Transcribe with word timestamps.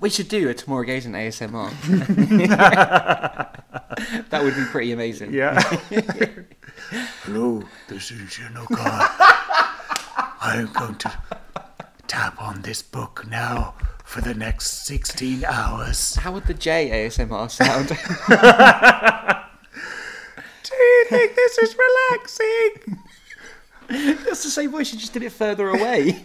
We 0.00 0.08
should 0.08 0.28
do 0.28 0.48
a 0.48 0.54
Tamora 0.54 0.86
Gazin 0.86 1.12
ASMR. 1.12 1.70
that 4.30 4.42
would 4.42 4.56
be 4.56 4.64
pretty 4.64 4.92
amazing. 4.92 5.34
Yeah. 5.34 5.60
Hello, 7.22 7.62
this 7.86 8.10
is 8.10 8.30
Shinokan. 8.30 8.78
I 10.42 10.54
am 10.56 10.72
going 10.72 10.94
to 10.94 11.12
tap 12.06 12.40
on 12.40 12.62
this 12.62 12.80
book 12.80 13.26
now 13.28 13.74
for 14.04 14.22
the 14.22 14.32
next 14.32 14.86
16 14.86 15.44
hours. 15.44 16.14
How 16.14 16.32
would 16.32 16.46
the 16.46 16.54
J 16.54 16.88
ASMR 17.06 17.50
sound? 17.50 17.88
Do 20.62 20.74
you 20.76 21.04
think 21.10 21.34
this 21.36 21.58
is 21.58 21.76
relaxing? 21.76 22.98
That's 24.24 24.44
the 24.44 24.50
same 24.50 24.70
voice, 24.70 24.94
you 24.94 24.98
just 24.98 25.12
did 25.12 25.24
it 25.24 25.32
further 25.32 25.68
away. 25.68 26.24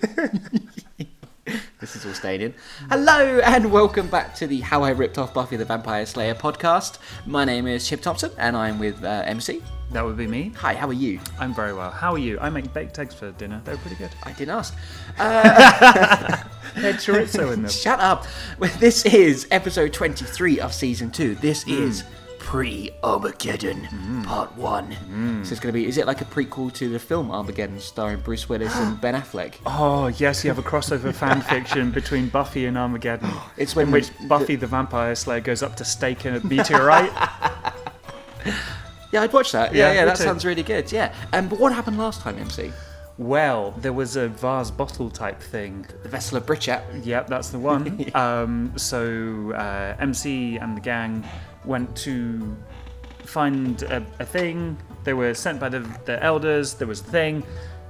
This 1.86 1.96
is 1.96 2.04
all 2.04 2.14
staying 2.16 2.42
in. 2.42 2.54
Hello, 2.90 3.40
and 3.42 3.72
welcome 3.72 4.08
back 4.08 4.34
to 4.34 4.48
the 4.48 4.60
How 4.62 4.82
I 4.82 4.90
Ripped 4.90 5.20
Off 5.20 5.36
Buffy 5.36 5.56
the 5.56 5.66
Vampire 5.66 6.04
Slayer 6.08 6.34
podcast. 6.34 6.98
My 7.28 7.46
name 7.46 7.68
is 7.68 7.88
Chip 7.88 8.02
Thompson, 8.02 8.32
and 8.40 8.58
I'm 8.58 8.80
with 8.80 9.04
uh, 9.04 9.22
MC. 9.28 9.62
That 9.92 10.04
would 10.04 10.18
be 10.18 10.26
me. 10.26 10.52
Hi, 10.56 10.74
how 10.74 10.88
are 10.88 10.94
you? 10.94 11.20
I'm 11.40 11.54
very 11.54 11.74
well. 11.74 11.92
How 11.92 12.14
are 12.14 12.18
you? 12.18 12.40
I 12.40 12.50
make 12.50 12.74
baked 12.74 12.98
eggs 12.98 13.14
for 13.14 13.32
dinner. 13.34 13.62
They're 13.64 13.78
pretty 13.78 13.98
good. 13.98 14.10
I 14.24 14.32
didn't 14.32 14.56
ask. 14.56 14.74
Had 15.16 16.96
chorizo 16.96 17.54
in 17.54 17.62
them. 17.62 17.72
Shut 17.72 18.00
up. 18.00 18.26
Well, 18.58 18.76
This 18.80 19.06
is 19.06 19.48
episode 19.52 19.94
23 19.94 20.60
of 20.60 20.74
season 20.74 21.12
2. 21.12 21.36
This 21.36 21.68
is 21.68 22.04
pre 22.46 22.92
Armageddon, 23.04 24.24
part 24.24 24.56
1. 24.56 25.44
So 25.44 25.52
it's 25.52 25.60
going 25.60 25.74
to 25.74 25.78
be, 25.80 25.88
is 25.88 25.98
it 25.98 26.06
like 26.06 26.22
a 26.22 26.26
prequel 26.26 26.72
to 26.74 26.88
the 26.90 27.00
film 27.00 27.32
Armageddon 27.32 27.80
starring 27.80 28.20
Bruce 28.20 28.48
Willis 28.48 28.74
and 28.76 29.02
Ben 29.02 29.16
Affleck? 29.16 29.56
Oh 29.66 30.08
yes, 30.08 30.44
you 30.44 30.50
have 30.52 30.60
a 30.60 30.64
crossover 30.64 31.12
fan 31.14 31.42
fiction 31.54 31.90
between 31.92 32.30
Buffy 32.30 32.68
and 32.68 32.78
Armageddon. 32.78 33.30
It's 33.58 33.76
when 33.76 33.88
in 33.88 33.92
which 33.92 34.10
the- 34.18 34.28
Buffy 34.28 34.56
the 34.56 34.68
Vampire 34.68 35.16
Slayer 35.16 35.40
goes 35.42 35.64
up 35.64 35.76
to 35.78 35.86
stake 35.86 36.26
in 36.26 36.36
a 36.36 36.46
meteorite. 36.46 37.12
Yeah, 39.12 39.22
I'd 39.22 39.32
watch 39.34 39.52
that. 39.54 39.74
Yeah, 39.74 39.88
Yeah, 39.88 39.94
yeah, 40.00 40.06
that 40.06 40.18
too. 40.18 40.24
sounds 40.24 40.44
really 40.44 40.64
good. 40.64 40.92
Yeah. 40.92 41.14
Um, 41.32 41.48
but 41.48 41.58
what 41.60 41.72
happened 41.74 41.98
last 41.98 42.22
time, 42.22 42.38
MC? 42.38 42.72
well, 43.18 43.72
there 43.78 43.94
was 43.94 44.18
a 44.18 44.28
vase 44.28 44.70
bottle 44.70 45.10
type 45.10 45.42
thing. 45.42 45.86
The 46.04 46.10
Vessel 46.10 46.38
of 46.38 46.46
Britchat. 46.46 47.06
Yep, 47.06 47.28
that's 47.28 47.48
the 47.50 47.60
one. 47.60 48.12
um, 48.16 48.74
so 48.76 49.54
uh, 49.54 49.96
MC 50.00 50.58
and 50.58 50.76
the 50.76 50.82
gang 50.82 51.24
went 51.68 51.96
to 51.98 52.56
find 53.24 53.82
a, 53.84 54.06
a 54.20 54.26
thing. 54.26 54.78
They 55.04 55.14
were 55.14 55.34
sent 55.34 55.60
by 55.60 55.70
the, 55.70 55.80
the 56.06 56.22
elders. 56.24 56.74
There 56.74 56.88
was 56.88 57.02
a 57.02 57.06
thing. 57.06 57.44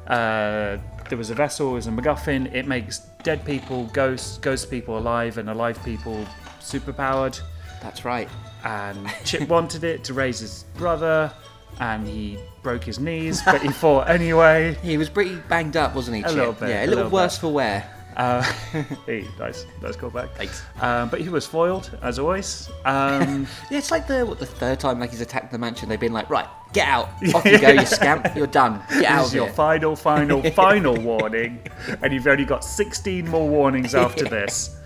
Uh, 0.08 0.78
there 1.10 1.18
was 1.18 1.30
a 1.30 1.36
vessel. 1.36 1.72
It 1.72 1.76
was 1.76 1.88
a 1.88 1.92
MacGuffin. 1.92 2.54
It 2.54 2.68
makes 2.68 3.00
dead 3.24 3.46
people 3.46 3.86
ghosts, 3.94 4.38
ghost 4.40 4.70
people 4.70 4.98
alive, 4.98 5.38
and 5.38 5.50
alive 5.50 5.82
people 5.84 6.26
superpowered. 6.60 7.40
That's 7.82 8.06
right. 8.06 8.30
And 8.64 9.08
Chip 9.24 9.48
wanted 9.50 9.84
it 9.84 10.04
to 10.06 10.14
raise 10.14 10.40
his 10.40 10.66
brother, 10.76 11.32
and 11.80 12.08
he 12.08 12.40
broke 12.64 12.84
his 12.84 13.00
knees, 13.00 13.42
but 13.44 13.62
he 13.62 13.70
fought 13.70 14.10
anyway. 14.10 14.76
He 14.82 14.98
was 14.98 15.10
pretty 15.10 15.36
banged 15.50 15.78
up, 15.78 15.96
wasn't 15.96 16.18
he? 16.18 16.24
Chip? 16.24 16.32
A 16.32 16.36
little 16.36 16.54
bit, 16.54 16.70
Yeah, 16.70 16.82
a 16.82 16.86
a 16.86 16.88
little, 16.88 16.96
little 17.06 17.12
worse 17.12 17.38
for 17.38 17.50
wear. 17.54 17.90
Uh, 18.16 18.42
hey, 19.06 19.26
nice, 19.40 19.66
nice 19.82 19.96
callback. 19.98 20.32
Thanks. 20.36 20.64
Um, 20.82 21.10
but 21.10 21.22
he 21.22 21.30
was 21.30 21.46
foiled, 21.46 21.98
as 22.02 22.18
always. 22.20 22.70
Um, 22.86 23.48
Yeah, 23.70 23.78
it's 23.80 23.92
like 23.92 24.08
the 24.08 24.26
what 24.26 24.40
the 24.40 24.46
third 24.46 24.80
time 24.80 25.00
like 25.00 25.12
he's 25.12 25.22
attacked 25.22 25.52
the 25.52 25.58
mansion. 25.58 25.90
They've 25.90 26.00
been 26.00 26.14
like, 26.14 26.30
right, 26.30 26.48
get 26.74 26.88
out, 26.88 27.10
off 27.34 27.46
you 27.46 27.60
go, 27.60 27.70
you 27.70 27.86
scamp, 27.86 28.36
you're 28.36 28.48
done, 28.48 28.82
get 28.90 29.06
out 29.06 29.18
this 29.18 29.22
of 29.22 29.26
is 29.28 29.34
your 29.36 29.46
here. 29.46 29.54
final, 29.54 29.96
final, 29.96 30.42
final 30.52 30.96
warning, 31.00 31.60
and 32.02 32.14
you've 32.14 32.28
only 32.28 32.46
got 32.46 32.64
16 32.64 33.28
more 33.28 33.48
warnings 33.50 33.94
after 33.96 34.24
Yeah. 34.24 34.30
this. 34.30 34.78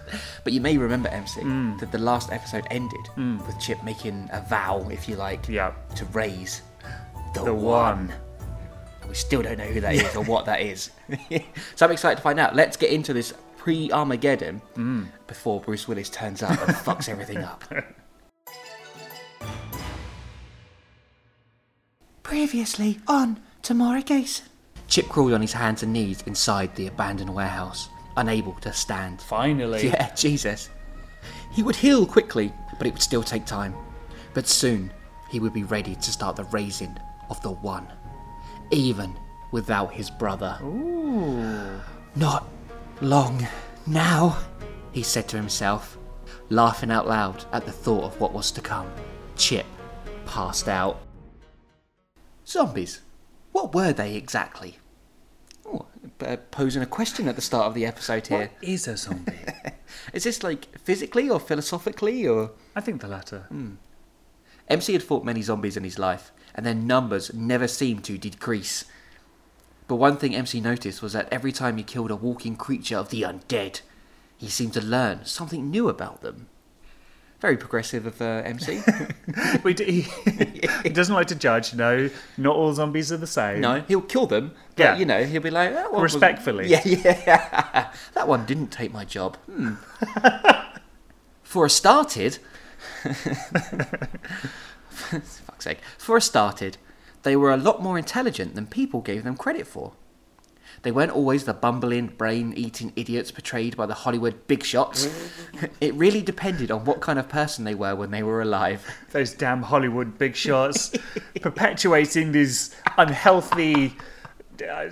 But 0.43 0.53
you 0.53 0.61
may 0.61 0.75
remember, 0.77 1.07
MC, 1.09 1.41
Mm. 1.41 1.79
that 1.81 1.91
the 1.91 1.99
last 1.99 2.31
episode 2.31 2.65
ended 2.71 2.99
with 3.15 3.59
Chip 3.59 3.83
making 3.83 4.27
a 4.33 4.41
vow, 4.41 4.87
if 4.89 5.07
you 5.07 5.15
like, 5.15 5.47
Yeah. 5.47 5.71
to 5.95 6.05
raise 6.05 6.63
the, 7.35 7.43
The 7.43 7.53
one. 7.53 8.07
one. 8.07 8.13
And 9.09 9.15
we 9.15 9.17
still 9.17 9.41
don't 9.41 9.57
know 9.57 9.65
who 9.65 9.81
that 9.81 9.95
is 9.95 10.15
or 10.15 10.23
what 10.23 10.45
that 10.45 10.61
is. 10.61 10.91
so 11.75 11.83
I'm 11.87 11.91
excited 11.91 12.17
to 12.17 12.21
find 12.21 12.39
out. 12.39 12.55
Let's 12.55 12.77
get 12.77 12.91
into 12.91 13.11
this 13.11 13.33
pre 13.57 13.91
Armageddon 13.91 14.61
Mm. 14.75 15.07
before 15.25 15.59
Bruce 15.61 15.87
Willis 15.87 16.11
turns 16.11 16.43
up 16.43 16.51
and 16.51 16.75
fucks 16.77 17.09
everything 17.09 17.39
up. 17.39 17.63
Previously 22.21 22.99
on 23.07 23.39
Tamara 23.63 24.03
Gason. 24.03 24.43
Chip 24.87 25.07
crawled 25.09 25.33
on 25.33 25.41
his 25.41 25.53
hands 25.53 25.81
and 25.81 25.91
knees 25.91 26.21
inside 26.27 26.75
the 26.75 26.85
abandoned 26.85 27.33
warehouse, 27.33 27.89
unable 28.15 28.53
to 28.61 28.71
stand. 28.71 29.19
Finally. 29.21 29.87
Yeah, 29.87 30.13
Jesus. 30.13 30.69
He 31.51 31.63
would 31.63 31.75
heal 31.75 32.05
quickly, 32.05 32.53
but 32.77 32.85
it 32.85 32.93
would 32.93 33.01
still 33.01 33.23
take 33.23 33.45
time. 33.47 33.73
But 34.35 34.47
soon, 34.47 34.91
he 35.31 35.39
would 35.39 35.53
be 35.53 35.63
ready 35.63 35.95
to 35.95 36.11
start 36.11 36.35
the 36.35 36.43
raising 36.45 36.95
of 37.31 37.41
the 37.41 37.51
One, 37.51 37.87
even 38.71 39.15
without 39.51 39.91
his 39.91 40.09
brother. 40.09 40.57
Not 42.15 42.47
long 43.01 43.47
now, 43.87 44.37
he 44.91 45.03
said 45.03 45.27
to 45.29 45.37
himself, 45.37 45.97
laughing 46.49 46.91
out 46.91 47.07
loud 47.07 47.45
at 47.51 47.65
the 47.65 47.71
thought 47.71 48.03
of 48.03 48.19
what 48.19 48.33
was 48.33 48.51
to 48.51 48.61
come. 48.61 48.89
Chip 49.35 49.65
passed 50.25 50.67
out. 50.67 51.01
Zombies. 52.45 53.01
What 53.51 53.73
were 53.73 53.93
they 53.93 54.15
exactly? 54.15 54.77
Oh, 55.65 55.85
uh, 56.21 56.37
posing 56.51 56.81
a 56.81 56.87
question 56.87 57.27
at 57.27 57.35
the 57.35 57.41
start 57.41 57.65
of 57.65 57.73
the 57.73 57.85
episode 57.85 58.27
here. 58.27 58.51
What 58.59 58.69
is 58.69 58.87
a 58.87 58.97
zombie? 58.97 59.33
Is 60.13 60.23
this 60.23 60.43
like 60.43 60.67
physically 60.79 61.29
or 61.29 61.39
philosophically 61.39 62.27
or? 62.27 62.51
I 62.75 62.81
think 62.81 63.01
the 63.01 63.07
latter. 63.07 63.47
MC 64.67 64.93
had 64.93 65.03
fought 65.03 65.25
many 65.25 65.41
zombies 65.41 65.77
in 65.77 65.83
his 65.83 65.97
life, 65.97 66.31
and 66.59 66.65
their 66.65 66.73
numbers 66.75 67.33
never 67.33 67.69
seemed 67.69 68.03
to 68.03 68.17
decrease. 68.17 68.83
But 69.87 69.95
one 69.95 70.17
thing 70.17 70.35
MC 70.35 70.59
noticed 70.59 71.01
was 71.01 71.13
that 71.13 71.29
every 71.31 71.53
time 71.53 71.77
he 71.77 71.83
killed 71.83 72.11
a 72.11 72.17
walking 72.17 72.57
creature 72.57 72.97
of 72.97 73.11
the 73.11 73.21
undead, 73.21 73.79
he 74.35 74.49
seemed 74.49 74.73
to 74.73 74.81
learn 74.83 75.23
something 75.23 75.69
new 75.71 75.87
about 75.87 76.21
them. 76.21 76.47
Very 77.39 77.55
progressive 77.55 78.05
of 78.05 78.21
uh, 78.21 78.41
MC. 78.43 78.81
We 79.63 79.73
do, 79.73 79.85
he, 79.85 80.01
he 80.83 80.89
doesn't 80.89 81.15
like 81.15 81.27
to 81.27 81.35
judge. 81.35 81.73
No, 81.73 82.09
not 82.37 82.57
all 82.57 82.73
zombies 82.73 83.09
are 83.13 83.17
the 83.17 83.25
same. 83.25 83.61
no, 83.61 83.79
he'll 83.87 84.01
kill 84.01 84.27
them. 84.27 84.51
But, 84.75 84.83
Yeah. 84.83 84.97
you 84.97 85.05
know, 85.05 85.23
he'll 85.23 85.41
be 85.41 85.49
like, 85.49 85.71
that 85.73 85.93
one 85.93 86.01
was- 86.01 86.13
Respectfully. 86.13 86.67
Yeah, 86.67 86.81
yeah. 86.83 87.93
that 88.15 88.27
one 88.27 88.45
didn't 88.45 88.67
take 88.71 88.91
my 88.91 89.05
job. 89.05 89.37
Hmm. 89.45 89.75
For 91.43 91.65
a 91.65 91.69
started, 91.69 92.39
fuck's 95.59 95.65
sake. 95.65 95.79
For 95.97 96.17
a 96.17 96.21
started, 96.21 96.77
they 97.23 97.35
were 97.35 97.51
a 97.51 97.57
lot 97.57 97.81
more 97.81 97.97
intelligent 97.97 98.55
than 98.55 98.67
people 98.67 99.01
gave 99.01 99.23
them 99.23 99.35
credit 99.35 99.67
for. 99.67 99.93
They 100.83 100.91
weren't 100.91 101.11
always 101.11 101.43
the 101.43 101.53
bumbling, 101.53 102.07
brain 102.07 102.53
eating 102.55 102.93
idiots 102.95 103.31
portrayed 103.31 103.75
by 103.75 103.85
the 103.85 103.93
Hollywood 103.93 104.47
big 104.47 104.63
shots. 104.63 105.09
it 105.81 105.93
really 105.95 106.21
depended 106.21 106.71
on 106.71 106.85
what 106.85 107.01
kind 107.01 107.19
of 107.19 107.27
person 107.27 107.65
they 107.65 107.75
were 107.75 107.95
when 107.95 108.11
they 108.11 108.23
were 108.23 108.41
alive. 108.41 108.85
Those 109.11 109.33
damn 109.33 109.63
Hollywood 109.63 110.17
big 110.17 110.35
shots 110.35 110.95
perpetuating 111.41 112.31
these 112.31 112.73
unhealthy, 112.97 113.97
uh, 114.61 114.85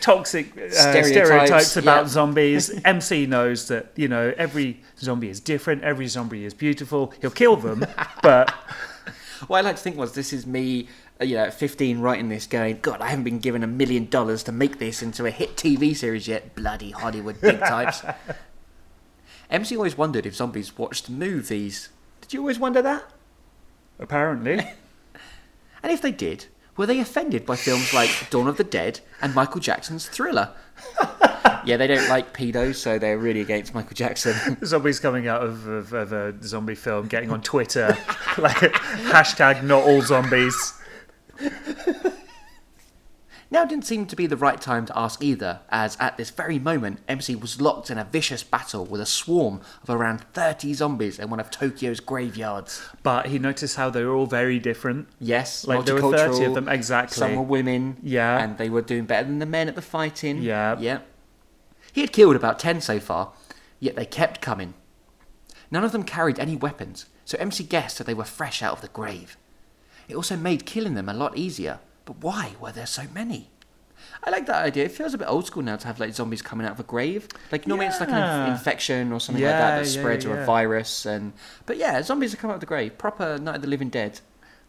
toxic 0.00 0.56
uh, 0.56 0.70
Stereotypes, 0.70 1.08
stereotypes, 1.08 1.76
about 1.76 2.02
yeah. 2.02 2.08
zombies. 2.08 2.80
MC 2.84 3.26
knows 3.26 3.66
that, 3.66 3.90
you 3.96 4.06
know, 4.06 4.32
every 4.36 4.80
zombie 5.00 5.30
is 5.30 5.40
different, 5.40 5.82
every 5.82 6.06
zombie 6.06 6.44
is 6.44 6.54
beautiful. 6.54 7.12
He'll 7.20 7.30
kill 7.32 7.56
them, 7.56 7.84
but 8.22 8.54
What 9.46 9.58
I 9.58 9.60
like 9.62 9.76
to 9.76 9.82
think 9.82 9.96
was 9.96 10.12
this 10.12 10.32
is 10.32 10.46
me, 10.46 10.88
uh, 11.20 11.24
you 11.24 11.36
know, 11.36 11.44
at 11.44 11.54
15 11.54 12.00
writing 12.00 12.28
this 12.28 12.46
going, 12.46 12.80
God, 12.80 13.00
I 13.00 13.08
haven't 13.08 13.24
been 13.24 13.38
given 13.38 13.62
a 13.62 13.66
million 13.66 14.06
dollars 14.08 14.42
to 14.44 14.52
make 14.52 14.78
this 14.78 15.02
into 15.02 15.24
a 15.26 15.30
hit 15.30 15.56
TV 15.56 15.96
series 15.96 16.28
yet. 16.28 16.54
Bloody 16.54 16.90
Hollywood 16.90 17.40
big 17.40 17.58
types. 17.60 18.02
MC 19.50 19.76
always 19.76 19.96
wondered 19.98 20.26
if 20.26 20.36
zombies 20.36 20.76
watched 20.78 21.10
movies. 21.10 21.88
Did 22.20 22.34
you 22.34 22.40
always 22.40 22.58
wonder 22.58 22.82
that? 22.82 23.04
apparently. 23.98 24.64
And 25.82 25.90
if 25.90 26.02
they 26.02 26.12
did, 26.12 26.44
were 26.76 26.84
they 26.84 27.00
offended 27.00 27.46
by 27.46 27.56
films 27.56 27.94
like 27.94 28.28
Dawn 28.28 28.48
of 28.48 28.58
the 28.58 28.64
Dead 28.64 29.00
and 29.22 29.34
Michael 29.34 29.62
Jackson's 29.62 30.06
Thriller? 30.06 30.50
yeah, 31.64 31.76
they 31.76 31.86
don't 31.86 32.08
like 32.08 32.34
pedos, 32.34 32.76
so 32.76 32.98
they're 32.98 33.18
really 33.18 33.40
against 33.40 33.74
Michael 33.74 33.94
Jackson. 33.94 34.56
Zombies 34.64 35.00
coming 35.00 35.28
out 35.28 35.42
of, 35.42 35.66
of, 35.66 35.92
of 35.92 36.12
a 36.12 36.42
zombie 36.42 36.74
film, 36.74 37.06
getting 37.08 37.30
on 37.30 37.42
Twitter, 37.42 37.88
like 38.38 38.56
hashtag 38.56 39.62
not 39.62 39.84
all 39.84 40.02
zombies. 40.02 40.74
Now 43.52 43.64
didn't 43.64 43.84
seem 43.84 44.06
to 44.06 44.14
be 44.14 44.28
the 44.28 44.36
right 44.36 44.60
time 44.60 44.86
to 44.86 44.96
ask 44.96 45.24
either, 45.24 45.58
as 45.70 45.96
at 45.98 46.16
this 46.16 46.30
very 46.30 46.60
moment, 46.60 47.00
MC 47.08 47.34
was 47.34 47.60
locked 47.60 47.90
in 47.90 47.98
a 47.98 48.04
vicious 48.04 48.44
battle 48.44 48.84
with 48.84 49.00
a 49.00 49.06
swarm 49.06 49.60
of 49.82 49.90
around 49.90 50.20
30 50.34 50.72
zombies 50.74 51.18
in 51.18 51.30
one 51.30 51.40
of 51.40 51.50
Tokyo's 51.50 51.98
graveyards. 51.98 52.80
But 53.02 53.26
he 53.26 53.40
noticed 53.40 53.74
how 53.74 53.90
they 53.90 54.04
were 54.04 54.14
all 54.14 54.26
very 54.26 54.60
different. 54.60 55.08
Yes, 55.18 55.66
Like, 55.66 55.84
there 55.84 55.96
were 55.96 56.16
30 56.16 56.44
of 56.44 56.54
them, 56.54 56.68
exactly. 56.68 57.16
Some 57.16 57.34
were 57.34 57.42
women, 57.42 57.96
Yeah. 58.04 58.38
and 58.40 58.56
they 58.56 58.70
were 58.70 58.82
doing 58.82 59.06
better 59.06 59.26
than 59.26 59.40
the 59.40 59.46
men 59.46 59.66
at 59.66 59.74
the 59.74 59.82
fighting. 59.82 60.42
Yeah. 60.42 60.76
yeah. 60.78 61.00
He 61.92 62.00
had 62.00 62.12
killed 62.12 62.36
about 62.36 62.58
10 62.58 62.80
so 62.80 63.00
far, 63.00 63.32
yet 63.78 63.96
they 63.96 64.06
kept 64.06 64.40
coming. 64.40 64.74
None 65.70 65.84
of 65.84 65.92
them 65.92 66.02
carried 66.02 66.38
any 66.38 66.56
weapons, 66.56 67.06
so 67.24 67.38
MC 67.38 67.64
guessed 67.64 67.98
that 67.98 68.06
they 68.06 68.14
were 68.14 68.24
fresh 68.24 68.62
out 68.62 68.74
of 68.74 68.80
the 68.80 68.88
grave. 68.88 69.36
It 70.08 70.16
also 70.16 70.36
made 70.36 70.66
killing 70.66 70.94
them 70.94 71.08
a 71.08 71.14
lot 71.14 71.36
easier, 71.36 71.78
but 72.04 72.16
why 72.20 72.54
were 72.60 72.72
there 72.72 72.86
so 72.86 73.04
many? 73.14 73.50
I 74.24 74.30
like 74.30 74.46
that 74.46 74.64
idea. 74.64 74.84
It 74.84 74.92
feels 74.92 75.14
a 75.14 75.18
bit 75.18 75.28
old 75.28 75.46
school 75.46 75.62
now 75.62 75.76
to 75.76 75.86
have 75.86 76.00
like 76.00 76.14
zombies 76.14 76.42
coming 76.42 76.66
out 76.66 76.72
of 76.72 76.80
a 76.80 76.84
grave. 76.84 77.28
Like 77.52 77.66
normally 77.66 77.86
it's 77.86 78.00
like 78.00 78.10
an 78.10 78.48
inf- 78.48 78.58
infection 78.58 79.12
or 79.12 79.20
something 79.20 79.42
like 79.42 79.52
that 79.52 79.82
that 79.82 79.86
yeah, 79.86 80.00
spreads 80.00 80.26
or 80.26 80.40
a 80.40 80.44
virus 80.44 81.06
and 81.06 81.32
but 81.66 81.76
yeah, 81.76 82.02
zombies 82.02 82.34
are 82.34 82.36
coming 82.36 82.52
out 82.52 82.56
of 82.56 82.60
the 82.60 82.66
grave. 82.66 82.98
Proper 82.98 83.38
Night 83.38 83.56
of 83.56 83.62
the 83.62 83.68
Living 83.68 83.88
Dead. 83.88 84.20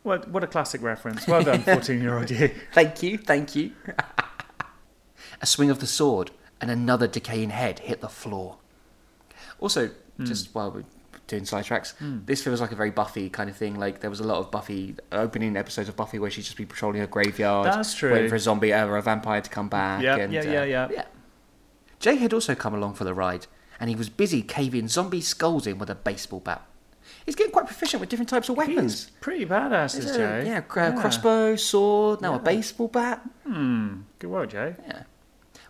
What, 0.04 0.30
what 0.30 0.44
a 0.44 0.48
classic 0.48 0.82
reference. 0.82 1.28
Well 1.28 1.44
done, 1.44 1.62
14 1.64 2.02
year 2.02 2.18
old 2.18 2.30
you. 2.30 2.52
Thank 2.74 3.04
you, 3.04 3.18
thank 3.18 3.56
you. 3.56 3.72
a 5.42 5.46
swing 5.46 5.70
of 5.70 5.80
the 5.80 5.88
sword 5.88 6.32
and 6.62 6.70
another 6.72 7.08
decaying 7.08 7.50
head 7.50 7.80
hit 7.80 8.02
the 8.02 8.10
floor. 8.10 8.58
Also, 9.60 9.90
Hmm. 10.18 10.26
just 10.26 10.54
while 10.54 10.72
we're 10.72 10.84
doing 11.28 11.44
sidetracks, 11.44 11.94
this 12.26 12.44
feels 12.44 12.60
like 12.62 12.72
a 12.72 12.76
very 12.76 12.92
Buffy 12.92 13.30
kind 13.30 13.50
of 13.50 13.56
thing. 13.56 13.80
Like 13.80 14.02
there 14.02 14.10
was 14.10 14.20
a 14.20 14.24
lot 14.26 14.40
of 14.40 14.52
Buffy 14.52 14.96
opening 15.12 15.56
episodes 15.56 15.88
of 15.90 15.96
Buffy 15.96 16.20
where 16.20 16.30
she'd 16.30 16.44
just 16.44 16.58
be 16.58 16.66
patrolling 16.66 17.02
a 17.02 17.08
graveyard, 17.08 17.66
That's 17.68 17.94
true. 17.96 18.12
waiting 18.12 18.30
for 18.30 18.36
a 18.36 18.40
zombie 18.40 18.74
or 18.74 18.98
a 18.98 19.02
vampire 19.02 19.42
to 19.42 19.50
come 19.50 19.70
back. 19.70 20.02
Yeah, 20.04 20.18
and, 20.18 20.34
yeah, 20.34 20.42
uh, 20.42 20.44
yeah, 20.44 20.64
yeah. 20.66 20.88
yeah. 20.92 21.04
Jay 22.00 22.16
had 22.16 22.34
also 22.34 22.56
come 22.56 22.74
along 22.74 22.96
for 22.96 23.04
the 23.04 23.14
ride, 23.14 23.48
and 23.80 23.90
he 23.90 23.96
was 23.96 24.10
busy 24.10 24.42
caving 24.42 24.88
zombie 24.88 25.22
skulls 25.22 25.66
in 25.68 25.78
with 25.78 25.90
a 25.90 25.96
baseball 25.96 26.40
bat. 26.40 26.64
He's 27.26 27.36
getting 27.36 27.52
quite 27.54 27.66
proficient 27.68 28.02
with 28.02 28.10
different 28.10 28.30
types 28.30 28.50
of 28.50 28.58
weapons. 28.58 29.06
He's 29.06 29.12
pretty 29.22 29.46
badass, 29.46 29.98
a- 30.00 30.18
Jay. 30.18 30.48
yeah, 30.48 30.62
cr- 30.62 30.92
crossbow, 31.00 31.56
sword, 31.56 32.22
now 32.22 32.34
a 32.36 32.40
baseball 32.40 32.88
bat. 32.88 33.22
Hmm, 33.46 34.02
good 34.20 34.30
work, 34.32 34.50
Jay. 34.50 34.76
Yeah. 34.88 35.04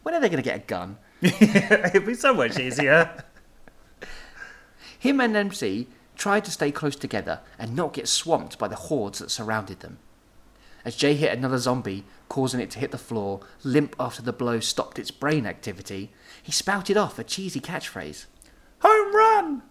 When 0.04 0.16
are 0.16 0.20
they 0.20 0.30
going 0.30 0.44
to 0.44 0.50
get 0.50 0.58
a 0.58 0.66
gun? 0.66 0.98
It'd 1.22 2.06
be 2.06 2.14
so 2.16 2.34
much 2.34 2.58
easier. 2.60 3.24
Him 4.98 5.20
and 5.20 5.36
MC 5.36 5.88
tried 6.16 6.46
to 6.46 6.52
stay 6.52 6.72
close 6.72 6.96
together 6.96 7.40
and 7.58 7.76
not 7.76 7.94
get 7.94 8.08
swamped 8.08 8.58
by 8.60 8.68
the 8.68 8.76
hordes 8.76 9.20
that 9.20 9.32
surrounded 9.32 9.80
them. 9.80 9.98
As 10.84 10.96
Jay 10.96 11.14
hit 11.14 11.36
another 11.36 11.58
zombie, 11.58 12.06
causing 12.30 12.60
it 12.60 12.72
to 12.72 12.80
hit 12.80 12.92
the 12.92 12.98
floor, 12.98 13.42
limp 13.64 13.96
after 14.00 14.22
the 14.22 14.34
blow 14.34 14.60
stopped 14.60 14.98
its 14.98 15.12
brain 15.12 15.46
activity, 15.46 16.12
he 16.42 16.52
spouted 16.52 16.98
off 16.98 17.20
a 17.20 17.24
cheesy 17.24 17.60
catchphrase. 17.60 18.26
Home 18.80 19.16
run! 19.16 19.62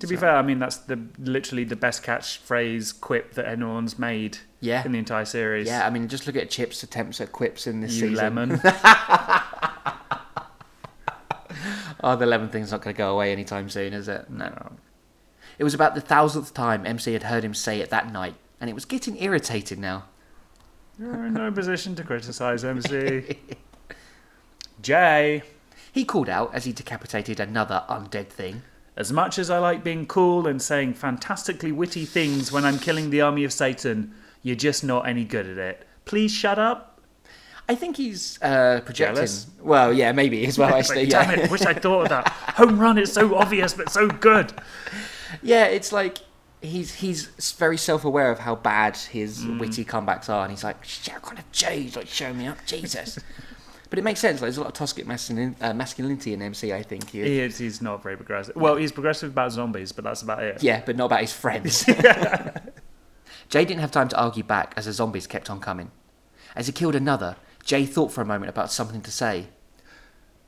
To 0.00 0.06
be 0.06 0.16
fair, 0.16 0.34
I 0.36 0.42
mean, 0.42 0.58
that's 0.58 0.76
the 0.78 0.98
literally 1.18 1.64
the 1.64 1.76
best 1.76 2.02
catchphrase 2.02 3.00
quip 3.00 3.34
that 3.34 3.46
anyone's 3.46 3.98
made 3.98 4.38
Yeah. 4.60 4.82
in 4.84 4.92
the 4.92 4.98
entire 4.98 5.24
series. 5.26 5.66
Yeah, 5.66 5.86
I 5.86 5.90
mean, 5.90 6.08
just 6.08 6.26
look 6.26 6.36
at 6.36 6.48
Chip's 6.50 6.82
attempts 6.82 7.20
at 7.20 7.32
quips 7.32 7.66
in 7.66 7.80
this 7.80 7.94
You 7.96 8.08
season. 8.08 8.16
lemon. 8.16 8.60
Oh, 12.02 12.16
the 12.16 12.24
lemon 12.24 12.48
thing's 12.48 12.70
not 12.72 12.80
going 12.80 12.94
to 12.94 12.98
go 12.98 13.12
away 13.12 13.30
anytime 13.30 13.68
soon, 13.68 13.92
is 13.92 14.08
it? 14.08 14.30
No. 14.30 14.72
It 15.58 15.64
was 15.64 15.74
about 15.74 15.94
the 15.94 16.00
thousandth 16.00 16.54
time 16.54 16.86
MC 16.86 17.12
had 17.12 17.24
heard 17.24 17.44
him 17.44 17.52
say 17.52 17.80
it 17.80 17.90
that 17.90 18.10
night, 18.10 18.36
and 18.58 18.70
it 18.70 18.72
was 18.72 18.86
getting 18.86 19.20
irritated 19.22 19.78
now. 19.78 20.04
You're 20.98 21.26
in 21.26 21.34
no 21.34 21.52
position 21.52 21.94
to 21.96 22.02
criticise 22.02 22.64
MC. 22.64 23.36
Jay, 24.82 25.42
He 25.92 26.06
called 26.06 26.30
out 26.30 26.54
as 26.54 26.64
he 26.64 26.72
decapitated 26.72 27.38
another 27.38 27.84
undead 27.90 28.28
thing. 28.28 28.62
As 28.96 29.12
much 29.12 29.38
as 29.38 29.50
I 29.50 29.58
like 29.58 29.82
being 29.84 30.06
cool 30.06 30.46
and 30.46 30.60
saying 30.60 30.94
fantastically 30.94 31.72
witty 31.72 32.04
things 32.04 32.50
when 32.52 32.64
I'm 32.64 32.78
killing 32.78 33.10
the 33.10 33.20
army 33.20 33.44
of 33.44 33.52
Satan, 33.52 34.14
you're 34.42 34.56
just 34.56 34.82
not 34.84 35.08
any 35.08 35.24
good 35.24 35.46
at 35.46 35.58
it. 35.58 35.86
Please 36.04 36.32
shut 36.32 36.58
up. 36.58 37.00
I 37.68 37.76
think 37.76 37.96
he's 37.96 38.36
uh, 38.42 38.80
projecting. 38.84 39.14
Jealous? 39.16 39.46
Well, 39.62 39.92
yeah, 39.92 40.10
maybe 40.12 40.44
as 40.46 40.58
well. 40.58 40.74
It's 40.76 40.90
Actually, 40.90 41.04
like, 41.06 41.12
yeah. 41.12 41.30
Damn 41.36 41.40
it, 41.44 41.50
wish 41.50 41.62
I 41.62 41.72
thought 41.74 42.02
of 42.02 42.08
that. 42.08 42.28
Home 42.56 42.78
run 42.80 42.98
is 42.98 43.12
so 43.12 43.36
obvious 43.36 43.74
but 43.74 43.90
so 43.90 44.08
good. 44.08 44.52
yeah, 45.42 45.66
it's 45.66 45.92
like 45.92 46.18
he's 46.60 46.94
he's 46.94 47.26
very 47.58 47.76
self-aware 47.78 48.30
of 48.32 48.40
how 48.40 48.56
bad 48.56 48.96
his 48.96 49.44
Mm. 49.44 49.60
witty 49.60 49.84
comebacks 49.84 50.28
are, 50.28 50.42
and 50.42 50.50
he's 50.50 50.64
like, 50.64 50.84
"Shit, 50.84 51.22
kind 51.22 51.38
of 51.38 51.50
Jay's 51.52 51.94
like 51.96 52.08
showing 52.08 52.38
me 52.38 52.46
up, 52.48 52.58
Jesus." 52.66 53.18
but 53.90 53.98
it 53.98 54.02
makes 54.02 54.20
sense. 54.20 54.40
Like, 54.40 54.46
there's 54.46 54.56
a 54.56 54.60
lot 54.60 54.68
of 54.68 54.74
toxic 54.74 55.04
masculin- 55.06 55.56
uh, 55.60 55.74
masculinity 55.74 56.32
in 56.32 56.40
MC. 56.40 56.72
I 56.72 56.82
think. 56.82 57.10
He, 57.10 57.22
He 57.22 57.40
is, 57.40 57.58
he's 57.58 57.82
not 57.82 58.02
very 58.02 58.16
progressive. 58.16 58.56
Well, 58.56 58.76
he's 58.76 58.92
progressive 58.92 59.30
about 59.30 59.52
zombies, 59.52 59.92
but 59.92 60.04
that's 60.04 60.22
about 60.22 60.42
it. 60.42 60.62
Yeah, 60.62 60.82
but 60.86 60.96
not 60.96 61.06
about 61.06 61.20
his 61.20 61.32
friends. 61.32 61.84
Jay 63.48 63.64
didn't 63.64 63.80
have 63.80 63.90
time 63.90 64.08
to 64.08 64.20
argue 64.20 64.44
back 64.44 64.72
as 64.76 64.86
the 64.86 64.92
zombies 64.92 65.26
kept 65.26 65.50
on 65.50 65.60
coming. 65.60 65.90
As 66.54 66.66
he 66.66 66.72
killed 66.72 66.94
another, 66.94 67.36
Jay 67.64 67.84
thought 67.84 68.12
for 68.12 68.22
a 68.22 68.24
moment 68.24 68.48
about 68.48 68.70
something 68.70 69.00
to 69.02 69.10
say. 69.10 69.48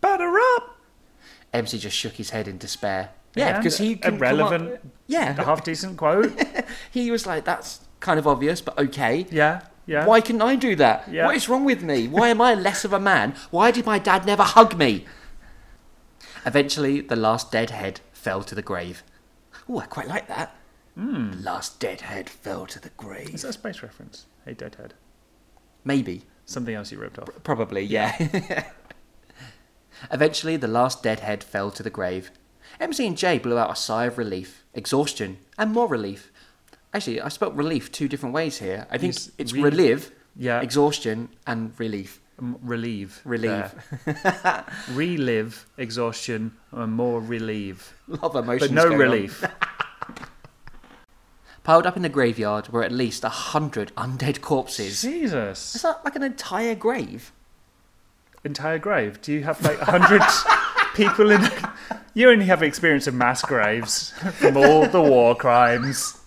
Batter 0.00 0.39
up! 0.56 0.79
MC 1.53 1.79
just 1.79 1.97
shook 1.97 2.15
his 2.15 2.31
head 2.31 2.49
in 2.49 2.59
despair. 2.59 3.11
Yeah, 3.35 3.59
because 3.59 3.79
he 3.79 3.94
a 3.94 3.97
can 3.97 4.19
relevant, 4.19 4.81
yeah, 5.06 5.33
half 5.33 5.65
decent 5.65 5.97
quote. 5.97 6.33
he 6.91 7.11
was 7.11 7.27
like, 7.27 7.44
"That's 7.44 7.81
kind 8.00 8.19
of 8.19 8.27
obvious, 8.27 8.61
but 8.61 8.79
okay." 8.79 9.27
Yeah, 9.31 9.62
yeah. 9.87 10.06
Why 10.06 10.20
couldn't 10.20 10.43
I 10.43 10.56
do 10.56 10.76
that? 10.76 11.08
Yeah. 11.11 11.26
What 11.26 11.37
is 11.37 11.49
wrong 11.49 11.64
with 11.64 11.82
me? 11.82 12.08
Why 12.08 12.29
am 12.29 12.40
I 12.40 12.55
less 12.55 12.84
of 12.84 12.93
a 12.93 13.00
man? 13.00 13.34
Why 13.50 13.70
did 13.70 13.87
my 13.87 13.99
dad 13.99 14.26
never 14.26 14.43
hug 14.43 14.76
me? 14.76 15.06
Eventually, 16.44 17.00
the 17.00 17.17
last 17.17 17.52
dead 17.52 17.70
head 17.70 18.00
fell 18.12 18.43
to 18.44 18.55
the 18.55 18.62
grave. 18.62 19.02
Oh, 19.69 19.79
I 19.79 19.87
quite 19.87 20.08
like 20.08 20.29
that. 20.29 20.56
Hmm. 20.94 21.31
The 21.31 21.37
last 21.38 21.81
dead 21.81 22.02
head 22.02 22.29
fell 22.29 22.67
to 22.67 22.81
the 22.81 22.90
grave. 22.90 23.34
Is 23.34 23.43
that 23.43 23.49
a 23.49 23.52
space 23.52 23.82
reference? 23.82 24.26
Hey, 24.44 24.55
Deadhead. 24.55 24.94
Maybe. 25.84 26.25
Something 26.44 26.75
else 26.75 26.90
you 26.90 26.99
ripped 26.99 27.19
off. 27.19 27.29
Probably, 27.44 27.82
yeah. 27.82 28.17
Eventually, 30.11 30.56
the 30.56 30.69
last 30.69 31.02
dead 31.02 31.20
head 31.20 31.44
fell 31.44 31.70
to 31.70 31.82
the 31.82 31.90
grave. 31.90 32.32
MC 32.81 33.06
and 33.06 33.17
Jay 33.17 33.38
blew 33.38 33.58
out 33.58 33.70
a 33.70 33.76
sigh 33.76 34.06
of 34.06 34.19
relief, 34.19 34.64
exhaustion, 34.75 35.38
and 35.56 35.73
more 35.73 35.87
relief. 35.87 36.31
Actually, 36.94 37.21
I 37.21 37.29
spelt 37.29 37.55
relief 37.55 37.91
two 37.91 38.09
different 38.09 38.35
ways 38.35 38.59
here. 38.59 38.87
I 38.91 38.99
think 38.99 39.17
it's 39.39 39.53
re- 39.53 39.62
relive, 39.62 40.11
Yeah. 40.37 40.61
exhaustion, 40.61 41.29
and 41.47 41.73
relief. 41.79 42.21
Um, 42.39 42.59
relieve. 42.62 43.21
Relieve. 43.25 43.73
Relive, 44.93 45.67
exhaustion, 45.79 46.53
and 46.73 46.93
more 46.93 47.21
relieve. 47.21 47.94
Of 48.23 48.35
emotions. 48.37 48.71
But 48.73 48.89
no 48.89 48.94
relief. 48.97 49.44
Piled 51.65 51.87
up 51.87 51.97
in 51.97 52.03
the 52.03 52.09
graveyard 52.09 52.69
were 52.69 52.83
at 52.83 52.91
least 52.91 53.23
a 53.23 53.29
hundred 53.29 53.94
undead 53.97 54.41
corpses. 54.41 55.03
Jesus. 55.03 55.77
Is 55.77 55.83
that 55.83 56.05
like 56.05 56.17
an 56.17 56.23
entire 56.25 56.75
grave? 56.75 57.31
Entire 58.44 58.79
grave. 58.79 59.21
Do 59.23 59.33
you 59.33 59.44
have 59.44 59.62
like 59.62 59.81
a 59.81 59.85
hundred 59.85 60.23
people 60.94 61.31
in? 61.31 61.49
You 62.15 62.31
only 62.31 62.47
have 62.47 62.62
experience 62.65 63.06
of 63.06 63.15
mass 63.15 63.43
graves 63.43 64.11
from 64.41 64.56
all 64.56 64.87
the 64.89 65.00
war 65.00 65.37
crimes. 65.37 66.19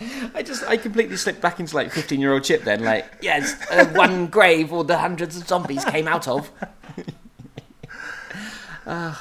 I 0.34 0.42
just, 0.42 0.64
I 0.64 0.76
completely 0.76 1.16
slipped 1.16 1.40
back 1.40 1.60
into 1.60 1.74
like 1.74 1.92
15 1.92 2.20
year 2.20 2.32
old 2.32 2.44
Chip 2.44 2.64
then. 2.64 2.82
Like, 2.84 3.06
yes, 3.20 3.54
uh, 3.70 3.86
one 3.86 4.26
grave 4.38 4.72
all 4.72 4.84
the 4.84 4.98
hundreds 4.98 5.36
of 5.36 5.46
zombies 5.46 5.84
came 5.84 6.08
out 6.08 6.26
of. 6.26 6.50
I 8.86 9.14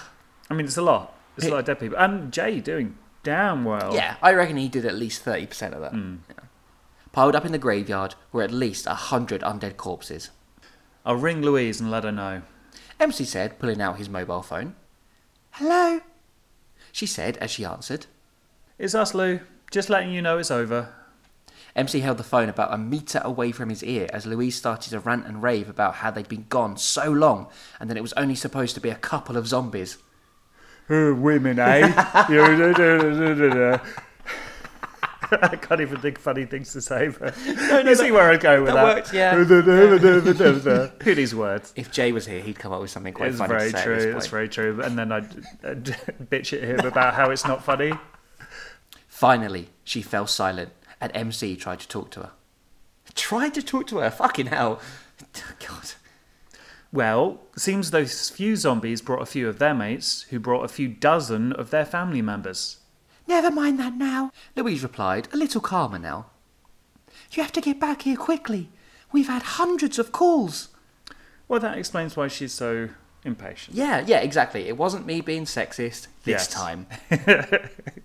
mean, 0.49 0.65
it's 0.65 0.77
a 0.77 0.81
lot. 0.81 1.15
It's 1.37 1.45
a 1.45 1.51
lot 1.51 1.59
of 1.59 1.65
dead 1.65 1.79
people. 1.79 1.97
And 1.97 2.31
Jay 2.31 2.59
doing 2.59 2.95
damn 3.23 3.65
well. 3.65 3.93
Yeah, 3.93 4.15
I 4.21 4.33
reckon 4.33 4.57
he 4.57 4.67
did 4.67 4.85
at 4.85 4.95
least 4.95 5.23
30% 5.23 5.73
of 5.73 5.81
that. 5.81 5.93
Yeah. 5.93 6.43
Piled 7.11 7.35
up 7.35 7.45
in 7.45 7.51
the 7.51 7.57
graveyard 7.57 8.15
were 8.31 8.43
at 8.43 8.51
least 8.51 8.85
a 8.87 8.93
hundred 8.93 9.41
undead 9.41 9.77
corpses. 9.77 10.29
I'll 11.05 11.15
ring 11.15 11.41
Louise 11.41 11.79
and 11.79 11.89
let 11.89 12.03
her 12.03 12.11
know. 12.11 12.43
MC 12.99 13.25
said, 13.25 13.57
pulling 13.59 13.81
out 13.81 13.97
his 13.97 14.09
mobile 14.09 14.41
phone. 14.41 14.75
Hello? 15.51 16.01
She 16.91 17.05
said 17.05 17.37
as 17.37 17.51
she 17.51 17.65
answered. 17.65 18.05
It's 18.77 18.95
us, 18.95 19.13
Lou. 19.13 19.39
Just 19.71 19.89
letting 19.89 20.11
you 20.11 20.21
know 20.21 20.37
it's 20.39 20.51
over. 20.51 20.93
MC 21.75 21.99
held 21.99 22.17
the 22.17 22.23
phone 22.23 22.49
about 22.49 22.73
a 22.73 22.77
metre 22.77 23.21
away 23.23 23.51
from 23.51 23.69
his 23.69 23.83
ear 23.83 24.07
as 24.11 24.25
Louise 24.25 24.55
started 24.55 24.89
to 24.89 24.99
rant 24.99 25.27
and 25.27 25.43
rave 25.43 25.69
about 25.69 25.95
how 25.95 26.09
they'd 26.09 26.27
been 26.27 26.45
gone 26.49 26.77
so 26.77 27.11
long 27.11 27.47
and 27.79 27.89
that 27.89 27.97
it 27.97 28.01
was 28.01 28.13
only 28.13 28.35
supposed 28.35 28.73
to 28.75 28.81
be 28.81 28.89
a 28.89 28.95
couple 28.95 29.37
of 29.37 29.47
zombies. 29.47 29.97
Uh, 30.89 31.13
women, 31.15 31.59
eh? 31.59 31.93
I 35.31 35.55
can't 35.57 35.79
even 35.81 36.01
think 36.01 36.17
funny 36.17 36.45
things 36.45 36.73
to 36.73 36.81
say, 36.81 37.09
but 37.09 37.37
you 37.45 37.95
see 37.95 38.11
where 38.11 38.31
I 38.31 38.37
go 38.37 38.63
with 38.63 38.73
that 38.73 38.83
that. 38.83 38.95
worked, 38.95 39.13
yeah. 39.13 39.35
Who 41.03 41.13
these 41.13 41.35
words? 41.35 41.71
If 41.75 41.91
Jay 41.91 42.11
was 42.11 42.25
here, 42.25 42.41
he'd 42.41 42.57
come 42.57 42.73
up 42.73 42.81
with 42.81 42.89
something 42.89 43.13
quite 43.13 43.29
It's 43.29 43.37
funny 43.37 43.53
very 43.53 43.71
to 43.71 43.77
say 43.77 43.83
true. 43.83 43.93
at 43.93 43.97
this 43.99 44.05
That's 44.13 44.25
point. 44.25 44.31
very 44.31 44.49
true. 44.49 44.81
And 44.81 44.97
then 44.97 45.11
I'd, 45.11 45.31
I'd 45.63 45.85
bitch 46.31 46.57
at 46.57 46.63
him 46.63 46.79
about 46.83 47.13
how 47.13 47.29
it's 47.29 47.45
not 47.45 47.63
funny. 47.63 47.93
Finally, 49.19 49.67
she 49.83 50.01
fell 50.01 50.25
silent, 50.25 50.71
and 51.01 51.11
MC 51.13 51.57
tried 51.57 51.77
to 51.81 51.87
talk 51.89 52.09
to 52.09 52.21
her. 52.21 52.31
Tried 53.15 53.53
to 53.55 53.61
talk 53.61 53.85
to 53.87 53.97
her? 53.97 54.09
Fucking 54.09 54.45
hell. 54.45 54.79
God. 55.67 55.91
Well, 56.93 57.41
seems 57.57 57.91
those 57.91 58.29
few 58.29 58.55
zombies 58.55 59.01
brought 59.01 59.21
a 59.21 59.25
few 59.25 59.49
of 59.49 59.59
their 59.59 59.73
mates, 59.73 60.21
who 60.29 60.39
brought 60.39 60.63
a 60.63 60.69
few 60.69 60.87
dozen 60.87 61.51
of 61.51 61.69
their 61.69 61.83
family 61.83 62.21
members. 62.21 62.77
Never 63.27 63.51
mind 63.51 63.77
that 63.77 63.95
now, 63.95 64.31
Louise 64.55 64.83
replied, 64.83 65.27
a 65.33 65.37
little 65.37 65.59
calmer 65.59 65.99
now. 65.99 66.27
You 67.33 67.43
have 67.43 67.51
to 67.51 67.59
get 67.61 67.77
back 67.77 68.03
here 68.03 68.15
quickly. 68.15 68.69
We've 69.11 69.27
had 69.27 69.41
hundreds 69.43 69.99
of 69.99 70.13
calls. 70.13 70.69
Well, 71.49 71.59
that 71.59 71.77
explains 71.77 72.15
why 72.15 72.29
she's 72.29 72.53
so 72.53 72.87
impatient. 73.25 73.75
Yeah, 73.75 74.01
yeah, 74.07 74.19
exactly. 74.19 74.69
It 74.69 74.77
wasn't 74.77 75.05
me 75.05 75.19
being 75.19 75.43
sexist 75.43 76.07
this 76.23 76.47
Yes. 76.47 76.47
time. 76.47 76.87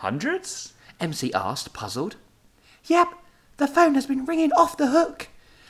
Hundreds? 0.00 0.72
MC 0.98 1.30
asked, 1.34 1.74
puzzled. 1.74 2.16
Yep, 2.86 3.08
the 3.58 3.66
phone 3.66 3.94
has 3.96 4.06
been 4.06 4.24
ringing 4.24 4.50
off 4.52 4.78
the 4.78 4.86
hook. 4.86 5.28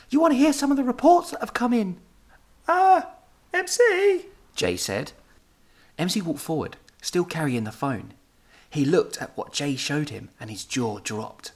You 0.08 0.20
want 0.20 0.34
to 0.34 0.38
hear 0.38 0.52
some 0.52 0.70
of 0.70 0.76
the 0.76 0.84
reports 0.84 1.32
that 1.32 1.40
have 1.40 1.52
come 1.52 1.72
in? 1.72 1.96
Ah, 2.68 3.08
MC. 3.52 4.26
Jay 4.54 4.76
said. 4.76 5.10
MC 5.98 6.22
walked 6.22 6.38
forward, 6.38 6.76
still 7.02 7.24
carrying 7.24 7.64
the 7.64 7.72
phone. 7.72 8.14
He 8.70 8.84
looked 8.84 9.20
at 9.20 9.36
what 9.36 9.52
Jay 9.52 9.74
showed 9.74 10.10
him 10.10 10.28
and 10.38 10.48
his 10.48 10.64
jaw 10.64 11.00
dropped. 11.00 11.50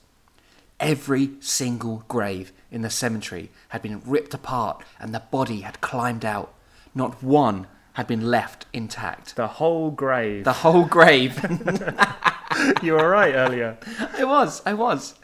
Every 0.80 1.30
single 1.38 2.02
grave 2.08 2.50
in 2.72 2.82
the 2.82 2.90
cemetery 2.90 3.52
had 3.68 3.82
been 3.82 4.02
ripped 4.04 4.34
apart 4.34 4.82
and 4.98 5.14
the 5.14 5.20
body 5.20 5.60
had 5.60 5.80
climbed 5.80 6.24
out. 6.24 6.52
Not 6.92 7.22
one 7.22 7.68
had 7.92 8.08
been 8.08 8.32
left 8.32 8.66
intact. 8.72 9.36
The 9.36 9.46
whole 9.46 9.92
grave. 9.92 10.42
The 10.42 10.52
whole 10.52 10.86
grave. 10.86 11.38
you 12.82 12.92
were 12.94 13.08
right 13.08 13.34
earlier. 13.34 13.78
I 14.16 14.25
was, 14.25 14.62
I 14.64 14.75
was. 14.75 15.14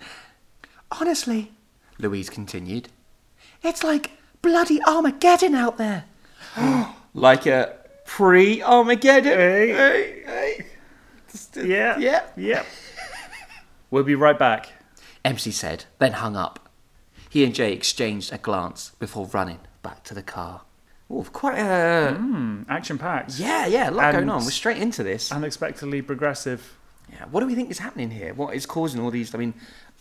Honestly, 0.90 1.52
Louise 1.98 2.30
continued, 2.30 2.88
it's 3.62 3.84
like 3.84 4.12
bloody 4.42 4.82
Armageddon 4.84 5.54
out 5.54 5.78
there. 5.78 6.04
like 7.14 7.46
a 7.46 7.76
pre 8.04 8.62
Armageddon. 8.62 9.38
Hey. 9.38 10.66
Yeah. 11.54 11.98
Yeah. 11.98 12.22
Yep. 12.36 12.66
We'll 13.90 14.04
be 14.04 14.14
right 14.14 14.38
back. 14.38 14.72
MC 15.24 15.50
said, 15.50 15.84
then 15.98 16.12
hung 16.12 16.36
up. 16.36 16.68
He 17.28 17.44
and 17.44 17.54
Jay 17.54 17.72
exchanged 17.72 18.32
a 18.32 18.38
glance 18.38 18.92
before 18.98 19.26
running 19.26 19.60
back 19.82 20.02
to 20.04 20.14
the 20.14 20.22
car. 20.22 20.62
Oh, 21.08 21.24
quite 21.32 21.58
a. 21.58 22.14
Hmm, 22.14 22.62
action 22.68 22.98
packed. 22.98 23.38
Yeah, 23.38 23.66
yeah, 23.66 23.90
a 23.90 23.92
lot 23.92 24.12
going 24.12 24.28
on. 24.28 24.44
We're 24.44 24.50
straight 24.50 24.78
into 24.78 25.02
this. 25.02 25.32
Unexpectedly 25.32 26.02
progressive. 26.02 26.76
Yeah, 27.12 27.24
what 27.30 27.40
do 27.40 27.46
we 27.46 27.54
think 27.54 27.70
is 27.70 27.78
happening 27.78 28.10
here? 28.10 28.34
What 28.34 28.54
is 28.54 28.66
causing 28.66 29.00
all 29.00 29.10
these? 29.10 29.34
I 29.34 29.38
mean, 29.38 29.54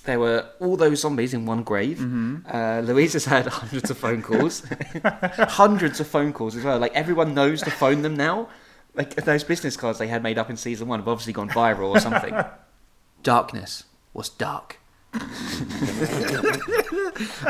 there 0.05 0.19
were 0.19 0.49
all 0.59 0.77
those 0.77 1.01
zombies 1.01 1.33
in 1.33 1.45
one 1.45 1.63
grave. 1.63 1.97
Mm-hmm. 1.97 2.37
Uh, 2.49 2.81
Louise 2.81 3.13
has 3.13 3.25
had 3.25 3.47
hundreds 3.61 3.89
of 3.89 3.97
phone 3.97 4.21
calls, 4.21 4.63
hundreds 5.03 5.99
of 5.99 6.07
phone 6.07 6.33
calls 6.33 6.55
as 6.55 6.63
well. 6.63 6.79
Like 6.79 6.93
everyone 6.93 7.33
knows 7.33 7.61
to 7.63 7.71
phone 7.71 8.01
them 8.01 8.15
now. 8.15 8.49
Like 8.95 9.15
those 9.15 9.43
business 9.43 9.77
cards 9.77 9.99
they 9.99 10.07
had 10.07 10.23
made 10.23 10.37
up 10.37 10.49
in 10.49 10.57
season 10.57 10.87
one 10.87 10.99
have 10.99 11.07
obviously 11.07 11.33
gone 11.33 11.49
viral 11.49 11.89
or 11.89 11.99
something. 11.99 12.35
Darkness 13.23 13.83
was 14.13 14.29
dark, 14.29 14.79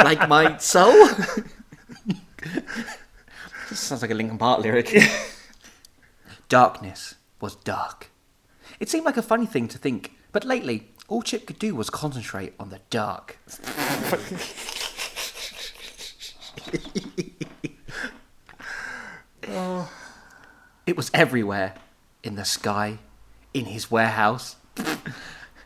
like 0.04 0.28
my 0.28 0.58
soul. 0.58 1.08
this 3.70 3.80
sounds 3.80 4.02
like 4.02 4.12
a 4.12 4.16
Linkin 4.16 4.38
Park 4.38 4.62
lyric. 4.62 4.98
Darkness 6.50 7.16
was 7.40 7.56
dark. 7.56 8.10
It 8.80 8.90
seemed 8.90 9.06
like 9.06 9.18
a 9.18 9.22
funny 9.22 9.46
thing 9.46 9.68
to 9.70 9.78
think, 9.78 10.14
but 10.32 10.44
lately, 10.46 10.92
all 11.08 11.22
Chip 11.22 11.46
could 11.46 11.60
do 11.60 11.76
was 11.76 11.90
concentrate 11.90 12.54
on 12.60 12.70
the 12.70 12.80
dark. 12.90 13.38
It 20.86 20.98
was 20.98 21.12
everywhere 21.14 21.76
in 22.24 22.36
the 22.36 22.46
sky, 22.46 23.00
in 23.54 23.66
his 23.66 23.92
warehouse, 23.92 24.56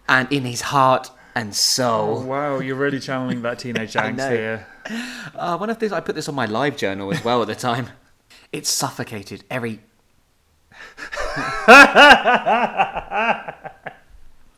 and 0.07 0.31
in 0.31 0.43
his 0.43 0.61
heart 0.61 1.11
and 1.35 1.49
Oh, 1.49 1.53
soul. 1.53 2.23
wow, 2.23 2.59
you're 2.59 2.75
really 2.75 2.99
channeling 2.99 3.41
that 3.41 3.59
teenage 3.59 3.93
angst 3.93 4.29
here. 4.29 4.67
Uh, 5.33 5.57
one 5.57 5.69
of 5.69 5.79
these, 5.79 5.91
I 5.91 5.99
put 5.99 6.15
this 6.15 6.27
on 6.29 6.35
my 6.35 6.45
live 6.45 6.77
journal 6.77 7.11
as 7.13 7.23
well 7.23 7.41
at 7.41 7.47
the 7.47 7.55
time. 7.55 7.89
It 8.51 8.67
suffocated 8.67 9.43
every. 9.49 9.79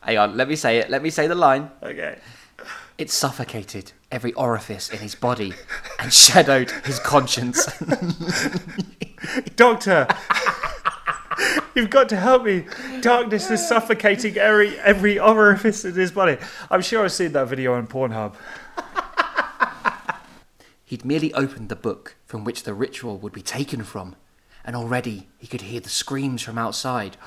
Hang 0.02 0.18
on, 0.18 0.36
let 0.36 0.48
me 0.48 0.56
say 0.56 0.78
it. 0.78 0.90
Let 0.90 1.02
me 1.02 1.10
say 1.10 1.26
the 1.26 1.34
line. 1.34 1.70
Okay. 1.82 2.18
It 2.98 3.10
suffocated 3.10 3.92
every 4.10 4.32
orifice 4.32 4.88
in 4.90 4.98
his 4.98 5.14
body 5.14 5.52
and 5.98 6.12
shadowed 6.12 6.70
his 6.84 6.98
conscience. 6.98 7.66
Doctor! 9.56 10.06
You've 11.74 11.90
got 11.90 12.08
to 12.08 12.16
help 12.16 12.44
me. 12.44 12.64
Darkness 13.02 13.50
is 13.50 13.68
suffocating 13.68 14.38
every 14.38 14.78
every 14.78 15.18
orifice 15.18 15.84
in 15.84 15.94
his 15.94 16.10
body. 16.10 16.38
I'm 16.70 16.80
sure 16.80 17.04
I've 17.04 17.12
seen 17.12 17.32
that 17.32 17.48
video 17.48 17.74
on 17.74 17.86
Pornhub. 17.86 18.34
He'd 20.86 21.04
merely 21.04 21.34
opened 21.34 21.68
the 21.68 21.76
book 21.76 22.16
from 22.24 22.44
which 22.44 22.62
the 22.62 22.72
ritual 22.72 23.18
would 23.18 23.32
be 23.32 23.42
taken 23.42 23.82
from, 23.82 24.16
and 24.66 24.76
already 24.76 25.28
he 25.38 25.46
could 25.46 25.62
hear 25.62 25.80
the 25.80 25.88
screams 25.88 26.42
from 26.42 26.58
outside. 26.58 27.16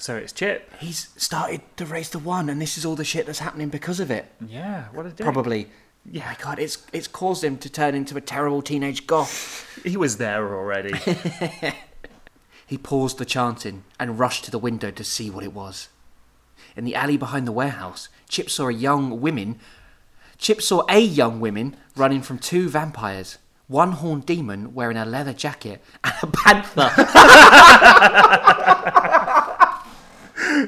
So 0.00 0.14
it's 0.14 0.32
Chip. 0.32 0.72
He's 0.78 1.08
started 1.16 1.60
to 1.76 1.84
raise 1.84 2.10
the 2.10 2.20
one, 2.20 2.48
and 2.48 2.62
this 2.62 2.78
is 2.78 2.84
all 2.84 2.94
the 2.94 3.04
shit 3.04 3.26
that's 3.26 3.40
happening 3.40 3.68
because 3.68 3.98
of 3.98 4.12
it. 4.12 4.26
Yeah, 4.46 4.84
what 4.92 5.06
a 5.06 5.08
dick. 5.08 5.24
Probably. 5.24 5.66
Yeah, 6.08 6.24
my 6.26 6.36
God, 6.40 6.60
it's 6.60 6.86
it's 6.92 7.08
caused 7.08 7.42
him 7.42 7.58
to 7.58 7.68
turn 7.68 7.96
into 7.96 8.16
a 8.16 8.20
terrible 8.20 8.62
teenage 8.62 9.08
goth. 9.08 9.64
He 9.84 9.96
was 9.96 10.18
there 10.18 10.54
already. 10.54 10.94
He 12.68 12.76
paused 12.76 13.16
the 13.16 13.24
chanting 13.24 13.84
and 13.98 14.18
rushed 14.18 14.44
to 14.44 14.50
the 14.50 14.58
window 14.58 14.90
to 14.90 15.02
see 15.02 15.30
what 15.30 15.42
it 15.42 15.54
was. 15.54 15.88
In 16.76 16.84
the 16.84 16.94
alley 16.94 17.16
behind 17.16 17.46
the 17.46 17.52
warehouse, 17.52 18.10
Chip 18.28 18.50
saw 18.50 18.68
a 18.68 18.72
young 18.74 19.22
woman. 19.22 19.58
Chip 20.36 20.60
saw 20.60 20.84
a 20.86 21.00
young 21.00 21.40
woman 21.40 21.76
running 21.96 22.20
from 22.20 22.38
two 22.38 22.68
vampires. 22.68 23.38
One 23.68 23.92
horned 23.92 24.24
demon 24.24 24.74
wearing 24.74 24.96
a 24.96 25.04
leather 25.04 25.34
jacket 25.34 25.84
and 26.02 26.14
a 26.22 26.26
panther. 26.26 26.90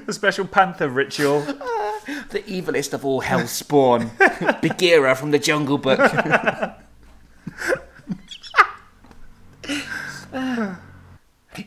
the 0.06 0.12
special 0.12 0.46
panther 0.46 0.90
ritual. 0.90 1.40
the 1.40 2.44
evilest 2.46 2.92
of 2.92 3.06
all 3.06 3.20
hell 3.20 3.46
spawn. 3.46 4.10
Bagheera 4.60 5.14
from 5.14 5.30
the 5.30 5.38
Jungle 5.38 5.78
Book. 5.78 5.98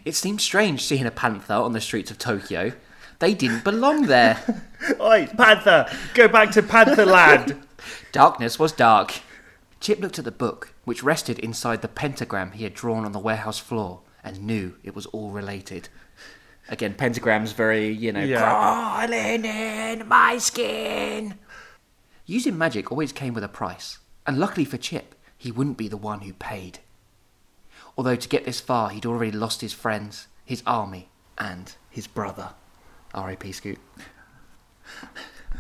it 0.06 0.16
seemed 0.16 0.40
strange 0.40 0.84
seeing 0.84 1.08
a 1.08 1.12
panther 1.12 1.56
on 1.56 1.74
the 1.74 1.82
streets 1.82 2.12
of 2.12 2.20
Tokyo. 2.20 2.74
They 3.18 3.34
didn't 3.34 3.64
belong 3.64 4.06
there. 4.06 4.64
Oi, 5.02 5.28
panther! 5.36 5.88
Go 6.14 6.28
back 6.28 6.52
to 6.52 6.62
Panther 6.62 7.06
Land! 7.06 7.60
Darkness 8.12 8.60
was 8.60 8.72
dark. 8.72 9.14
Chip 9.84 10.00
looked 10.00 10.18
at 10.18 10.24
the 10.24 10.32
book, 10.32 10.74
which 10.86 11.04
rested 11.04 11.38
inside 11.40 11.82
the 11.82 11.90
pentagram 11.90 12.52
he 12.54 12.64
had 12.64 12.74
drawn 12.74 13.04
on 13.04 13.12
the 13.12 13.20
warehouse 13.20 13.60
floor, 13.60 14.00
and 14.24 14.40
knew 14.40 14.78
it 14.82 14.96
was 14.96 15.08
all 15.08 15.32
related. 15.32 15.90
Again, 16.70 16.94
pentagram's 16.94 17.52
very, 17.52 17.90
you 17.90 18.14
know, 18.14 18.24
Yeah. 18.24 18.40
crawling 18.50 19.44
in 19.44 20.08
my 20.08 20.38
skin. 20.38 21.38
Using 22.26 22.58
magic 22.58 22.94
always 22.94 23.12
came 23.12 23.34
with 23.34 23.44
a 23.44 23.50
price, 23.50 24.00
and 24.26 24.40
luckily 24.40 24.64
for 24.64 24.78
Chip, 24.78 25.16
he 25.38 25.52
wouldn't 25.52 25.76
be 25.76 25.90
the 25.90 25.98
one 25.98 26.22
who 26.22 26.32
paid. 26.32 26.80
Although 27.98 28.16
to 28.16 28.30
get 28.30 28.46
this 28.46 28.62
far, 28.62 28.90
he'd 28.90 29.06
already 29.06 29.34
lost 29.34 29.60
his 29.60 29.74
friends, 29.74 30.28
his 30.46 30.64
army, 30.66 31.10
and 31.38 31.76
his 31.90 32.08
brother. 32.08 32.54
R.A.P. 33.14 33.52
Scoot. 33.52 33.80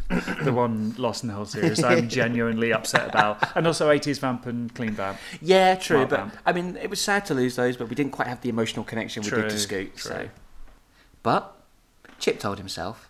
The 0.10 0.54
one 0.54 0.94
Lost 0.98 1.24
in 1.24 1.30
the 1.30 1.36
Whole 1.36 1.46
series 1.46 1.84
I'm 1.84 2.08
genuinely 2.22 2.72
upset 2.74 3.10
about. 3.10 3.56
And 3.56 3.66
also 3.68 3.90
80s 3.90 4.20
Vamp 4.20 4.46
and 4.46 4.74
Clean 4.74 4.92
Vamp. 4.92 5.18
Yeah, 5.42 5.76
true. 5.76 5.98
Mark 5.98 6.10
but 6.10 6.20
Vamp. 6.20 6.38
I 6.46 6.54
mean, 6.54 6.78
it 6.78 6.90
was 6.90 7.02
sad 7.02 7.26
to 7.28 7.34
lose 7.34 7.56
those, 7.56 7.78
but 7.78 7.90
we 7.90 7.96
didn't 7.96 8.12
quite 8.12 8.28
have 8.28 8.42
the 8.42 8.50
emotional 8.50 8.86
connection 8.86 9.24
we 9.24 9.30
did 9.30 9.50
to 9.50 9.60
Scoot. 9.60 9.96
true. 9.96 10.12
So, 10.12 10.30
but 11.22 11.56
Chip 12.20 12.40
told 12.40 12.58
himself, 12.58 13.10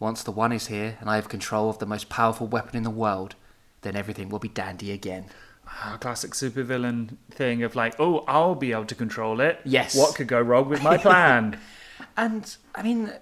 once 0.00 0.22
the 0.22 0.32
one 0.32 0.52
is 0.52 0.66
here 0.68 0.96
and 1.00 1.08
I 1.08 1.16
have 1.16 1.28
control 1.28 1.70
of 1.70 1.78
the 1.78 1.86
most 1.86 2.08
powerful 2.08 2.46
weapon 2.46 2.76
in 2.76 2.82
the 2.82 2.90
world, 2.90 3.34
then 3.82 3.96
everything 3.96 4.28
will 4.28 4.38
be 4.38 4.48
dandy 4.48 4.92
again. 4.92 5.26
Ah, 5.66 5.96
classic 6.00 6.32
supervillain 6.32 7.16
thing 7.30 7.62
of 7.62 7.74
like, 7.74 7.94
oh, 7.98 8.24
I'll 8.28 8.54
be 8.54 8.72
able 8.72 8.84
to 8.86 8.94
control 8.94 9.40
it. 9.40 9.60
Yes. 9.64 9.96
What 9.96 10.14
could 10.14 10.28
go 10.28 10.40
wrong 10.40 10.68
with 10.68 10.82
my 10.82 10.96
plan? 10.98 11.58
And 12.16 12.56
I 12.74 12.82
mean, 12.82 13.12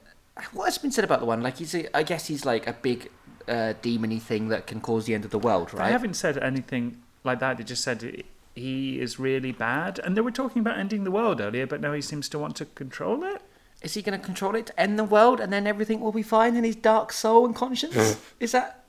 what 0.53 0.65
has 0.65 0.79
been 0.79 0.91
said 0.91 1.05
about 1.05 1.21
the 1.21 1.27
one? 1.27 1.43
Like, 1.43 1.59
he's, 1.59 1.75
a, 1.75 1.95
I 1.97 2.03
guess 2.03 2.27
he's 2.27 2.45
like 2.45 2.67
a 2.67 2.73
big 2.73 3.11
uh, 3.49 3.75
demony 3.83 4.21
thing 4.21 4.49
that 4.49 4.67
can 4.67 4.81
cause 4.81 5.07
the 5.07 5.15
end 5.15 5.25
of 5.25 5.31
the 5.31 5.39
world, 5.39 5.73
right? 5.75 5.87
I 5.87 5.91
haven't 5.91 6.15
said 6.15 6.39
anything 6.39 7.03
like 7.25 7.41
that. 7.41 7.59
They 7.59 7.65
just 7.65 7.83
said 7.83 8.25
he 8.55 9.01
is 9.01 9.19
really 9.19 9.53
bad. 9.53 9.99
And 9.99 10.17
they 10.17 10.21
were 10.21 10.31
talking 10.31 10.61
about 10.61 10.79
ending 10.79 11.05
the 11.05 11.11
world 11.11 11.41
earlier, 11.41 11.67
but 11.67 11.81
now 11.81 11.93
he 11.93 12.01
seems 12.01 12.29
to 12.31 12.39
want 12.39 12.57
to 12.57 12.65
control 12.67 13.25
it. 13.25 13.43
Is 13.83 13.95
he 13.95 14.03
going 14.03 14.19
to 14.19 14.25
control 14.25 14.55
it 14.55 14.67
to 14.67 14.81
end 14.81 14.99
the 14.99 15.05
world, 15.05 15.41
and 15.41 15.53
then 15.53 15.67
everything 15.67 16.01
will 16.01 16.13
be 16.13 16.23
fine 16.23 16.55
in 16.55 16.63
his 16.63 16.77
dark 16.77 17.13
soul 17.13 17.45
and 17.45 17.55
conscience? 17.55 18.21
is 18.41 18.53
that? 18.53 18.85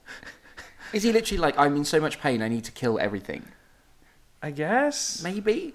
Is 0.93 1.01
he 1.01 1.11
literally 1.11 1.39
like, 1.39 1.57
I'm 1.57 1.75
in 1.75 1.85
so 1.85 1.99
much 1.99 2.21
pain, 2.21 2.43
I 2.43 2.47
need 2.47 2.63
to 2.65 2.71
kill 2.71 2.99
everything? 2.99 3.47
I 4.43 4.51
guess. 4.51 5.23
Maybe. 5.23 5.73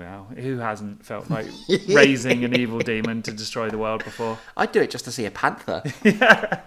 Well, 0.00 0.28
who 0.34 0.56
hasn't 0.56 1.04
felt 1.04 1.28
like 1.36 1.46
raising 1.86 2.42
an 2.42 2.58
evil 2.58 2.78
demon 2.78 3.20
to 3.22 3.32
destroy 3.32 3.68
the 3.68 3.76
world 3.76 4.02
before? 4.02 4.38
I'd 4.56 4.72
do 4.72 4.80
it 4.80 4.90
just 4.90 5.04
to 5.04 5.12
see 5.12 5.26
a 5.26 5.30
panther. 5.30 5.82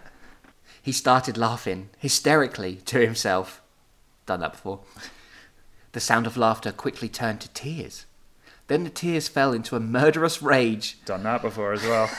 He 0.81 0.91
started 0.91 1.37
laughing 1.37 1.91
hysterically 1.97 2.75
to 2.87 2.99
himself. 2.99 3.61
Done 4.25 4.41
that 4.41 4.51
before. 4.51 4.81
The 5.93 6.01
sound 6.01 6.27
of 6.27 6.35
laughter 6.35 6.73
quickly 6.73 7.07
turned 7.07 7.39
to 7.39 7.47
tears. 7.53 8.05
Then 8.67 8.83
the 8.83 8.89
tears 8.89 9.29
fell 9.29 9.53
into 9.53 9.77
a 9.77 9.79
murderous 9.79 10.41
rage. 10.41 10.97
Done 11.05 11.23
that 11.23 11.41
before 11.41 11.71
as 11.71 11.83
well. 11.83 12.09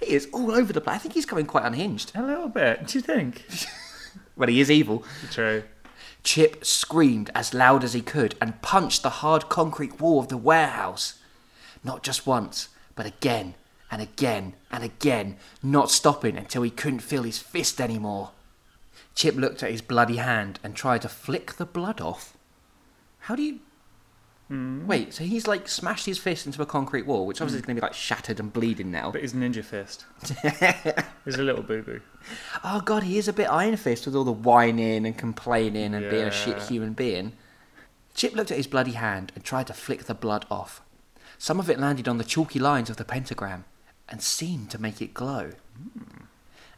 He 0.00 0.14
is 0.14 0.26
all 0.32 0.52
over 0.52 0.72
the 0.72 0.80
place. 0.80 0.94
I 0.96 0.98
think 1.00 1.12
he's 1.12 1.26
going 1.26 1.44
quite 1.44 1.66
unhinged. 1.66 2.12
A 2.14 2.22
little 2.22 2.48
bit. 2.48 2.86
Do 2.86 2.96
you 2.96 3.02
think? 3.02 3.44
Well, 4.34 4.48
he 4.48 4.60
is 4.60 4.70
evil. 4.70 5.04
True. 5.30 5.64
Chip 6.26 6.64
screamed 6.64 7.30
as 7.36 7.54
loud 7.54 7.84
as 7.84 7.92
he 7.92 8.02
could 8.02 8.34
and 8.40 8.60
punched 8.60 9.04
the 9.04 9.22
hard 9.22 9.48
concrete 9.48 10.00
wall 10.00 10.18
of 10.18 10.26
the 10.26 10.36
warehouse. 10.36 11.20
Not 11.84 12.02
just 12.02 12.26
once, 12.26 12.68
but 12.96 13.06
again 13.06 13.54
and 13.92 14.02
again 14.02 14.54
and 14.72 14.82
again, 14.82 15.36
not 15.62 15.88
stopping 15.88 16.36
until 16.36 16.62
he 16.62 16.70
couldn't 16.70 16.98
feel 16.98 17.22
his 17.22 17.38
fist 17.38 17.80
anymore. 17.80 18.32
Chip 19.14 19.36
looked 19.36 19.62
at 19.62 19.70
his 19.70 19.80
bloody 19.80 20.16
hand 20.16 20.58
and 20.64 20.74
tried 20.74 21.02
to 21.02 21.08
flick 21.08 21.52
the 21.52 21.64
blood 21.64 22.00
off. 22.00 22.36
How 23.20 23.36
do 23.36 23.42
you. 23.44 23.60
Hmm. 24.48 24.86
Wait, 24.86 25.12
so 25.12 25.24
he's 25.24 25.48
like 25.48 25.68
smashed 25.68 26.06
his 26.06 26.18
fist 26.18 26.46
into 26.46 26.62
a 26.62 26.66
concrete 26.66 27.04
wall, 27.04 27.26
which 27.26 27.40
obviously 27.40 27.58
is 27.58 27.62
hmm. 27.62 27.66
going 27.66 27.76
to 27.76 27.82
be 27.82 27.86
like 27.86 27.94
shattered 27.94 28.38
and 28.38 28.52
bleeding 28.52 28.92
now. 28.92 29.10
But 29.10 29.22
his 29.22 29.34
ninja 29.34 29.64
fist. 29.64 30.04
He's 31.24 31.36
a 31.36 31.42
little 31.42 31.64
boo 31.64 31.82
boo. 31.82 32.00
Oh 32.62 32.80
god, 32.80 33.02
he 33.02 33.18
is 33.18 33.26
a 33.26 33.32
bit 33.32 33.50
Iron 33.50 33.76
Fist 33.76 34.06
with 34.06 34.14
all 34.14 34.22
the 34.22 34.30
whining 34.30 35.04
and 35.04 35.18
complaining 35.18 35.94
and 35.94 36.08
being 36.10 36.26
a 36.26 36.30
shit 36.30 36.62
human 36.62 36.92
being. 36.92 37.32
Chip 38.14 38.34
looked 38.34 38.52
at 38.52 38.56
his 38.56 38.68
bloody 38.68 38.92
hand 38.92 39.32
and 39.34 39.42
tried 39.42 39.66
to 39.66 39.74
flick 39.74 40.04
the 40.04 40.14
blood 40.14 40.46
off. 40.50 40.80
Some 41.38 41.58
of 41.58 41.68
it 41.68 41.80
landed 41.80 42.06
on 42.08 42.18
the 42.18 42.24
chalky 42.24 42.58
lines 42.58 42.88
of 42.88 42.96
the 42.96 43.04
pentagram 43.04 43.64
and 44.08 44.22
seemed 44.22 44.70
to 44.70 44.80
make 44.80 45.02
it 45.02 45.12
glow. 45.12 45.50
Hmm. 45.76 46.24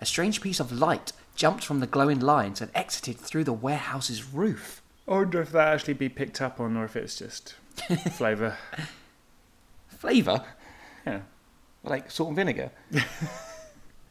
A 0.00 0.06
strange 0.06 0.40
piece 0.40 0.58
of 0.58 0.72
light 0.72 1.12
jumped 1.37 1.64
from 1.64 1.80
the 1.80 1.87
glowing 1.87 2.20
lines 2.20 2.60
and 2.60 2.70
exited 2.75 3.18
through 3.18 3.44
the 3.44 3.52
warehouse's 3.52 4.32
roof. 4.32 4.77
I 5.09 5.12
wonder 5.12 5.41
if 5.41 5.53
that 5.53 5.69
actually 5.75 5.95
be 5.95 6.09
picked 6.09 6.41
up 6.43 6.61
on 6.61 6.77
or 6.77 6.85
if 6.85 6.95
it's 6.95 7.17
just 7.17 7.55
flavour. 8.12 8.59
Flavour? 9.88 10.45
Yeah. 11.07 11.21
Like 11.83 12.11
salt 12.11 12.29
and 12.29 12.37
vinegar? 12.37 12.71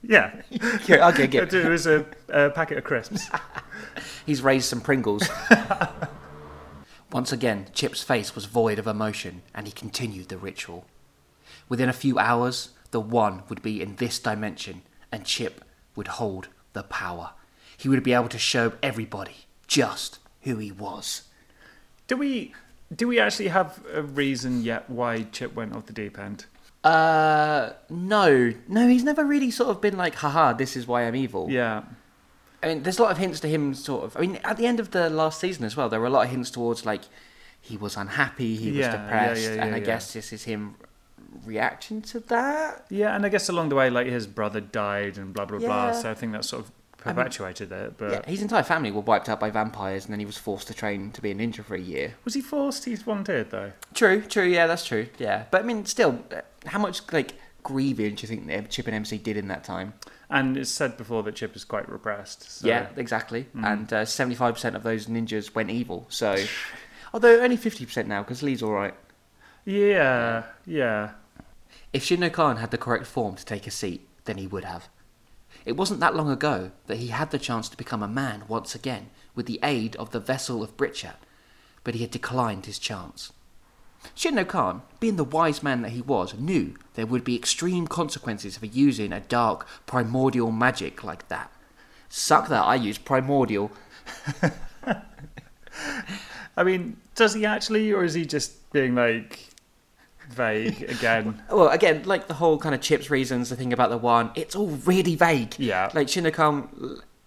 Yeah. 0.04 0.42
Yeah, 0.86 1.10
okay, 1.10 1.28
get 1.28 1.54
It 1.54 1.68
was 1.68 1.88
a, 1.88 2.06
a 2.30 2.50
packet 2.52 2.78
of 2.78 2.84
crisps. 2.84 3.30
He's 4.26 4.42
raised 4.42 4.70
some 4.70 4.80
Pringles. 4.80 5.28
Once 7.12 7.32
again, 7.32 7.68
Chip's 7.74 8.04
face 8.04 8.36
was 8.36 8.46
void 8.46 8.80
of 8.80 8.88
emotion, 8.88 9.42
and 9.54 9.66
he 9.66 9.74
continued 9.74 10.30
the 10.30 10.38
ritual. 10.38 10.86
Within 11.68 11.90
a 11.90 11.94
few 11.94 12.20
hours, 12.20 12.70
the 12.92 13.00
One 13.00 13.44
would 13.50 13.62
be 13.62 13.82
in 13.82 13.96
this 13.96 14.20
dimension, 14.20 14.82
and 15.12 15.26
Chip 15.26 15.66
would 15.96 16.08
hold 16.08 16.50
the 16.74 16.84
power. 16.84 17.32
He 17.76 17.90
would 17.90 18.04
be 18.04 18.14
able 18.14 18.30
to 18.30 18.40
show 18.40 18.74
everybody 18.84 19.48
just 19.68 20.20
who 20.42 20.58
he 20.58 20.72
was. 20.72 21.24
Do 22.08 22.18
we 22.18 22.54
do 22.96 23.08
we 23.08 23.20
actually 23.20 23.50
have 23.50 23.80
a 23.94 24.02
reason 24.02 24.64
yet 24.64 24.90
why 24.90 25.24
Chip 25.24 25.54
went 25.56 25.76
off 25.76 25.86
the 25.88 25.94
deep 25.94 26.18
end? 26.18 26.46
Uh, 26.84 27.72
no. 27.90 28.54
No, 28.68 28.88
he's 28.88 29.04
never 29.04 29.26
really 29.26 29.52
sort 29.52 29.70
of 29.70 29.82
been 29.82 29.98
like, 29.98 30.16
haha, 30.16 30.54
this 30.54 30.78
is 30.78 30.88
why 30.88 31.04
I'm 31.04 31.16
evil. 31.16 31.48
Yeah. 31.50 31.84
I 32.64 32.68
mean, 32.68 32.84
there's 32.84 32.98
a 32.98 33.04
lot 33.04 33.12
of 33.12 33.18
hints 33.18 33.40
to 33.42 33.48
him 33.48 33.74
sort 33.74 34.06
of. 34.06 34.18
I 34.18 34.22
mean, 34.22 34.40
at 34.44 34.58
the 34.58 34.66
end 34.66 34.80
of 34.80 34.92
the 34.92 35.10
last 35.10 35.40
season 35.42 35.66
as 35.66 35.76
well, 35.76 35.90
there 35.90 36.00
were 36.00 36.08
a 36.08 36.10
lot 36.10 36.26
of 36.26 36.32
hints 36.32 36.50
towards 36.50 36.86
like 36.86 37.02
he 37.60 37.76
was 37.78 37.98
unhappy, 37.98 38.56
he 38.56 38.70
was 38.70 38.80
Yeah, 38.80 38.94
yeah, 38.94 39.04
depressed, 39.04 39.42
yeah, 39.44 39.66
and 39.66 39.76
I 39.76 39.80
guess 39.80 40.14
this 40.14 40.32
is 40.32 40.46
him 40.46 40.76
reaction 41.46 42.02
to 42.04 42.20
that. 42.22 42.86
Yeah, 42.90 43.16
and 43.16 43.26
I 43.26 43.30
guess 43.30 43.50
along 43.50 43.70
the 43.70 43.76
way, 43.76 43.90
like 43.90 44.08
his 44.08 44.26
brother 44.26 44.62
died 44.62 45.18
and 45.18 45.34
blah 45.34 45.46
blah 45.46 45.60
blah. 45.60 45.92
So 45.92 46.10
I 46.10 46.14
think 46.14 46.32
that 46.32 46.46
sort 46.46 46.64
of 46.64 46.72
mean- 47.06 47.16
perpetuated 47.16 47.72
it. 47.72 47.98
But 47.98 48.12
Yeah, 48.12 48.22
his 48.30 48.42
entire 48.42 48.64
family 48.64 48.92
were 48.92 49.02
wiped 49.02 49.30
out 49.30 49.40
by 49.40 49.50
vampires, 49.50 50.06
and 50.06 50.14
then 50.14 50.20
he 50.20 50.26
was 50.26 50.38
forced 50.38 50.68
to 50.68 50.74
train 50.74 51.12
to 51.12 51.22
be 51.22 51.32
a 51.32 51.36
ninja 51.36 51.64
for 51.64 51.76
a 51.76 51.80
year. 51.80 52.16
was 52.26 52.34
he 52.34 52.42
forced? 52.42 52.86
He 52.86 52.96
volunteered 52.96 53.52
though. 53.52 53.72
True, 53.94 54.22
true, 54.22 54.46
yeah, 54.46 54.68
that's 54.68 54.86
true, 54.86 55.08
yeah. 55.18 55.46
But 55.52 55.62
I 55.62 55.64
mean, 55.66 55.86
still, 55.86 56.24
uh, 56.32 56.42
how 56.66 56.80
much 56.80 57.02
like 57.12 57.34
grieving 57.64 58.16
do 58.16 58.22
you 58.26 58.28
think 58.28 58.70
Chip 58.70 58.88
and 58.88 58.96
MC 58.96 59.18
did 59.18 59.38
in 59.38 59.48
that 59.50 59.64
time? 59.64 59.94
And 60.30 60.58
it's 60.58 60.70
said 60.70 60.98
before 60.98 61.24
that 61.24 61.36
Chip 61.36 61.56
is 61.56 61.64
quite 61.64 61.88
repressed. 61.90 62.60
So. 62.60 62.68
Yeah, 62.68 62.88
exactly. 62.98 63.48
Mm. 63.56 63.66
And 63.66 63.94
uh, 63.94 64.06
seventy-five 64.06 64.56
percent 64.56 64.76
of 64.76 64.84
those 64.84 65.08
ninjas 65.08 65.56
went 65.56 65.70
evil. 65.70 66.06
So, 66.10 66.36
although 67.14 67.40
only 67.42 67.56
fifty 67.58 67.86
percent 67.86 68.08
now, 68.10 68.24
because 68.24 68.44
Lee's 68.44 68.62
all 68.62 68.74
right. 68.74 68.94
Yeah. 69.66 70.44
Yeah. 70.66 71.12
If 71.94 72.06
Shinno 72.06 72.32
Khan 72.32 72.58
had 72.58 72.72
the 72.72 72.78
correct 72.78 73.06
form 73.06 73.36
to 73.36 73.46
take 73.46 73.68
a 73.68 73.72
seat, 73.72 74.08
then 74.26 74.38
he 74.38 74.48
would 74.48 74.66
have. 74.66 74.90
It 75.68 75.76
wasn't 75.76 76.00
that 76.00 76.16
long 76.16 76.32
ago 76.32 76.72
that 76.86 77.00
he 77.00 77.08
had 77.08 77.32
the 77.32 77.38
chance 77.38 77.68
to 77.68 77.76
become 77.76 78.02
a 78.02 78.08
man 78.08 78.44
once 78.48 78.74
again 78.74 79.10
with 79.36 79.48
the 79.48 79.60
aid 79.62 79.98
of 79.98 80.12
the 80.12 80.20
vessel 80.22 80.64
of 80.64 80.78
Britchat, 80.78 81.18
but 81.84 81.94
he 81.94 82.00
had 82.00 82.10
declined 82.10 82.66
his 82.66 82.80
chance. 82.80 83.34
Shinno 84.16 84.48
Khan, 84.48 84.84
being 85.02 85.18
the 85.18 85.26
wise 85.26 85.62
man 85.62 85.82
that 85.82 85.92
he 85.92 86.02
was, 86.02 86.34
knew 86.36 86.76
there 86.94 87.06
would 87.06 87.26
be 87.26 87.36
extreme 87.36 87.86
consequences 87.86 88.56
for 88.56 88.68
using 88.68 89.12
a 89.12 89.20
dark, 89.20 89.68
primordial 89.86 90.54
magic 90.54 91.04
like 91.04 91.28
that. 91.28 91.52
Suck 92.08 92.48
that, 92.48 92.64
I 92.64 92.76
use 92.76 92.98
primordial. 92.98 93.70
I 96.56 96.64
mean, 96.64 96.96
does 97.14 97.34
he 97.34 97.46
actually, 97.46 97.92
or 97.92 98.06
is 98.06 98.14
he 98.14 98.26
just 98.26 98.72
being 98.72 98.96
like 98.96 99.50
vague 100.30 100.84
again? 100.84 101.42
Well, 101.50 101.70
again, 101.70 102.04
like 102.04 102.28
the 102.28 102.36
whole 102.36 102.58
kind 102.58 102.76
of 102.76 102.82
chips 102.82 103.10
reasons, 103.10 103.50
the 103.50 103.56
thing 103.56 103.74
about 103.74 103.90
the 103.90 103.98
one, 103.98 104.32
it's 104.36 104.56
all 104.56 104.68
really 104.68 105.16
vague. 105.16 105.56
Yeah. 105.58 105.90
Like 105.94 106.08
Shinno 106.08 106.32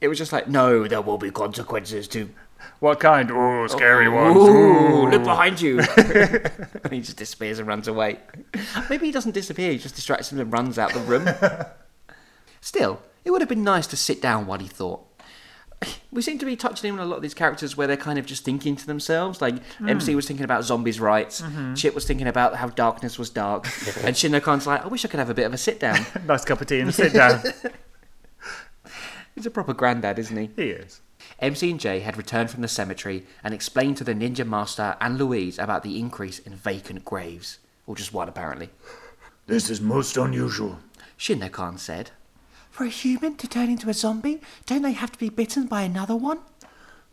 it 0.01 0.09
was 0.09 0.19
just 0.19 0.33
like, 0.33 0.49
no, 0.49 0.87
there 0.87 1.03
will 1.03 1.19
be 1.19 1.31
consequences 1.31 2.09
to 2.09 2.31
What 2.81 3.01
kind? 3.01 3.31
Oh, 3.31 3.67
scary 3.67 4.09
ones. 4.09 4.37
Ooh, 4.37 5.09
look 5.09 5.25
behind 5.25 5.61
you. 5.61 5.81
and 5.81 6.91
he 6.93 7.01
just 7.01 7.17
disappears 7.17 7.59
and 7.59 7.69
runs 7.69 7.89
away. 7.89 8.19
Maybe 8.89 9.07
he 9.07 9.13
doesn't 9.13 9.33
disappear, 9.33 9.73
he 9.73 9.79
just 9.79 9.95
distracts 9.95 10.33
him 10.33 10.41
and 10.41 10.53
runs 10.53 10.79
out 10.79 10.93
the 10.93 11.01
room. 11.01 11.29
Still, 12.61 13.03
it 13.25 13.31
would 13.31 13.41
have 13.43 13.49
been 13.49 13.65
nice 13.65 13.87
to 13.89 13.97
sit 13.97 14.23
down 14.23 14.47
while 14.47 14.59
he 14.59 14.69
thought. 14.69 15.05
We 16.13 16.23
seem 16.23 16.39
to 16.39 16.45
be 16.45 16.57
touching 16.57 16.89
in 16.93 16.99
on 16.99 17.07
a 17.07 17.09
lot 17.09 17.17
of 17.17 17.23
these 17.23 17.35
characters 17.35 17.77
where 17.77 17.87
they're 17.87 17.97
kind 17.97 18.19
of 18.19 18.27
just 18.27 18.45
thinking 18.45 18.77
to 18.77 18.87
themselves. 18.87 19.41
Like 19.41 19.63
hmm. 19.77 19.89
MC 19.89 20.15
was 20.15 20.27
thinking 20.27 20.45
about 20.45 20.65
zombies' 20.65 21.01
rights, 21.01 21.41
mm-hmm. 21.41 21.75
Chip 21.75 21.95
was 21.95 22.05
thinking 22.05 22.27
about 22.27 22.57
how 22.57 22.69
darkness 22.69 23.19
was 23.19 23.31
dark, 23.31 23.65
and 24.05 24.15
Shinno 24.15 24.43
Khan's 24.43 24.67
like, 24.67 24.85
I 24.85 24.89
wish 24.89 25.05
I 25.05 25.09
could 25.09 25.21
have 25.21 25.31
a 25.31 25.35
bit 25.35 25.47
of 25.47 25.55
a 25.55 25.59
sit 25.59 25.81
down. 25.81 26.05
Nice 26.27 26.45
cup 26.45 26.61
of 26.61 26.67
tea 26.67 26.81
and 26.81 26.91
a 26.91 26.93
sit 26.93 27.13
down. 27.13 27.43
He's 29.35 29.47
a 29.47 29.51
proper 29.51 29.73
granddad, 29.73 30.19
isn't 30.19 30.37
he? 30.37 30.51
he 30.55 30.71
is. 30.71 31.01
MC 31.39 31.71
and 31.71 31.81
Jay 31.81 32.01
had 32.01 32.17
returned 32.17 32.51
from 32.51 32.61
the 32.61 32.69
cemetery 32.69 33.25
and 33.43 33.55
explained 33.55 33.97
to 33.97 34.05
the 34.05 34.15
Ninja 34.15 34.47
Master 34.47 34.97
and 35.01 35.19
Louise 35.19 35.59
about 35.59 35.83
the 35.83 35.99
increase 35.99 36.39
in 36.39 36.55
vacant 36.55 37.05
graves. 37.05 37.59
Or 37.87 37.97
just 37.97 38.13
one, 38.13 38.29
apparently. 38.29 38.71
This 39.47 39.71
is 39.71 39.81
most 39.81 40.17
unusual. 40.17 40.79
Shinno 41.19 41.51
Khan 41.51 41.79
said. 41.79 42.11
For 42.71 42.85
a 42.85 42.89
human 42.89 43.37
to 43.37 43.49
turn 43.49 43.69
into 43.69 43.91
a 43.91 43.95
zombie, 43.95 44.41
don't 44.67 44.83
they 44.83 44.93
have 44.93 45.13
to 45.13 45.19
be 45.19 45.29
bitten 45.29 45.67
by 45.67 45.83
another 45.83 46.17
one? 46.17 46.39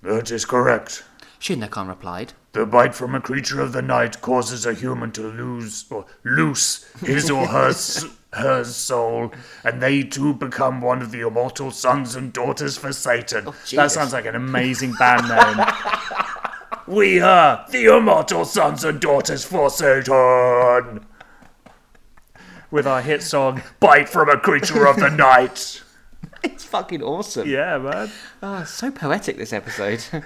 That 0.03 0.31
is 0.31 0.45
correct. 0.45 1.03
Shinno 1.39 1.69
Khan 1.69 1.87
replied. 1.87 2.33
The 2.53 2.65
bite 2.65 2.95
from 2.95 3.13
a 3.15 3.21
creature 3.21 3.59
of 3.61 3.73
the 3.73 3.81
night 3.81 4.21
causes 4.21 4.65
a 4.65 4.73
human 4.73 5.11
to 5.13 5.21
lose 5.27 5.85
or 5.91 6.05
loose 6.23 6.85
his 7.01 7.29
or 7.29 7.45
her 7.57 7.69
s- 7.69 8.05
her 8.33 8.63
soul, 8.63 9.31
and 9.63 9.81
they 9.81 10.03
too 10.03 10.33
become 10.33 10.81
one 10.81 11.01
of 11.01 11.11
the 11.11 11.21
immortal 11.21 11.71
sons 11.71 12.15
and 12.15 12.33
daughters 12.33 12.77
for 12.77 12.91
Satan. 12.93 13.45
Oh, 13.47 13.51
that 13.51 13.65
Jesus. 13.65 13.93
sounds 13.93 14.13
like 14.13 14.25
an 14.25 14.35
amazing 14.35 14.93
band 14.93 15.27
name. 15.27 15.65
We 16.87 17.19
are 17.19 17.65
the 17.69 17.85
immortal 17.97 18.45
sons 18.45 18.85
and 18.85 19.01
daughters 19.01 19.43
for 19.43 19.69
Satan. 19.69 21.05
With 22.71 22.85
our 22.87 23.01
hit 23.01 23.21
song. 23.23 23.61
Bite 23.79 24.09
from 24.09 24.29
a 24.29 24.37
creature 24.37 24.87
of 24.87 24.97
the 24.97 25.09
night. 25.09 25.81
It's 26.43 26.63
fucking 26.65 27.01
awesome. 27.01 27.47
Yeah, 27.49 27.79
man. 27.79 28.11
Oh, 28.43 28.63
so 28.63 28.91
poetic, 28.91 29.37
this 29.37 29.53
episode. 29.53 30.03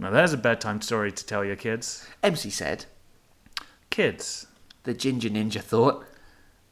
Now 0.00 0.10
there's 0.10 0.32
a 0.32 0.38
bedtime 0.38 0.80
story 0.80 1.12
to 1.12 1.26
tell 1.26 1.44
your 1.44 1.56
kids. 1.56 2.06
MC 2.22 2.48
said. 2.50 2.86
Kids, 3.90 4.46
The 4.84 4.94
Ginger 4.94 5.28
Ninja 5.28 5.60
thought. 5.60 6.04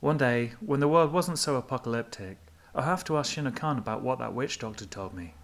one 0.00 0.16
day, 0.16 0.52
when 0.60 0.80
the 0.80 0.88
world 0.88 1.12
wasn't 1.12 1.38
so 1.38 1.56
apocalyptic, 1.56 2.38
I'll 2.74 2.82
have 2.84 3.04
to 3.04 3.18
ask 3.18 3.34
Shinno 3.36 3.54
Khan 3.54 3.76
about 3.78 4.02
what 4.02 4.18
that 4.18 4.34
witch 4.34 4.58
doctor 4.58 4.86
told 4.86 5.12
me. 5.14 5.34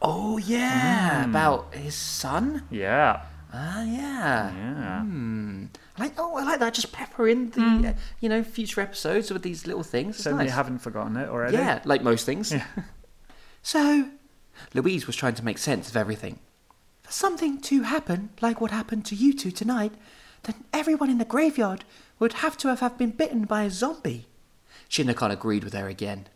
Oh, 0.00 0.38
yeah. 0.38 1.24
Mm. 1.24 1.30
About 1.30 1.74
his 1.74 1.94
son? 1.96 2.62
Yeah. 2.70 3.22
Ah, 3.56 3.82
yeah. 3.84 4.52
Yeah. 4.52 5.00
Hmm. 5.02 5.64
I 5.96 6.02
like, 6.02 6.14
oh, 6.18 6.34
I 6.36 6.42
like 6.42 6.58
that. 6.58 6.74
Just 6.74 6.90
pepper 6.92 7.28
in 7.28 7.50
the, 7.50 7.90
uh, 7.90 7.94
you 8.20 8.28
know, 8.28 8.42
future 8.42 8.80
episodes 8.80 9.30
with 9.30 9.42
these 9.42 9.64
little 9.64 9.84
things. 9.84 10.16
It's 10.16 10.24
So 10.24 10.34
nice. 10.36 10.46
you 10.46 10.50
haven't 10.52 10.80
forgotten 10.80 11.16
it 11.16 11.28
already? 11.28 11.56
Yeah, 11.56 11.80
like 11.84 12.02
most 12.02 12.26
things. 12.26 12.52
so, 13.62 14.08
Louise 14.74 15.06
was 15.06 15.14
trying 15.14 15.34
to 15.36 15.44
make 15.44 15.58
sense 15.58 15.88
of 15.88 15.96
everything. 15.96 16.40
For 17.02 17.12
something 17.12 17.60
to 17.62 17.82
happen, 17.82 18.30
like 18.40 18.60
what 18.60 18.72
happened 18.72 19.04
to 19.06 19.14
you 19.14 19.32
two 19.32 19.52
tonight, 19.52 19.92
then 20.42 20.56
everyone 20.72 21.10
in 21.10 21.18
the 21.18 21.24
graveyard 21.24 21.84
would 22.18 22.34
have 22.34 22.56
to 22.58 22.68
have, 22.68 22.80
have 22.80 22.98
been 22.98 23.10
bitten 23.10 23.44
by 23.44 23.62
a 23.62 23.70
zombie. 23.70 24.26
Shinnokan 24.90 25.30
agreed 25.30 25.62
with 25.62 25.74
her 25.74 25.86
again. 25.88 26.26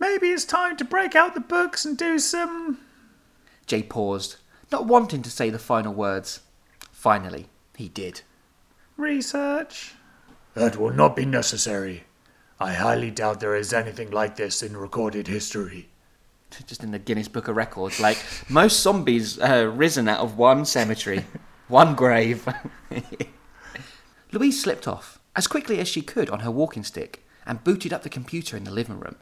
Maybe 0.00 0.28
it's 0.30 0.44
time 0.44 0.76
to 0.78 0.84
break 0.84 1.14
out 1.14 1.34
the 1.34 1.40
books 1.40 1.84
and 1.84 1.96
do 1.96 2.18
some. 2.18 2.78
Jay 3.66 3.82
paused, 3.84 4.36
not 4.72 4.86
wanting 4.86 5.22
to 5.22 5.30
say 5.30 5.50
the 5.50 5.58
final 5.58 5.92
words. 5.92 6.40
Finally, 6.90 7.48
he 7.76 7.88
did. 7.88 8.22
Research. 8.96 9.94
That 10.54 10.76
will 10.76 10.92
not 10.92 11.16
be 11.16 11.24
necessary. 11.24 12.04
I 12.58 12.74
highly 12.74 13.10
doubt 13.10 13.40
there 13.40 13.56
is 13.56 13.72
anything 13.72 14.10
like 14.10 14.36
this 14.36 14.62
in 14.62 14.76
recorded 14.76 15.26
history. 15.26 15.88
Just 16.66 16.84
in 16.84 16.90
the 16.90 16.98
Guinness 16.98 17.28
Book 17.28 17.48
of 17.48 17.56
Records, 17.56 17.98
like 17.98 18.18
most 18.48 18.80
zombies 18.80 19.38
uh, 19.38 19.72
risen 19.74 20.06
out 20.06 20.20
of 20.20 20.36
one 20.36 20.64
cemetery, 20.64 21.24
one 21.68 21.94
grave. 21.94 22.46
Louise 24.32 24.60
slipped 24.60 24.86
off 24.86 25.18
as 25.34 25.46
quickly 25.46 25.78
as 25.78 25.88
she 25.88 26.02
could 26.02 26.28
on 26.28 26.40
her 26.40 26.50
walking 26.50 26.84
stick 26.84 27.26
and 27.46 27.64
booted 27.64 27.92
up 27.92 28.02
the 28.02 28.10
computer 28.10 28.56
in 28.56 28.64
the 28.64 28.70
living 28.70 29.00
room. 29.00 29.16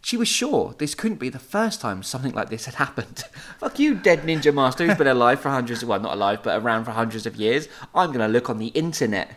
She 0.00 0.16
was 0.16 0.28
sure 0.28 0.74
this 0.78 0.94
couldn't 0.94 1.18
be 1.18 1.28
the 1.28 1.38
first 1.38 1.80
time 1.80 2.02
something 2.02 2.32
like 2.32 2.50
this 2.50 2.66
had 2.66 2.76
happened. 2.76 3.18
Fuck 3.58 3.78
you, 3.78 3.94
dead 3.94 4.20
ninja 4.20 4.54
master 4.54 4.86
who's 4.86 4.96
been 4.96 5.06
alive 5.06 5.40
for 5.40 5.50
hundreds 5.50 5.82
of 5.82 5.88
well, 5.88 6.00
not 6.00 6.14
alive, 6.14 6.40
but 6.42 6.62
around 6.62 6.84
for 6.84 6.92
hundreds 6.92 7.26
of 7.26 7.36
years. 7.36 7.68
I'm 7.94 8.12
gonna 8.12 8.28
look 8.28 8.48
on 8.48 8.58
the 8.58 8.68
internet. 8.68 9.36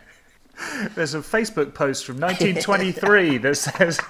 There's 0.94 1.14
a 1.14 1.18
Facebook 1.18 1.74
post 1.74 2.04
from 2.04 2.20
1923 2.20 3.38
that 3.38 3.56
says 3.56 4.00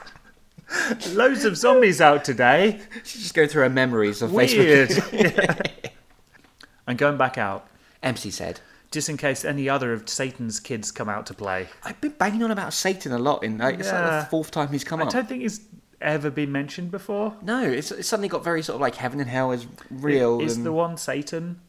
loads 1.12 1.44
of 1.44 1.56
zombies 1.56 2.00
out 2.00 2.24
today. 2.24 2.80
She's 3.04 3.22
just 3.22 3.34
going 3.34 3.48
through 3.48 3.62
her 3.62 3.70
memories 3.70 4.22
of 4.22 4.30
Facebook. 4.30 5.12
Weird. 5.12 5.92
I'm 6.86 6.96
going 6.96 7.16
back 7.16 7.38
out 7.38 7.68
MC 8.02 8.30
said, 8.30 8.60
just 8.90 9.08
in 9.08 9.16
case 9.16 9.44
any 9.44 9.68
other 9.68 9.92
of 9.92 10.08
Satan's 10.08 10.60
kids 10.60 10.90
come 10.90 11.08
out 11.08 11.26
to 11.26 11.34
play. 11.34 11.68
I've 11.84 12.00
been 12.00 12.12
banging 12.12 12.42
on 12.42 12.50
about 12.50 12.72
Satan 12.72 13.12
a 13.12 13.18
lot 13.18 13.44
in 13.44 13.58
like, 13.58 13.78
it's 13.78 13.90
like 13.90 14.24
the 14.24 14.28
fourth 14.30 14.50
time 14.50 14.68
he's 14.68 14.84
come 14.84 15.00
out. 15.00 15.04
I 15.04 15.06
up. 15.08 15.12
don't 15.12 15.28
think 15.28 15.44
it's 15.44 15.60
ever 16.02 16.30
been 16.30 16.52
mentioned 16.52 16.90
before. 16.90 17.36
No, 17.42 17.62
it's, 17.64 17.90
it's 17.90 18.08
suddenly 18.08 18.28
got 18.28 18.44
very 18.44 18.62
sort 18.62 18.74
of 18.74 18.80
like 18.80 18.96
heaven 18.96 19.20
and 19.20 19.28
hell 19.28 19.52
is 19.52 19.66
real. 19.90 20.40
Is 20.40 20.56
and 20.56 20.66
the 20.66 20.72
one 20.72 20.96
Satan? 20.96 21.60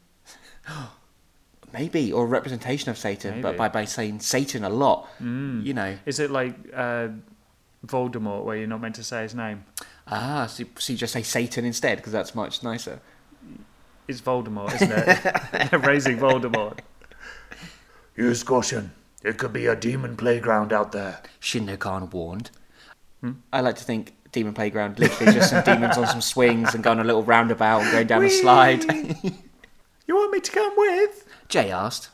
maybe 1.72 2.12
or 2.12 2.24
a 2.24 2.26
representation 2.26 2.90
of 2.90 2.96
Satan, 2.96 3.42
but 3.42 3.56
by, 3.56 3.68
by 3.68 3.84
saying 3.84 4.20
Satan 4.20 4.64
a 4.64 4.70
lot, 4.70 5.08
you 5.20 5.74
know. 5.74 5.98
Is 6.06 6.20
it 6.20 6.30
like 6.30 6.54
uh, 6.72 7.08
Voldemort, 7.84 8.44
where 8.44 8.56
you're 8.56 8.68
not 8.68 8.80
meant 8.80 8.94
to 8.94 9.04
say 9.04 9.22
his 9.22 9.34
name? 9.34 9.64
Ah, 10.06 10.46
so, 10.46 10.64
so 10.78 10.92
you 10.92 10.98
just 10.98 11.12
say 11.12 11.22
Satan 11.22 11.64
instead 11.64 11.98
because 11.98 12.12
that's 12.12 12.34
much 12.34 12.62
nicer. 12.62 13.00
It's 14.06 14.20
Voldemort, 14.20 14.74
isn't 14.74 14.92
it? 14.92 15.70
They're 15.70 15.78
raising 15.80 16.18
Voldemort. 16.18 16.78
Use 18.16 18.42
caution. 18.42 18.92
It 19.22 19.38
could 19.38 19.52
be 19.52 19.66
a 19.66 19.74
demon 19.74 20.16
playground 20.16 20.72
out 20.72 20.92
there. 20.92 21.22
Shinno 21.40 21.78
Khan 21.78 22.08
warned. 22.10 22.50
I 23.52 23.62
like 23.62 23.76
to 23.76 23.84
think 23.84 24.12
Demon 24.34 24.52
Playground 24.52 24.98
literally 24.98 25.32
just 25.32 25.50
some 25.50 25.64
demons 25.64 25.96
on 25.96 26.06
some 26.08 26.20
swings 26.32 26.74
and 26.74 26.84
going 26.84 26.98
a 26.98 27.04
little 27.04 27.22
roundabout 27.22 27.82
and 27.82 27.92
going 27.92 28.06
down 28.06 28.24
a 28.24 28.30
slide. 28.30 28.84
You 30.06 30.16
want 30.16 30.32
me 30.32 30.40
to 30.40 30.52
come 30.52 30.74
with? 30.76 31.26
Jay 31.48 31.70
asked. 31.70 32.10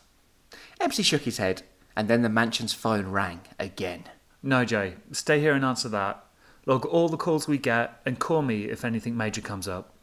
MC 0.80 1.02
shook 1.02 1.22
his 1.22 1.38
head, 1.38 1.62
and 1.96 2.06
then 2.06 2.22
the 2.22 2.28
mansion's 2.28 2.72
phone 2.72 3.08
rang 3.08 3.40
again. 3.58 4.04
No, 4.44 4.64
Jay. 4.64 4.94
Stay 5.10 5.40
here 5.40 5.54
and 5.54 5.64
answer 5.64 5.88
that. 5.88 6.24
Log 6.66 6.86
all 6.86 7.08
the 7.08 7.16
calls 7.16 7.48
we 7.48 7.58
get 7.58 8.00
and 8.06 8.20
call 8.20 8.42
me 8.42 8.66
if 8.66 8.84
anything 8.84 9.16
major 9.16 9.40
comes 9.40 9.66
up. 9.66 9.96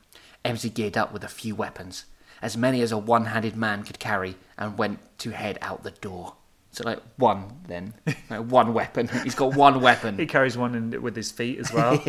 MC 0.44 0.70
geared 0.70 0.98
up 0.98 1.14
with 1.14 1.24
a 1.24 1.30
few 1.30 1.56
weapons, 1.56 2.06
as 2.42 2.58
many 2.58 2.82
as 2.82 2.92
a 2.92 2.98
one 2.98 3.26
handed 3.26 3.56
man 3.56 3.84
could 3.84 4.00
carry, 4.00 4.36
and 4.58 4.78
went 4.78 5.00
to 5.20 5.30
head 5.30 5.58
out 5.62 5.84
the 5.84 5.92
door. 5.92 6.36
So, 6.78 6.84
like, 6.84 7.00
one 7.16 7.62
then. 7.68 7.96
Like, 8.30 8.52
one 8.52 8.72
weapon. 8.72 9.08
He's 9.24 9.34
got 9.34 9.56
one 9.56 9.82
weapon. 9.82 10.16
He 10.16 10.28
carries 10.28 10.56
one 10.56 10.76
in, 10.76 11.02
with 11.02 11.16
his 11.16 11.32
feet 11.32 11.58
as 11.58 11.74
well. 11.74 12.04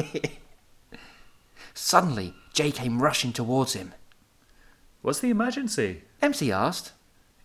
Suddenly, 1.74 2.34
Jay 2.52 2.70
came 2.70 3.00
rushing 3.00 3.32
towards 3.32 3.72
him. 3.72 3.94
What's 5.00 5.20
the 5.20 5.30
emergency? 5.30 6.02
MC 6.20 6.52
asked. 6.52 6.92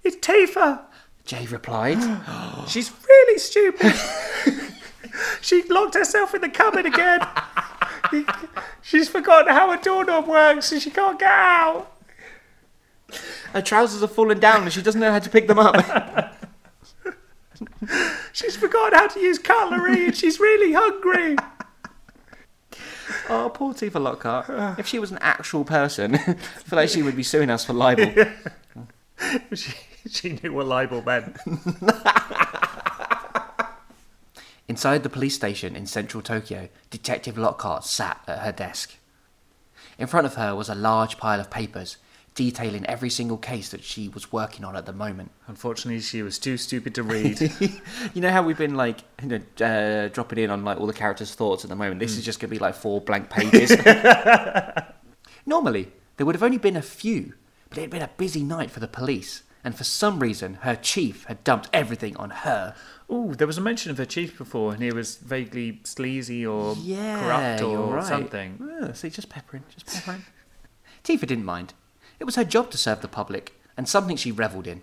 It's 0.03 0.17
Tifa! 0.17 0.81
Jay 1.23 1.45
replied. 1.45 1.97
She's 2.67 2.91
really 3.07 3.39
stupid. 3.39 3.93
she 5.41 5.63
locked 5.69 5.93
herself 5.93 6.35
in 6.35 6.41
the 6.41 6.49
cupboard 6.49 6.85
again. 6.85 7.25
She's 8.81 9.07
forgotten 9.07 9.53
how 9.53 9.71
a 9.71 9.81
doorknob 9.81 10.27
works 10.27 10.73
and 10.73 10.81
she 10.81 10.89
can't 10.89 11.17
get 11.17 11.31
out. 11.31 11.89
Her 13.53 13.61
trousers 13.61 14.03
are 14.03 14.07
falling 14.07 14.41
down 14.41 14.63
and 14.63 14.73
she 14.73 14.81
doesn't 14.81 14.99
know 14.99 15.13
how 15.13 15.19
to 15.19 15.29
pick 15.29 15.47
them 15.47 15.59
up. 15.59 16.41
She's 18.33 18.55
forgotten 18.55 18.97
how 18.97 19.07
to 19.07 19.19
use 19.19 19.39
cutlery 19.39 20.05
and 20.05 20.15
she's 20.15 20.39
really 20.39 20.73
hungry. 20.73 21.35
oh, 23.29 23.51
poor 23.53 23.73
Tifa 23.73 24.01
Lockhart. 24.01 24.77
If 24.79 24.87
she 24.87 24.99
was 24.99 25.11
an 25.11 25.19
actual 25.21 25.63
person, 25.63 26.15
I 26.15 26.33
feel 26.33 26.77
like 26.77 26.89
she 26.89 27.03
would 27.03 27.15
be 27.15 27.23
suing 27.23 27.49
us 27.49 27.65
for 27.65 27.73
libel. 27.73 28.13
She, 29.53 29.71
she 30.09 30.29
knew 30.33 30.51
what 30.51 30.65
libel 30.65 31.01
meant. 31.01 31.37
Inside 34.67 35.03
the 35.03 35.09
police 35.09 35.35
station 35.35 35.75
in 35.75 35.85
central 35.85 36.21
Tokyo, 36.21 36.67
Detective 36.89 37.37
Lockhart 37.37 37.85
sat 37.85 38.21
at 38.27 38.39
her 38.39 38.51
desk. 38.51 38.97
In 39.97 40.07
front 40.07 40.25
of 40.25 40.35
her 40.35 40.55
was 40.55 40.67
a 40.67 40.75
large 40.75 41.17
pile 41.17 41.39
of 41.39 41.49
papers 41.49 41.97
detailing 42.35 42.85
every 42.87 43.09
single 43.09 43.37
case 43.37 43.69
that 43.69 43.83
she 43.83 44.09
was 44.09 44.31
working 44.31 44.65
on 44.65 44.75
at 44.75 44.85
the 44.85 44.93
moment. 44.93 45.31
Unfortunately, 45.47 45.99
she 46.01 46.21
was 46.23 46.39
too 46.39 46.57
stupid 46.57 46.95
to 46.95 47.03
read. 47.03 47.39
you 48.13 48.21
know 48.21 48.31
how 48.31 48.41
we've 48.41 48.57
been 48.57 48.75
like 48.75 48.99
you 49.21 49.27
know, 49.29 49.65
uh, 49.65 50.07
dropping 50.09 50.39
in 50.39 50.49
on 50.49 50.63
like 50.65 50.79
all 50.79 50.87
the 50.87 50.93
characters' 50.93 51.35
thoughts 51.35 51.63
at 51.63 51.69
the 51.69 51.75
moment. 51.75 51.99
This 51.99 52.17
is 52.17 52.25
just 52.25 52.39
going 52.39 52.49
to 52.49 52.55
be 52.55 52.59
like 52.59 52.75
four 52.75 53.01
blank 53.01 53.29
pages. 53.29 53.71
Normally, 55.45 55.91
there 56.17 56.25
would 56.25 56.35
have 56.35 56.43
only 56.43 56.57
been 56.57 56.75
a 56.77 56.81
few, 56.81 57.33
but 57.69 57.77
it 57.77 57.81
had 57.81 57.89
been 57.89 58.01
a 58.01 58.09
busy 58.17 58.43
night 58.43 58.71
for 58.71 58.79
the 58.79 58.87
police, 58.87 59.43
and 59.63 59.75
for 59.75 59.83
some 59.83 60.19
reason, 60.19 60.55
her 60.61 60.75
chief 60.75 61.25
had 61.25 61.43
dumped 61.43 61.69
everything 61.73 62.15
on 62.17 62.29
her. 62.29 62.75
Ooh, 63.11 63.35
there 63.35 63.47
was 63.47 63.57
a 63.57 63.61
mention 63.61 63.91
of 63.91 63.97
her 63.97 64.05
chief 64.05 64.37
before, 64.37 64.73
and 64.73 64.81
he 64.81 64.91
was 64.91 65.17
vaguely 65.17 65.81
sleazy 65.83 66.45
or 66.45 66.75
Yeah, 66.79 67.19
corrupt 67.19 67.61
or 67.61 67.95
right. 67.95 68.03
something. 68.05 68.57
Yeah, 68.81 68.93
see, 68.93 69.09
just 69.09 69.29
peppering, 69.29 69.63
just 69.69 69.85
peppering. 69.85 70.23
Tifa 71.03 71.27
didn't 71.27 71.45
mind. 71.45 71.73
It 72.23 72.25
was 72.25 72.37
her 72.37 72.45
job 72.45 72.71
to 72.71 72.77
serve 72.77 73.01
the 73.01 73.09
public, 73.09 73.51
and 73.75 73.85
something 73.85 74.15
she 74.15 74.31
revelled 74.31 74.65
in. 74.65 74.81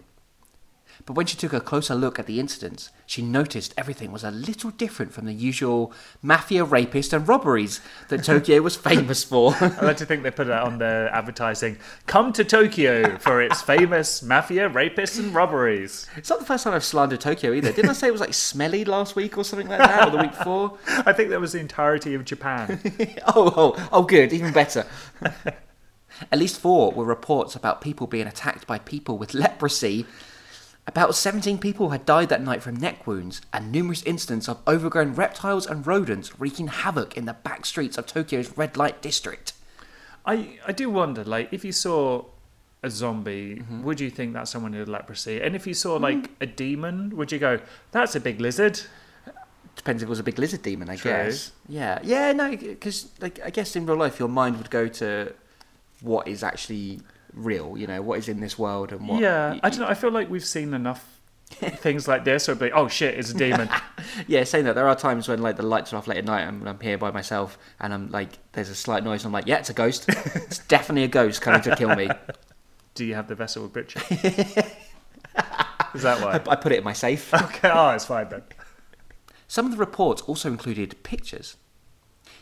But 1.07 1.15
when 1.15 1.25
she 1.25 1.39
took 1.39 1.55
a 1.55 1.61
closer 1.63 1.95
look 1.95 2.19
at 2.19 2.27
the 2.27 2.39
incidents, 2.39 2.91
she 3.07 3.23
noticed 3.23 3.73
everything 3.79 4.13
was 4.13 4.23
a 4.23 4.31
little 4.31 4.69
different 4.73 5.15
from 5.15 5.25
the 5.25 5.33
usual 5.33 5.91
mafia, 6.21 6.65
rapist, 6.65 7.15
and 7.15 7.27
robberies 7.27 7.81
that 8.11 8.25
Tokyo 8.25 8.61
was 8.61 8.77
famous 8.91 9.25
for. 9.25 9.55
I 9.59 9.81
like 9.81 9.97
to 9.97 10.05
think 10.05 10.23
they 10.23 10.31
put 10.31 10.49
it 10.49 10.53
on 10.53 10.77
their 10.77 11.09
advertising. 11.15 11.79
Come 12.07 12.35
to 12.35 12.45
Tokyo 12.45 13.17
for 13.17 13.41
its 13.41 13.63
famous 13.63 14.23
mafia, 14.23 14.69
rapists, 14.69 15.19
and 15.19 15.35
robberies. 15.35 16.09
it's 16.17 16.29
not 16.29 16.41
the 16.41 16.45
first 16.45 16.65
time 16.65 16.75
I've 16.75 16.85
slandered 16.85 17.23
Tokyo 17.23 17.55
either. 17.55 17.73
Didn't 17.73 17.89
I 17.89 17.95
say 17.95 18.09
it 18.09 18.13
was 18.13 18.21
like 18.21 18.35
smelly 18.35 18.85
last 18.85 19.17
week 19.17 19.39
or 19.39 19.45
something 19.45 19.67
like 19.67 19.79
that, 19.79 20.09
or 20.09 20.11
the 20.11 20.19
week 20.19 20.37
before? 20.37 20.77
I 21.07 21.15
think 21.15 21.31
that 21.31 21.41
was 21.41 21.53
the 21.53 21.61
entirety 21.61 22.13
of 22.13 22.27
Japan. 22.27 22.79
oh, 23.29 23.51
oh, 23.57 23.89
oh, 23.93 24.03
good, 24.03 24.35
even 24.35 24.53
better. 24.53 24.85
At 26.31 26.39
least 26.39 26.61
four 26.61 26.93
were 26.93 27.05
reports 27.05 27.55
about 27.55 27.81
people 27.81 28.07
being 28.07 28.27
attacked 28.27 28.67
by 28.67 28.79
people 28.79 29.17
with 29.19 29.35
leprosy. 29.35 30.07
About 30.87 31.15
17 31.15 31.59
people 31.59 31.91
had 31.91 32.05
died 32.07 32.29
that 32.31 32.43
night 32.43 32.63
from 32.63 32.75
neck 32.77 33.07
wounds, 33.07 33.41
and 33.53 33.71
numerous 33.71 34.03
incidents 34.03 34.49
of 34.49 34.59
overgrown 34.67 35.15
reptiles 35.15 35.67
and 35.67 35.87
rodents 35.87 36.41
wreaking 36.41 36.69
havoc 36.69 37.17
in 37.17 37.27
the 37.27 37.35
back 37.35 37.65
streets 37.67 37.97
of 37.97 38.07
Tokyo's 38.07 38.57
red 38.59 38.77
light 38.77 39.01
district. 39.01 39.53
I, 40.27 40.59
I 40.67 40.73
do 40.73 40.91
wonder, 40.91 41.23
like, 41.25 41.53
if 41.53 41.65
you 41.65 41.73
saw 41.73 42.25
a 42.83 42.91
zombie, 42.91 43.57
Mm-hmm. 43.57 43.83
would 43.85 44.01
you 44.01 44.11
think 44.11 44.33
that's 44.33 44.51
someone 44.51 44.73
who 44.73 44.81
had 44.81 44.89
leprosy? 44.89 45.41
And 45.41 45.55
if 45.55 45.67
you 45.67 45.75
saw, 45.75 45.97
like, 45.97 46.31
a 46.41 46.47
demon, 46.47 47.17
would 47.17 47.31
you 47.31 47.39
go, 47.39 47.61
that's 47.93 48.15
a 48.17 48.21
big 48.21 48.41
lizard? 48.41 48.81
Depends 49.77 50.03
if 50.03 50.09
it 50.09 50.11
was 50.11 50.19
a 50.19 50.23
big 50.25 50.39
lizard 50.39 50.63
demon, 50.63 50.91
I 50.91 50.97
True. 50.97 51.11
guess. 51.11 51.53
Yeah, 51.69 52.01
yeah, 52.03 52.33
no, 52.33 52.51
because 52.57 53.09
like 53.21 53.39
I 53.45 53.49
guess 53.51 53.77
in 53.77 53.87
real 53.87 53.97
life 53.97 54.19
your 54.19 54.29
mind 54.29 54.59
would 54.59 54.69
go 54.71 54.89
to 54.89 55.33
what 56.01 56.29
is 56.29 56.43
actually 56.43 57.01
real. 57.33 57.77
You 57.77 57.87
know, 57.87 58.03
what 58.03 58.19
is 58.19 58.29
in 58.29 58.41
this 58.41 58.59
world 58.59 58.93
and 58.93 59.07
what. 59.09 59.21
yeah, 59.21 59.59
I 59.63 59.71
don't 59.71 59.81
know. 59.81 59.87
I 59.87 59.95
feel 59.95 60.11
like 60.11 60.31
we've 60.31 60.45
seen 60.45 60.75
enough 60.75 61.21
things 61.51 62.07
like 62.07 62.25
this, 62.25 62.49
or 62.49 62.55
be 62.55 62.67
like, 62.67 62.75
oh 62.75 62.89
shit, 62.89 63.19
it's 63.19 63.31
a 63.31 63.35
demon. 63.35 63.69
Yeah, 64.27 64.45
saying 64.45 64.65
that 64.65 64.75
there 64.75 64.89
are 64.89 64.97
times 64.97 65.29
when 65.29 65.41
like 65.41 65.57
the 65.57 65.65
lights 65.65 65.93
are 65.93 65.97
off 65.97 66.09
late 66.09 66.19
at 66.19 66.25
night 66.25 66.43
and 66.43 66.69
I'm 66.69 66.81
here 66.81 66.99
by 66.99 67.11
myself 67.11 67.59
and 67.79 67.95
I'm 67.95 68.11
like, 68.11 68.39
there's 68.53 68.69
a 68.69 68.75
slight 68.75 69.05
noise. 69.05 69.25
And 69.25 69.29
I'm 69.29 69.33
like, 69.33 69.47
yeah, 69.47 69.59
it's 69.59 69.71
a 69.71 69.75
ghost. 69.75 70.07
it's 70.09 70.59
definitely 70.69 71.05
a 71.05 71.09
ghost 71.09 71.41
coming 71.43 71.61
to 71.63 71.77
kill 71.77 71.95
me. 71.95 72.09
Do 72.95 73.05
you 73.05 73.15
have 73.15 73.29
the 73.29 73.35
vessel 73.35 73.65
of 73.65 73.73
Britchat? 73.73 74.75
Is 75.95 76.03
that 76.03 76.21
why? 76.21 76.33
I, 76.33 76.53
I 76.53 76.57
put 76.57 76.73
it 76.73 76.79
in 76.79 76.85
my 76.85 76.93
safe. 76.93 77.33
Okay, 77.33 77.71
oh, 77.73 77.91
it's 77.91 78.07
fine 78.07 78.29
then. 78.29 78.43
Some 79.47 79.67
of 79.67 79.73
the 79.73 79.79
reports 79.79 80.23
also 80.23 80.49
included 80.51 81.03
pictures. 81.03 81.57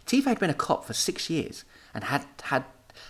Tifa 0.07 0.25
had 0.25 0.38
been 0.38 0.51
a 0.51 0.55
cop 0.55 0.85
for 0.85 0.94
six 0.94 1.29
years 1.29 1.64
and 1.94 2.05
had 2.05 2.27
had 2.44 2.64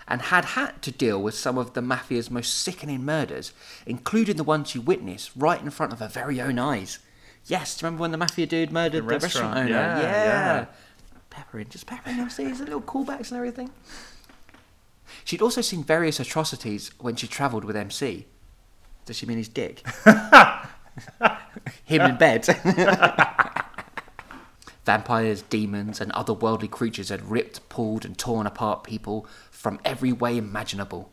and 0.09 0.23
had 0.23 0.44
had 0.44 0.81
to 0.83 0.90
deal 0.90 1.23
with 1.23 1.35
some 1.35 1.59
of 1.59 1.75
the 1.75 1.81
mafia's 1.81 2.31
most 2.31 2.55
sickening 2.55 3.05
murders, 3.05 3.53
including 3.87 4.37
the 4.37 4.44
ones 4.44 4.71
she 4.71 4.79
witnessed 4.79 5.31
right 5.37 5.61
in 5.61 5.71
front 5.71 5.92
of 5.92 6.01
her 6.01 6.09
very 6.09 6.40
own 6.40 6.59
eyes. 6.59 6.99
Yes, 7.44 7.77
do 7.77 7.85
you 7.85 7.87
remember 7.87 8.03
when 8.03 8.12
the 8.12 8.18
mafia 8.18 8.47
dude 8.47 8.73
murdered 8.73 9.05
the, 9.05 9.09
restaurant, 9.09 9.55
restaurant, 9.55 9.59
owner? 9.59 9.71
yeah, 9.71 10.01
yeah. 10.03 10.66
Peppering, 11.31 11.68
just 11.68 11.87
peppering. 11.87 12.29
Seeing 12.31 12.59
little 12.59 12.81
callbacks 12.81 13.31
and 13.31 13.38
everything. 13.38 13.71
She'd 15.25 15.42
also 15.42 15.61
seen 15.61 15.85
various 15.85 16.18
atrocities 16.21 16.90
when 16.99 17.16
she 17.16 17.27
travelled 17.27 17.64
with 17.64 17.77
MC. 17.77 18.27
Does 19.05 19.16
she 19.16 19.27
mean 19.27 19.38
his 19.38 19.49
dick? 19.49 19.87
Him 21.85 22.03
in 22.03 22.16
bed. 22.16 22.47
Vampires, 24.88 25.42
demons, 25.42 26.01
and 26.01 26.11
other 26.12 26.33
worldly 26.33 26.66
creatures 26.66 27.11
had 27.11 27.31
ripped, 27.31 27.68
pulled, 27.68 28.07
and 28.07 28.16
torn 28.16 28.46
apart 28.46 28.85
people 28.85 29.27
from 29.51 29.79
every 29.85 30.12
way 30.12 30.38
imaginable. 30.38 31.12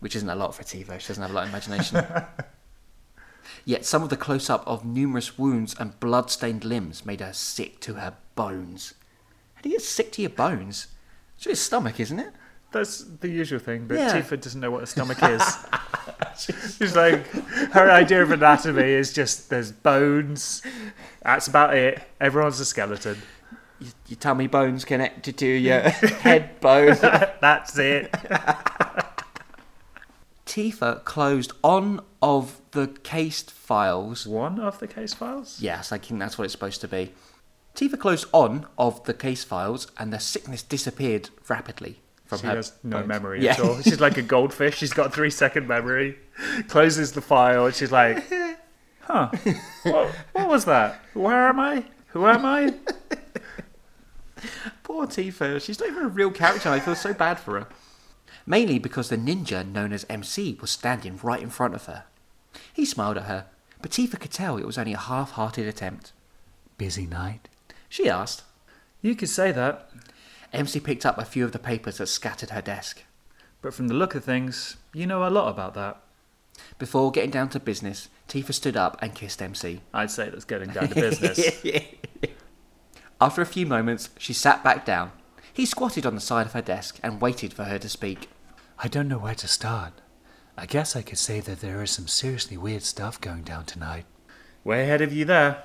Which 0.00 0.16
isn't 0.16 0.28
a 0.28 0.34
lot 0.34 0.52
for 0.52 0.64
Tifa, 0.64 0.98
she 0.98 1.06
doesn't 1.06 1.22
have 1.22 1.30
a 1.30 1.32
lot 1.32 1.44
of 1.44 1.50
imagination. 1.50 2.04
Yet 3.64 3.84
some 3.84 4.02
of 4.02 4.08
the 4.08 4.16
close 4.16 4.50
up 4.50 4.66
of 4.66 4.84
numerous 4.84 5.38
wounds 5.38 5.76
and 5.78 6.00
blood 6.00 6.28
stained 6.28 6.64
limbs 6.64 7.06
made 7.06 7.20
her 7.20 7.32
sick 7.32 7.78
to 7.82 7.94
her 7.94 8.14
bones. 8.34 8.94
How 9.54 9.62
do 9.62 9.68
you 9.68 9.76
get 9.76 9.84
sick 9.84 10.10
to 10.14 10.22
your 10.22 10.32
bones? 10.32 10.88
It's 11.36 11.46
your 11.46 11.54
stomach, 11.54 12.00
isn't 12.00 12.18
it? 12.18 12.32
That's 12.74 13.04
the 13.04 13.28
usual 13.28 13.60
thing, 13.60 13.86
but 13.86 13.98
Yeah. 13.98 14.20
Tifa 14.20 14.40
doesn't 14.40 14.60
know 14.60 14.70
what 14.72 14.82
a 14.82 14.86
stomach 14.86 15.18
is. 15.22 15.42
She's 16.76 16.96
like, 16.96 17.24
her 17.72 17.88
idea 17.90 18.20
of 18.22 18.32
anatomy 18.32 18.82
is 18.90 19.12
just 19.12 19.48
there's 19.48 19.70
bones. 19.70 20.60
That's 21.22 21.46
about 21.46 21.76
it. 21.76 22.02
Everyone's 22.20 22.58
a 22.58 22.64
skeleton. 22.64 23.22
Your, 23.78 23.92
your 24.08 24.16
tummy 24.18 24.48
bones 24.48 24.84
connected 24.84 25.38
to 25.38 25.46
your 25.46 25.80
head 26.26 26.60
bone. 26.60 26.96
That's 27.40 27.78
it. 27.78 28.10
Tifa 30.44 31.04
closed 31.04 31.52
on 31.62 32.00
of 32.20 32.60
the 32.72 32.88
cased 33.04 33.50
files. 33.52 34.26
One 34.26 34.58
of 34.58 34.78
the 34.80 34.86
case 34.88 35.14
files? 35.14 35.60
Yes, 35.60 35.92
I 35.92 35.98
think 35.98 36.20
that's 36.20 36.36
what 36.36 36.44
it's 36.44 36.52
supposed 36.52 36.80
to 36.82 36.88
be. 36.88 37.12
Tifa 37.74 37.98
closed 37.98 38.26
on 38.32 38.66
of 38.78 39.02
the 39.04 39.14
case 39.14 39.42
files, 39.44 39.86
and 39.98 40.12
the 40.12 40.18
sickness 40.20 40.62
disappeared 40.62 41.30
rapidly 41.48 42.00
from 42.26 42.38
She 42.40 42.46
her. 42.46 42.56
has 42.56 42.72
no 42.82 42.98
bones. 42.98 43.08
memory 43.08 43.42
Yeah. 43.44 43.52
at 43.52 43.60
all. 43.60 43.80
She's 43.82 44.00
like 44.00 44.16
a 44.16 44.22
goldfish. 44.34 44.76
She's 44.76 44.92
got 44.92 45.12
three 45.14 45.30
second 45.30 45.68
memory. 45.68 46.18
Closes 46.68 47.12
the 47.12 47.20
file. 47.20 47.66
and 47.66 47.74
She's 47.74 47.92
like, 47.92 48.24
huh, 49.02 49.30
what, 49.82 50.10
what 50.32 50.48
was 50.48 50.64
that? 50.64 51.00
Where 51.14 51.48
am 51.48 51.60
I? 51.60 51.84
Who 52.08 52.26
am 52.26 52.44
I? 52.46 52.74
Poor 54.82 55.06
Tifa. 55.06 55.60
She's 55.60 55.80
not 55.80 55.88
even 55.88 56.04
a 56.04 56.08
real 56.08 56.30
character. 56.30 56.68
And 56.68 56.80
I 56.80 56.84
feel 56.84 56.94
so 56.94 57.14
bad 57.14 57.38
for 57.38 57.58
her. 57.60 57.66
Mainly 58.46 58.78
because 58.78 59.08
the 59.08 59.16
ninja 59.16 59.66
known 59.66 59.92
as 59.92 60.04
MC 60.10 60.58
was 60.60 60.70
standing 60.70 61.18
right 61.22 61.42
in 61.42 61.48
front 61.50 61.74
of 61.74 61.86
her. 61.86 62.04
He 62.72 62.84
smiled 62.84 63.16
at 63.16 63.24
her, 63.24 63.46
but 63.80 63.90
Tifa 63.90 64.20
could 64.20 64.30
tell 64.30 64.58
it 64.58 64.66
was 64.66 64.76
only 64.78 64.92
a 64.92 64.98
half-hearted 64.98 65.66
attempt. 65.66 66.12
Busy 66.76 67.06
night? 67.06 67.48
She 67.88 68.08
asked. 68.08 68.42
You 69.00 69.14
could 69.14 69.28
say 69.30 69.50
that, 69.52 69.88
MC 70.54 70.80
picked 70.80 71.06
up 71.06 71.18
a 71.18 71.24
few 71.24 71.44
of 71.44 71.52
the 71.52 71.58
papers 71.58 71.98
that 71.98 72.06
scattered 72.06 72.50
her 72.50 72.62
desk. 72.62 73.02
but 73.62 73.74
from 73.74 73.88
the 73.88 73.94
look 73.94 74.14
of 74.14 74.24
things, 74.24 74.76
you 74.92 75.06
know 75.06 75.26
a 75.26 75.30
lot 75.30 75.48
about 75.48 75.74
that. 75.74 76.00
Before 76.78 77.10
getting 77.10 77.30
down 77.30 77.48
to 77.50 77.60
business, 77.60 78.08
Tifa 78.28 78.52
stood 78.52 78.76
up 78.76 78.96
and 79.00 79.14
kissed 79.14 79.42
MC. 79.42 79.80
I'd 79.92 80.10
say 80.10 80.28
that's 80.28 80.44
getting 80.44 80.70
down 80.70 80.88
to 80.88 80.94
business. 80.94 81.64
After 83.20 83.42
a 83.42 83.46
few 83.46 83.66
moments, 83.66 84.10
she 84.18 84.32
sat 84.32 84.62
back 84.62 84.84
down. 84.84 85.12
He 85.52 85.66
squatted 85.66 86.04
on 86.04 86.14
the 86.14 86.20
side 86.20 86.46
of 86.46 86.52
her 86.52 86.62
desk 86.62 86.98
and 87.02 87.20
waited 87.20 87.54
for 87.54 87.64
her 87.64 87.78
to 87.78 87.88
speak. 87.88 88.28
I 88.78 88.88
don't 88.88 89.08
know 89.08 89.18
where 89.18 89.34
to 89.36 89.48
start. 89.48 89.94
I 90.56 90.66
guess 90.66 90.94
I 90.94 91.02
could 91.02 91.18
say 91.18 91.40
that 91.40 91.60
there 91.60 91.82
is 91.82 91.90
some 91.90 92.06
seriously 92.06 92.56
weird 92.56 92.82
stuff 92.82 93.20
going 93.20 93.42
down 93.42 93.64
tonight. 93.64 94.04
Way 94.62 94.82
ahead 94.82 95.00
of 95.00 95.12
you 95.12 95.24
there. 95.24 95.64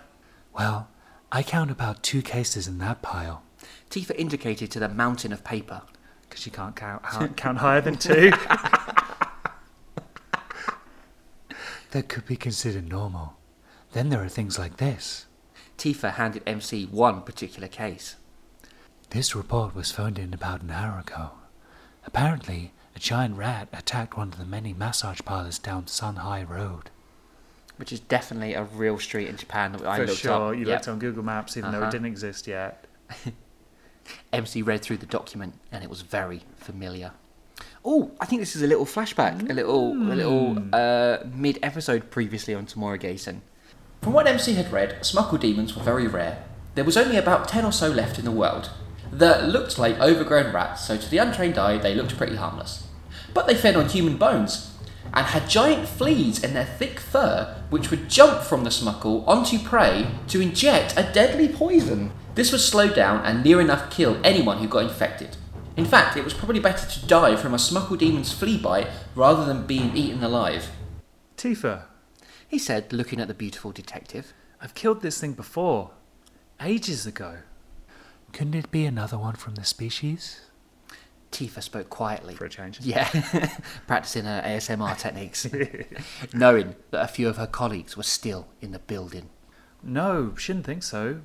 Well, 0.53 0.89
I 1.31 1.43
count 1.43 1.69
about 1.69 2.01
two 2.01 2.21
cases 2.21 2.67
in 2.67 2.77
that 2.79 3.01
pile. 3.01 3.43
Tifa 3.89 4.15
indicated 4.17 4.69
to 4.71 4.79
the 4.79 4.89
mountain 4.89 5.33
of 5.33 5.43
paper. 5.43 5.81
Because 6.29 6.45
you 6.45 6.51
can't 6.51 6.75
count, 6.75 7.01
count, 7.03 7.37
count 7.43 7.57
higher 7.57 7.81
than 7.81 7.97
two. 7.97 8.31
That 11.91 12.07
could 12.07 12.27
be 12.27 12.35
considered 12.35 12.87
normal. 12.87 13.33
Then 13.93 14.09
there 14.09 14.23
are 14.23 14.29
things 14.29 14.59
like 14.59 14.77
this. 14.77 15.25
Tifa 15.77 16.11
handed 16.13 16.43
MC 16.45 16.85
one 16.85 17.23
particular 17.23 17.67
case. 17.67 18.15
This 19.09 19.35
report 19.35 19.73
was 19.73 19.91
phoned 19.91 20.19
in 20.19 20.31
about 20.31 20.61
an 20.61 20.69
hour 20.69 20.99
ago. 20.99 21.31
Apparently, 22.05 22.73
a 22.95 22.99
giant 22.99 23.37
rat 23.37 23.69
attacked 23.73 24.15
one 24.15 24.27
of 24.27 24.37
the 24.37 24.45
many 24.45 24.71
massage 24.71 25.21
parlors 25.25 25.57
down 25.57 25.87
Sun 25.87 26.17
High 26.17 26.43
Road. 26.43 26.91
which 27.77 27.91
is 27.93 28.01
definitely 28.01 28.53
a 28.53 28.63
real 28.63 28.99
street 28.99 29.29
in 29.29 29.37
Japan 29.37 29.71
that 29.71 29.87
I 29.87 29.95
For 29.97 30.05
looked 30.05 30.19
sure. 30.19 30.49
up. 30.51 30.55
You 30.59 30.65
Yep. 30.65 30.67
looked 30.67 30.87
on 30.89 30.99
Google 30.99 31.23
Maps 31.23 31.55
even 31.57 31.71
though 31.71 31.77
Uh-huh. 31.79 31.87
it 31.87 31.91
didn't 31.91 32.07
exist 32.07 32.45
yet. 32.45 32.85
MC 34.31 34.61
read 34.61 34.81
through 34.81 34.97
the 34.97 35.05
document 35.05 35.53
and 35.71 35.83
it 35.83 35.89
was 35.89 36.01
very 36.01 36.41
familiar. 36.55 37.11
Oh, 37.83 38.11
I 38.19 38.25
think 38.25 38.41
this 38.41 38.55
is 38.55 38.61
a 38.61 38.67
little 38.67 38.85
flashback, 38.85 39.49
a 39.49 39.53
little, 39.53 39.93
a 39.93 40.15
little 40.15 40.57
uh, 40.73 41.19
mid-episode 41.33 42.09
previously 42.11 42.53
on 42.53 42.65
Tomorrow 42.65 42.97
Gason. 42.97 43.41
From 44.01 44.13
what 44.13 44.27
MC 44.27 44.53
had 44.53 44.71
read, 44.71 44.99
Smuckle 45.01 45.39
demons 45.39 45.75
were 45.75 45.83
very 45.83 46.07
rare. 46.07 46.43
There 46.75 46.85
was 46.85 46.97
only 46.97 47.17
about 47.17 47.47
ten 47.47 47.65
or 47.65 47.71
so 47.71 47.89
left 47.89 48.19
in 48.19 48.25
the 48.25 48.31
world 48.31 48.69
that 49.11 49.49
looked 49.49 49.77
like 49.79 49.99
overgrown 49.99 50.53
rats, 50.53 50.85
so 50.85 50.97
to 50.97 51.09
the 51.09 51.17
untrained 51.17 51.57
eye 51.57 51.77
they 51.77 51.95
looked 51.95 52.17
pretty 52.17 52.35
harmless. 52.35 52.87
But 53.33 53.47
they 53.47 53.55
fed 53.55 53.75
on 53.75 53.89
human 53.89 54.17
bones 54.17 54.77
and 55.13 55.25
had 55.25 55.49
giant 55.49 55.87
fleas 55.87 56.43
in 56.43 56.53
their 56.53 56.65
thick 56.65 56.99
fur 56.99 57.55
which 57.69 57.89
would 57.89 58.09
jump 58.09 58.41
from 58.41 58.63
the 58.63 58.69
Smuckle 58.69 59.27
onto 59.27 59.59
prey 59.59 60.07
to 60.27 60.41
inject 60.41 60.93
a 60.97 61.11
deadly 61.13 61.47
poison. 61.47 62.11
This 62.39 62.53
would 62.53 62.61
slow 62.61 62.87
down 62.87 63.25
and 63.25 63.43
near 63.43 63.59
enough 63.59 63.91
kill 63.91 64.17
anyone 64.23 64.59
who 64.59 64.67
got 64.69 64.85
infected. 64.85 65.35
In 65.75 65.83
fact, 65.83 66.15
it 66.15 66.23
was 66.23 66.33
probably 66.33 66.61
better 66.61 66.87
to 66.87 67.05
die 67.05 67.35
from 67.35 67.53
a 67.53 67.57
Smuckle 67.57 67.97
demon's 67.97 68.31
flea 68.31 68.57
bite 68.57 68.87
rather 69.13 69.43
than 69.43 69.67
being 69.67 69.93
eaten 69.93 70.23
alive. 70.23 70.69
Tifa, 71.35 71.81
He 72.47 72.57
said, 72.57 72.93
looking 72.93 73.19
at 73.19 73.27
the 73.27 73.33
beautiful 73.33 73.73
detective. 73.73 74.31
I've 74.61 74.73
killed 74.73 75.01
this 75.01 75.19
thing 75.19 75.33
before. 75.33 75.91
Ages 76.61 77.05
ago. 77.05 77.39
Couldn't 78.31 78.55
it 78.55 78.71
be 78.71 78.85
another 78.85 79.17
one 79.17 79.35
from 79.35 79.55
the 79.55 79.65
species? 79.65 80.39
Tifa 81.33 81.61
spoke 81.61 81.89
quietly. 81.89 82.35
For 82.35 82.45
a 82.45 82.49
change. 82.49 82.79
Yeah, 82.79 83.09
practicing 83.85 84.23
her 84.23 84.41
ASMR 84.45 84.97
techniques, 84.97 85.45
knowing 86.33 86.77
that 86.91 87.03
a 87.03 87.09
few 87.09 87.27
of 87.27 87.35
her 87.35 87.47
colleagues 87.47 87.97
were 87.97 88.03
still 88.03 88.47
in 88.61 88.71
the 88.71 88.79
building. 88.79 89.27
No, 89.83 90.35
shouldn't 90.37 90.65
think 90.65 90.83
so. 90.83 91.19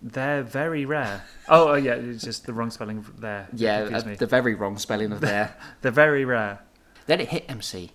They're 0.00 0.42
very 0.42 0.84
rare. 0.84 1.24
Oh, 1.48 1.70
oh 1.70 1.74
yeah, 1.74 1.94
it's 1.94 2.22
just 2.22 2.46
the 2.46 2.52
wrong 2.52 2.70
spelling 2.70 3.04
there. 3.18 3.48
Yeah, 3.52 3.88
uh, 3.92 4.14
the 4.14 4.26
very 4.26 4.54
wrong 4.54 4.78
spelling 4.78 5.10
of 5.12 5.20
there. 5.20 5.56
They're 5.82 5.90
very 5.90 6.24
rare. 6.24 6.60
then 7.06 7.20
it 7.20 7.28
hit 7.28 7.44
MC. 7.48 7.90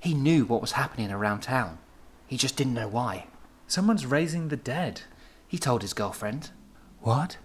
He 0.00 0.12
knew 0.12 0.44
what 0.44 0.60
was 0.60 0.72
happening 0.72 1.10
around 1.10 1.40
town. 1.40 1.78
He 2.26 2.36
just 2.36 2.56
didn't 2.56 2.74
know 2.74 2.88
why. 2.88 3.26
Someone's 3.66 4.06
raising 4.06 4.48
the 4.48 4.56
dead. 4.56 5.02
He 5.48 5.58
told 5.58 5.82
his 5.82 5.94
girlfriend. 5.94 6.50
What? 7.00 7.38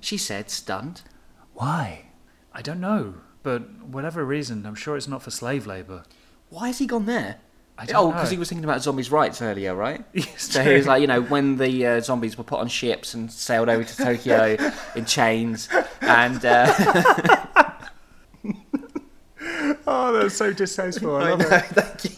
She 0.00 0.16
said, 0.16 0.50
stunned. 0.50 1.02
Why? 1.54 2.06
I 2.52 2.62
don't 2.62 2.80
know, 2.80 3.14
but 3.42 3.82
whatever 3.82 4.24
reason, 4.24 4.64
I'm 4.66 4.74
sure 4.74 4.96
it's 4.96 5.08
not 5.08 5.22
for 5.22 5.30
slave 5.30 5.66
labour. 5.66 6.04
Why 6.48 6.68
has 6.68 6.78
he 6.78 6.86
gone 6.86 7.06
there? 7.06 7.40
I 7.80 7.86
oh, 7.94 8.10
because 8.10 8.30
he 8.30 8.36
was 8.38 8.48
thinking 8.48 8.64
about 8.64 8.82
zombies' 8.82 9.12
rights 9.12 9.40
earlier, 9.40 9.72
right? 9.74 10.04
So 10.36 10.64
he 10.64 10.74
was 10.74 10.86
like, 10.88 11.00
you 11.00 11.06
know, 11.06 11.22
when 11.22 11.56
the 11.58 11.86
uh, 11.86 12.00
zombies 12.00 12.36
were 12.36 12.42
put 12.44 12.58
on 12.58 12.66
ships 12.68 13.14
and 13.14 13.30
sailed 13.30 13.68
over 13.68 13.84
to 13.84 13.96
Tokyo 13.96 14.56
in 14.96 15.04
chains, 15.04 15.68
and 16.00 16.44
uh, 16.44 16.74
oh, 19.86 20.12
that's 20.12 20.34
so 20.36 20.52
distasteful. 20.52 21.16
I 21.16 21.20
I 21.20 21.30
love 21.30 21.38
know, 21.40 21.46
it. 21.48 21.64
thank 21.66 22.04
you. 22.04 22.10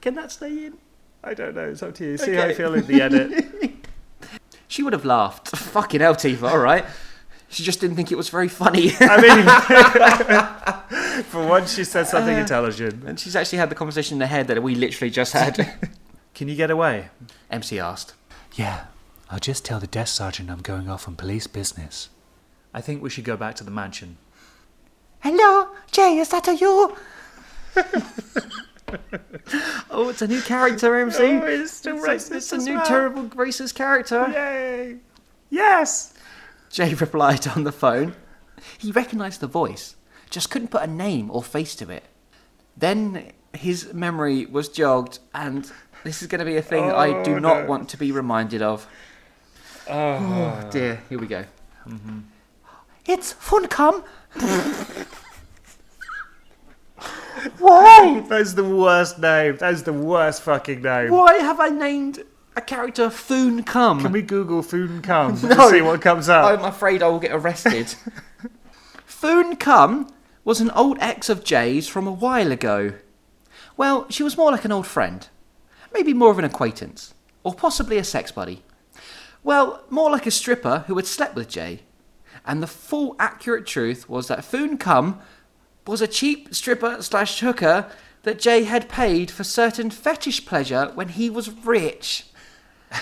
Can 0.00 0.14
that 0.16 0.30
stay 0.32 0.66
in? 0.66 0.74
I 1.24 1.34
don't 1.34 1.54
know. 1.54 1.68
It's 1.70 1.82
up 1.82 1.94
to 1.96 2.04
you. 2.04 2.18
See 2.18 2.34
how 2.34 2.40
Okay. 2.42 2.48
you 2.50 2.54
feel 2.56 2.74
in 2.74 2.86
the 2.86 3.00
edit. 3.00 3.44
She 4.68 4.82
would 4.82 4.92
have 4.92 5.04
laughed. 5.04 5.48
Fucking 5.56 6.00
hell, 6.00 6.14
Tifa. 6.14 6.50
All 6.50 6.58
right. 6.58 6.84
She 7.48 7.62
just 7.62 7.80
didn't 7.80 7.96
think 7.96 8.10
it 8.10 8.16
was 8.16 8.30
very 8.30 8.48
funny, 8.48 8.92
I 8.98 9.20
mean, 9.20 9.44
for 11.30 11.46
once, 11.46 11.74
she 11.74 11.84
said 11.84 12.06
something 12.06 12.34
uh, 12.36 12.40
intelligent. 12.40 13.04
and 13.04 13.18
she's 13.18 13.36
actually 13.36 13.58
had 13.58 13.70
the 13.70 13.74
conversation 13.74 14.16
in 14.16 14.20
her 14.22 14.26
head 14.26 14.46
that 14.48 14.62
we 14.62 14.74
literally 14.74 15.10
just 15.10 15.32
had. 15.32 15.78
Can 16.34 16.48
you 16.48 16.54
get 16.56 16.70
away? 16.70 17.08
MC 17.50 17.78
asked. 17.78 18.14
Yeah, 18.54 18.86
I'll 19.30 19.38
just 19.38 19.64
tell 19.64 19.80
the 19.80 19.86
desk 19.86 20.14
sergeant 20.16 20.50
I'm 20.50 20.60
going 20.62 20.88
off 20.88 21.06
on 21.08 21.14
police 21.16 21.46
business. 21.46 22.08
I 22.74 22.80
think 22.80 23.02
we 23.02 23.10
should 23.10 23.24
go 23.24 23.36
back 23.36 23.54
to 23.56 23.64
the 23.64 23.70
mansion. 23.70 24.16
Hello, 25.20 25.68
Jay. 25.90 26.18
Is 26.18 26.30
that 26.30 26.48
a 26.48 26.54
you? 26.54 26.96
oh, 29.90 30.08
it's 30.08 30.22
a 30.22 30.26
new 30.26 30.40
character, 30.42 30.94
MC. 30.96 31.22
Oh, 31.22 31.46
it's 31.46 31.72
still 31.72 32.02
It's 32.04 32.30
a- 32.30 32.36
It's 32.36 32.52
a 32.52 32.58
new 32.58 32.76
well. 32.76 32.86
terrible 32.86 33.24
racist 33.30 33.74
character. 33.74 34.26
Yay! 34.32 34.96
Yes! 35.50 36.14
Jay 36.70 36.94
replied 36.94 37.46
on 37.48 37.64
the 37.64 37.72
phone. 37.72 38.14
He 38.78 38.90
recognised 38.92 39.40
the 39.40 39.46
voice, 39.46 39.96
just 40.32 40.50
couldn't 40.50 40.68
put 40.68 40.82
a 40.82 40.86
name 40.88 41.30
or 41.30 41.42
face 41.42 41.74
to 41.76 41.88
it. 41.90 42.02
Then 42.76 43.32
his 43.54 43.92
memory 43.92 44.46
was 44.46 44.68
jogged, 44.68 45.18
and 45.34 45.70
this 46.04 46.22
is 46.22 46.28
going 46.28 46.38
to 46.40 46.44
be 46.44 46.56
a 46.56 46.62
thing 46.62 46.90
I 46.90 47.22
do 47.22 47.36
Oh, 47.36 47.38
not 47.38 47.60
no. 47.62 47.66
want 47.66 47.88
to 47.90 47.96
be 47.96 48.10
reminded 48.10 48.62
of. 48.62 48.86
Oh 49.88 50.68
dear, 50.70 51.02
here 51.08 51.18
we 51.18 51.26
go. 51.26 51.44
Mm-hmm. 51.86 52.20
It's 53.06 53.34
Funcom. 53.34 54.04
Why? 57.58 58.20
That 58.28 58.40
is 58.40 58.54
the 58.54 58.64
worst 58.64 59.18
name. 59.18 59.56
That 59.56 59.74
is 59.74 59.82
the 59.82 59.92
worst 59.92 60.42
fucking 60.42 60.82
name. 60.82 61.10
Why 61.10 61.34
have 61.34 61.58
I 61.60 61.68
named 61.68 62.22
a 62.56 62.60
character 62.60 63.10
Foon 63.10 63.64
Cum? 63.64 64.00
Can 64.00 64.12
we 64.12 64.22
Google 64.22 64.62
food 64.62 64.90
and 64.90 65.02
cum 65.02 65.32
No. 65.42 65.48
and 65.50 65.70
see 65.70 65.82
what 65.82 66.00
comes 66.00 66.28
up? 66.28 66.44
I'm 66.58 66.64
afraid 66.64 67.02
I 67.02 67.08
will 67.08 67.18
get 67.18 67.32
arrested. 67.32 67.94
Foon 69.06 69.56
Cum 69.56 70.08
was 70.44 70.60
an 70.60 70.70
old 70.70 70.98
ex 71.00 71.28
of 71.28 71.44
Jay's 71.44 71.88
from 71.88 72.06
a 72.06 72.12
while 72.12 72.50
ago. 72.52 72.94
Well, 73.76 74.06
she 74.10 74.22
was 74.22 74.36
more 74.36 74.50
like 74.50 74.64
an 74.64 74.72
old 74.72 74.86
friend. 74.86 75.28
Maybe 75.92 76.12
more 76.12 76.30
of 76.30 76.38
an 76.38 76.44
acquaintance. 76.44 77.14
Or 77.44 77.54
possibly 77.54 77.98
a 77.98 78.04
sex 78.04 78.32
buddy. 78.32 78.62
Well, 79.44 79.84
more 79.90 80.10
like 80.10 80.26
a 80.26 80.30
stripper 80.30 80.84
who 80.86 80.96
had 80.96 81.06
slept 81.06 81.34
with 81.34 81.48
Jay. 81.48 81.80
And 82.44 82.62
the 82.62 82.66
full 82.66 83.16
accurate 83.18 83.66
truth 83.66 84.08
was 84.08 84.28
that 84.28 84.44
Foon 84.44 84.78
Cum 84.78 85.20
was 85.86 86.00
a 86.00 86.06
cheap 86.06 86.54
stripper 86.54 87.02
slash 87.02 87.40
hooker 87.40 87.90
that 88.22 88.38
Jay 88.38 88.64
had 88.64 88.88
paid 88.88 89.30
for 89.30 89.44
certain 89.44 89.90
fetish 89.90 90.46
pleasure 90.46 90.90
when 90.94 91.08
he 91.08 91.30
was 91.30 91.50
rich. 91.50 92.26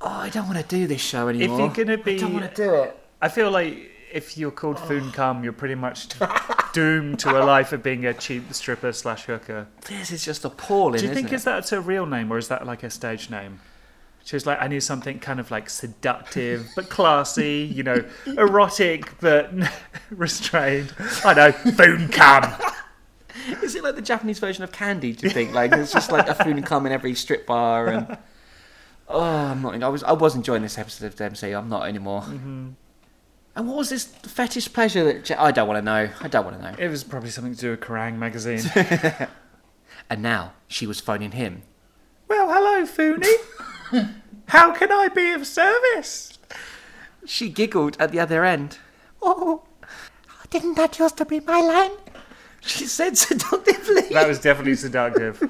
Oh, 0.00 0.06
I 0.06 0.28
don't 0.28 0.46
want 0.46 0.58
to 0.58 0.64
do 0.64 0.86
this 0.86 1.00
show 1.00 1.26
anymore. 1.26 1.60
If 1.60 1.76
you're 1.76 1.84
gonna 1.84 2.00
be- 2.00 2.14
I 2.14 2.18
don't 2.18 2.32
want 2.32 2.54
to 2.54 2.62
do 2.62 2.72
it. 2.72 2.96
I 3.20 3.28
feel 3.28 3.50
like 3.50 3.90
if 4.12 4.38
you're 4.38 4.52
called 4.52 4.78
Foon 4.78 5.08
oh. 5.08 5.12
Cum, 5.12 5.42
you're 5.42 5.52
pretty 5.52 5.74
much 5.74 6.06
doomed 6.72 7.18
to 7.20 7.30
a 7.30 7.42
life 7.44 7.72
of 7.72 7.82
being 7.82 8.04
a 8.06 8.14
cheap 8.14 8.52
stripper 8.52 8.92
slash 8.92 9.24
hooker. 9.24 9.66
This 9.86 10.10
is 10.10 10.24
just 10.24 10.44
appalling. 10.44 11.00
Do 11.00 11.06
you 11.06 11.14
think 11.14 11.32
is 11.32 11.44
that 11.44 11.70
a 11.72 11.80
real 11.80 12.06
name 12.06 12.32
or 12.32 12.38
is 12.38 12.48
that 12.48 12.66
like 12.66 12.82
a 12.82 12.90
stage 12.90 13.30
name? 13.30 13.60
She 14.24 14.36
was 14.36 14.44
like, 14.44 14.60
I 14.60 14.68
need 14.68 14.82
something 14.82 15.20
kind 15.20 15.40
of 15.40 15.50
like 15.50 15.70
seductive 15.70 16.68
but 16.76 16.90
classy, 16.90 17.70
you 17.72 17.82
know, 17.82 18.04
erotic 18.26 19.18
but 19.20 19.50
restrained. 20.10 20.94
I 21.24 21.34
know, 21.34 21.52
Foon 21.52 22.08
cam. 22.08 22.60
Is 23.62 23.74
it 23.74 23.82
like 23.82 23.94
the 23.94 24.02
Japanese 24.02 24.38
version 24.38 24.64
of 24.64 24.72
Candy? 24.72 25.12
Do 25.14 25.26
you 25.26 25.32
think 25.32 25.54
like 25.54 25.72
it's 25.72 25.92
just 25.92 26.12
like 26.12 26.28
a 26.28 26.34
food 26.34 26.64
come 26.66 26.84
in 26.84 26.92
every 26.92 27.14
strip 27.14 27.46
bar 27.46 27.88
and 27.88 28.18
oh, 29.08 29.22
I'm 29.22 29.62
not. 29.62 29.82
I 29.82 29.88
was 29.88 30.02
I 30.02 30.12
was 30.12 30.34
enjoying 30.34 30.62
this 30.62 30.76
episode 30.76 31.06
of 31.06 31.14
DMC. 31.14 31.56
I'm 31.58 31.68
not 31.68 31.88
anymore. 31.88 32.22
Mm-hmm. 32.22 32.68
And 33.58 33.66
what 33.66 33.76
was 33.76 33.90
this 33.90 34.04
fetish 34.04 34.72
pleasure 34.72 35.02
that 35.02 35.30
I 35.36 35.50
don't 35.50 35.66
want 35.66 35.78
to 35.78 35.82
know. 35.82 36.08
I 36.20 36.28
don't 36.28 36.44
want 36.44 36.58
to 36.58 36.62
know. 36.62 36.76
It 36.78 36.86
was 36.86 37.02
probably 37.02 37.30
something 37.30 37.56
to 37.56 37.60
do 37.60 37.70
with 37.72 37.80
Kerrang 37.80 38.16
magazine. 38.16 38.62
And 40.10 40.22
now 40.22 40.52
she 40.68 40.86
was 40.86 41.00
phoning 41.00 41.32
him. 41.32 41.62
well, 42.28 42.50
hello, 42.50 42.86
Foony. 42.86 44.14
How 44.46 44.72
can 44.72 44.90
I 44.90 45.08
be 45.08 45.32
of 45.32 45.46
service? 45.46 46.38
She 47.26 47.50
giggled 47.50 47.96
at 48.00 48.10
the 48.10 48.20
other 48.20 48.42
end. 48.42 48.78
Oh, 49.20 49.64
didn't 50.48 50.76
that 50.76 50.98
used 50.98 51.18
to 51.18 51.26
be 51.26 51.40
my 51.40 51.60
line? 51.60 51.90
She 52.62 52.86
said 52.86 53.18
seductively. 53.18 54.08
That 54.12 54.28
was 54.28 54.40
definitely 54.40 54.76
seductive. 54.76 55.46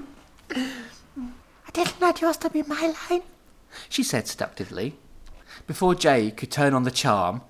Didn't 0.48 2.00
that 2.00 2.20
used 2.20 2.40
to 2.40 2.50
be 2.50 2.62
my 2.62 2.94
line? 3.10 3.22
She 3.88 4.02
said 4.02 4.26
seductively. 4.26 4.96
Before 5.68 5.94
Jay 5.94 6.32
could 6.32 6.50
turn 6.50 6.74
on 6.74 6.82
the 6.82 6.90
charm, 6.90 7.42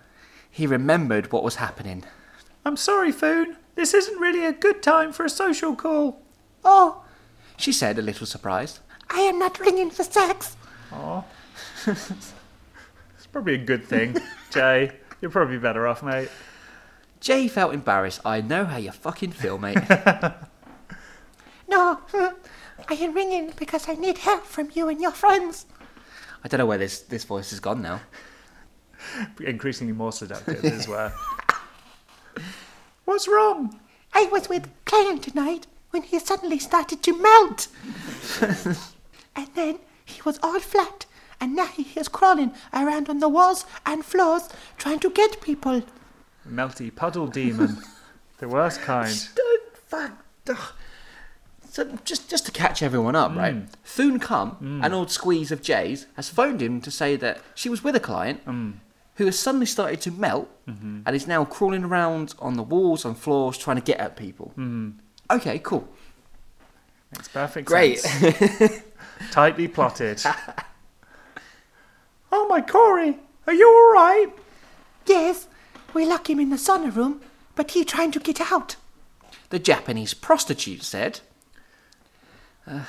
he 0.50 0.66
remembered 0.66 1.32
what 1.32 1.44
was 1.44 1.56
happening. 1.56 2.04
I'm 2.64 2.76
sorry, 2.76 3.12
Foon. 3.12 3.56
This 3.74 3.94
isn't 3.94 4.18
really 4.20 4.44
a 4.44 4.52
good 4.52 4.82
time 4.82 5.12
for 5.12 5.24
a 5.24 5.30
social 5.30 5.74
call. 5.76 6.20
Oh, 6.64 7.02
She 7.56 7.72
said, 7.72 7.98
a 7.98 8.02
little 8.02 8.26
surprised. 8.26 8.80
I 9.10 9.20
am 9.20 9.38
not 9.38 9.58
ringing 9.60 9.90
for 9.90 10.04
sex. 10.04 10.56
Oh. 10.92 11.24
it's 11.86 13.26
probably 13.32 13.54
a 13.54 13.58
good 13.64 13.84
thing, 13.84 14.16
Jay. 14.50 14.92
You're 15.20 15.30
probably 15.30 15.58
better 15.58 15.86
off, 15.86 16.02
mate. 16.02 16.28
Jay 17.20 17.48
felt 17.48 17.74
embarrassed. 17.74 18.20
I 18.24 18.40
know 18.40 18.64
how 18.64 18.76
you 18.76 18.92
fucking 18.92 19.32
feel, 19.32 19.58
mate. 19.58 19.78
No, 21.70 22.00
I 22.88 22.94
am 22.94 23.12
ringing 23.12 23.52
because 23.56 23.90
I 23.90 23.94
need 23.94 24.16
help 24.18 24.44
from 24.44 24.70
you 24.72 24.88
and 24.88 25.02
your 25.02 25.10
friends. 25.10 25.66
I 26.42 26.48
don't 26.48 26.56
know 26.56 26.64
where 26.64 26.78
this, 26.78 27.00
this 27.00 27.24
voice 27.24 27.50
has 27.50 27.60
gone 27.60 27.82
now. 27.82 28.00
Increasingly 29.40 29.92
more 29.92 30.12
seductive 30.12 30.64
as 30.64 30.88
well. 30.88 31.12
What's 33.04 33.28
wrong? 33.28 33.78
I 34.12 34.24
was 34.26 34.48
with 34.48 34.68
Client 34.84 35.22
tonight 35.22 35.66
when 35.90 36.02
he 36.02 36.18
suddenly 36.18 36.58
started 36.58 37.02
to 37.02 37.18
melt. 37.18 37.68
and 39.36 39.48
then 39.54 39.78
he 40.04 40.20
was 40.22 40.38
all 40.42 40.60
flat, 40.60 41.06
and 41.40 41.54
now 41.54 41.66
he 41.66 41.88
is 41.98 42.08
crawling 42.08 42.52
around 42.72 43.08
on 43.08 43.20
the 43.20 43.28
walls 43.28 43.64
and 43.86 44.04
floors 44.04 44.48
trying 44.76 44.98
to 45.00 45.10
get 45.10 45.40
people. 45.40 45.82
Melty 46.46 46.94
puddle 46.94 47.26
demon. 47.26 47.78
the 48.38 48.48
worst 48.48 48.80
kind. 48.82 49.28
Don't 49.34 49.76
fuck. 49.76 50.24
ugh. 50.48 50.72
So 51.70 51.98
just 52.04 52.28
just 52.28 52.46
to 52.46 52.52
catch 52.52 52.82
everyone 52.82 53.14
up, 53.14 53.36
right? 53.36 53.54
Mm. 53.54 53.68
Foon 53.82 54.18
Cum, 54.18 54.56
mm. 54.60 54.84
an 54.84 54.92
old 54.92 55.10
squeeze 55.10 55.52
of 55.52 55.62
Jay's, 55.62 56.06
has 56.16 56.28
phoned 56.28 56.60
him 56.60 56.80
to 56.80 56.90
say 56.90 57.14
that 57.16 57.40
she 57.54 57.68
was 57.68 57.84
with 57.84 57.94
a 57.94 58.00
client 58.00 58.44
mm. 58.46 58.74
Who 59.18 59.26
has 59.26 59.38
suddenly 59.38 59.66
started 59.66 60.00
to 60.00 60.10
melt 60.10 60.48
and 60.66 61.14
is 61.14 61.26
now 61.26 61.44
crawling 61.44 61.84
around 61.84 62.34
on 62.38 62.54
the 62.54 62.62
walls 62.62 63.04
and 63.04 63.18
floors 63.18 63.58
trying 63.58 63.76
to 63.76 63.82
get 63.82 63.98
at 63.98 64.16
people. 64.16 64.54
Okay, 65.30 65.58
cool. 65.58 65.86
Makes 67.12 67.28
perfect 67.28 67.66
Great. 67.66 67.98
sense. 68.00 68.82
Tightly 69.30 69.68
plotted. 69.68 70.22
oh 72.32 72.46
my 72.48 72.60
Corey, 72.60 73.18
are 73.46 73.52
you 73.52 73.68
alright? 73.68 74.32
Yes, 75.06 75.48
we 75.94 76.06
lock 76.06 76.28
him 76.30 76.38
in 76.38 76.50
the 76.50 76.56
sauna 76.56 76.94
room, 76.94 77.20
but 77.54 77.72
he 77.72 77.84
trying 77.84 78.12
to 78.12 78.20
get 78.20 78.52
out. 78.52 78.76
the 79.50 79.58
Japanese 79.58 80.14
prostitute 80.14 80.82
said. 80.82 81.20
Uh, 82.66 82.84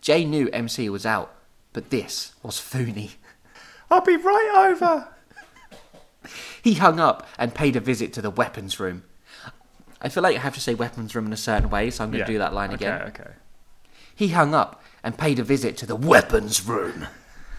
Jay 0.00 0.24
knew 0.24 0.48
MC 0.48 0.88
was 0.88 1.04
out, 1.06 1.34
but 1.72 1.90
this 1.90 2.34
was 2.42 2.58
phony. 2.58 3.12
I'll 3.90 4.00
be 4.00 4.16
right 4.16 4.70
over. 4.72 5.08
He 6.62 6.74
hung 6.74 7.00
up 7.00 7.26
and 7.38 7.54
paid 7.54 7.76
a 7.76 7.80
visit 7.80 8.12
to 8.14 8.22
the 8.22 8.30
weapons 8.30 8.78
room. 8.80 9.04
I 10.02 10.08
feel 10.08 10.22
like 10.22 10.36
I 10.36 10.40
have 10.40 10.54
to 10.54 10.60
say 10.60 10.74
weapons 10.74 11.14
room 11.14 11.26
in 11.26 11.32
a 11.32 11.36
certain 11.36 11.68
way, 11.68 11.90
so 11.90 12.04
I'm 12.04 12.10
going 12.10 12.24
to 12.24 12.32
do 12.32 12.38
that 12.38 12.54
line 12.54 12.72
okay, 12.72 12.86
again. 12.86 13.02
Okay, 13.08 13.30
He 14.14 14.28
hung 14.28 14.54
up 14.54 14.82
and 15.02 15.18
paid 15.18 15.38
a 15.38 15.44
visit 15.44 15.76
to 15.78 15.86
the 15.86 15.96
weapons 15.96 16.66
room. 16.66 17.06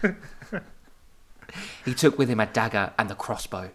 he 1.84 1.94
took 1.94 2.18
with 2.18 2.28
him 2.28 2.40
a 2.40 2.46
dagger 2.46 2.92
and 2.98 3.08
the 3.08 3.14
crossbow. 3.14 3.70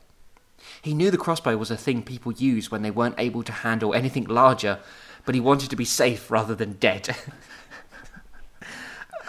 He 0.82 0.94
knew 0.94 1.12
the 1.12 1.18
crossbow 1.18 1.56
was 1.58 1.72
a 1.72 1.78
thing 1.78 2.04
people 2.04 2.34
used 2.34 2.72
when 2.72 2.82
they 2.82 2.92
weren't 2.92 3.16
able 3.18 3.44
to 3.44 3.52
handle 3.52 3.94
anything 3.94 4.26
larger, 4.26 4.80
but 5.26 5.36
he 5.36 5.42
wanted 5.42 5.70
to 5.70 5.76
be 5.76 5.86
safe 5.86 6.30
rather 6.30 6.56
than 6.56 6.74
dead. 6.74 7.10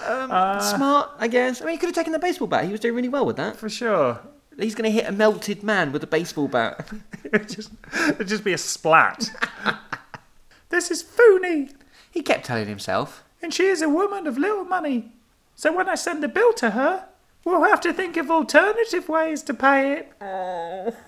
um, 0.06 0.60
smart, 0.60 1.10
I 1.18 1.28
guess. 1.28 1.62
I 1.62 1.64
mean, 1.64 1.74
he 1.74 1.78
could 1.78 1.88
have 1.88 1.94
taken 1.94 2.12
the 2.12 2.18
baseball 2.18 2.48
bat. 2.48 2.64
He 2.64 2.72
was 2.72 2.80
doing 2.80 2.94
really 2.94 3.08
well 3.08 3.24
with 3.24 3.36
that. 3.36 3.56
For 3.56 3.68
sure. 3.68 4.20
He's 4.58 4.74
going 4.74 4.90
to 4.90 4.94
hit 4.94 5.08
a 5.08 5.12
melted 5.12 5.62
man 5.62 5.92
with 5.92 6.02
a 6.02 6.06
baseball 6.06 6.48
bat. 6.48 6.88
It'd 7.24 7.48
just, 7.48 7.70
it'd 8.10 8.26
just 8.26 8.42
be 8.42 8.52
a 8.52 8.58
splat. 8.58 9.30
this 10.68 10.90
is 10.90 11.02
Foony, 11.02 11.72
he 12.10 12.22
kept 12.22 12.46
telling 12.46 12.66
himself. 12.66 13.22
and 13.40 13.54
she 13.54 13.66
is 13.66 13.82
a 13.82 13.88
woman 13.88 14.26
of 14.26 14.36
little 14.36 14.64
money. 14.64 15.12
So 15.54 15.74
when 15.76 15.88
I 15.88 15.94
send 15.94 16.22
the 16.22 16.28
bill 16.28 16.52
to 16.54 16.70
her, 16.70 17.06
we'll 17.44 17.64
have 17.64 17.80
to 17.82 17.92
think 17.92 18.16
of 18.16 18.30
alternative 18.30 19.08
ways 19.08 19.42
to 19.44 19.54
pay 19.54 19.92
it. 19.92 20.12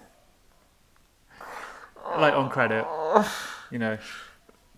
Like 2.18 2.34
on 2.34 2.50
credit, 2.50 2.84
you 3.70 3.78
know, 3.78 3.96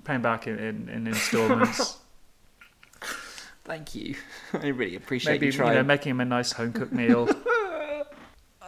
paying 0.04 0.20
back 0.20 0.46
in, 0.46 0.58
in, 0.58 0.88
in 0.90 1.06
installments. 1.06 1.96
Thank 3.64 3.94
you. 3.94 4.16
I 4.52 4.66
really 4.66 4.96
appreciate 4.96 5.34
Maybe 5.40 5.46
you 5.46 5.52
you 5.52 5.58
know, 5.58 5.82
making 5.82 6.10
him 6.10 6.20
a 6.20 6.26
nice 6.26 6.52
home 6.52 6.72
cooked 6.72 6.92
meal. 6.92 7.28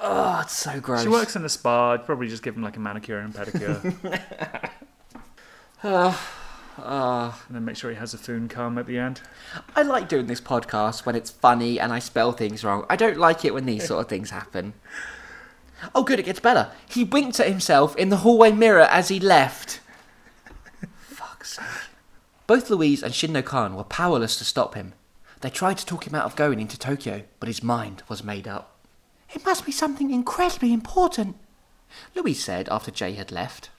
Oh, 0.04 0.40
it's 0.42 0.56
so 0.56 0.80
gross. 0.80 1.02
she 1.02 1.08
works 1.08 1.36
in 1.36 1.44
a 1.44 1.48
spa. 1.48 1.92
I'd 1.92 2.06
probably 2.06 2.28
just 2.28 2.42
give 2.42 2.56
him 2.56 2.62
like 2.62 2.76
a 2.76 2.80
manicure 2.80 3.18
and 3.18 3.34
pedicure, 3.34 3.80
Ah. 6.76 7.44
and 7.46 7.54
then 7.54 7.64
make 7.64 7.76
sure 7.76 7.90
he 7.90 7.96
has 7.96 8.14
a 8.14 8.18
foon 8.18 8.48
come 8.48 8.78
at 8.78 8.86
the 8.86 8.98
end. 8.98 9.20
I 9.76 9.82
like 9.82 10.08
doing 10.08 10.26
this 10.26 10.40
podcast 10.40 11.06
when 11.06 11.14
it's 11.14 11.30
funny 11.30 11.78
and 11.78 11.92
I 11.92 12.00
spell 12.00 12.32
things 12.32 12.64
wrong. 12.64 12.84
I 12.90 12.96
don't 12.96 13.16
like 13.16 13.44
it 13.44 13.54
when 13.54 13.64
these 13.66 13.86
sort 13.86 14.00
of 14.00 14.08
things 14.08 14.30
happen. 14.30 14.74
Oh, 15.94 16.02
good, 16.02 16.18
it 16.18 16.24
gets 16.24 16.40
better. 16.40 16.70
He 16.88 17.04
winked 17.04 17.38
at 17.38 17.46
himself 17.46 17.94
in 17.96 18.08
the 18.08 18.18
hallway 18.18 18.50
mirror 18.50 18.88
as 18.90 19.08
he 19.08 19.20
left. 19.20 19.80
Fuck's 21.00 21.56
sake. 21.56 21.64
Both 22.46 22.70
Louise 22.70 23.02
and 23.02 23.14
Shinno 23.14 23.44
Khan 23.44 23.76
were 23.76 23.84
powerless 23.84 24.36
to 24.38 24.44
stop 24.44 24.74
him. 24.74 24.94
They 25.42 25.50
tried 25.50 25.78
to 25.78 25.86
talk 25.86 26.06
him 26.06 26.14
out 26.14 26.24
of 26.24 26.36
going 26.36 26.58
into 26.58 26.78
Tokyo, 26.78 27.22
but 27.38 27.48
his 27.48 27.62
mind 27.62 28.02
was 28.08 28.24
made 28.24 28.48
up. 28.48 28.73
It 29.34 29.44
must 29.44 29.66
be 29.66 29.72
something 29.72 30.10
incredibly 30.10 30.72
important. 30.72 31.36
Louise 32.14 32.42
said 32.42 32.68
after 32.70 32.90
Jay 32.90 33.12
had 33.12 33.32
left. 33.32 33.70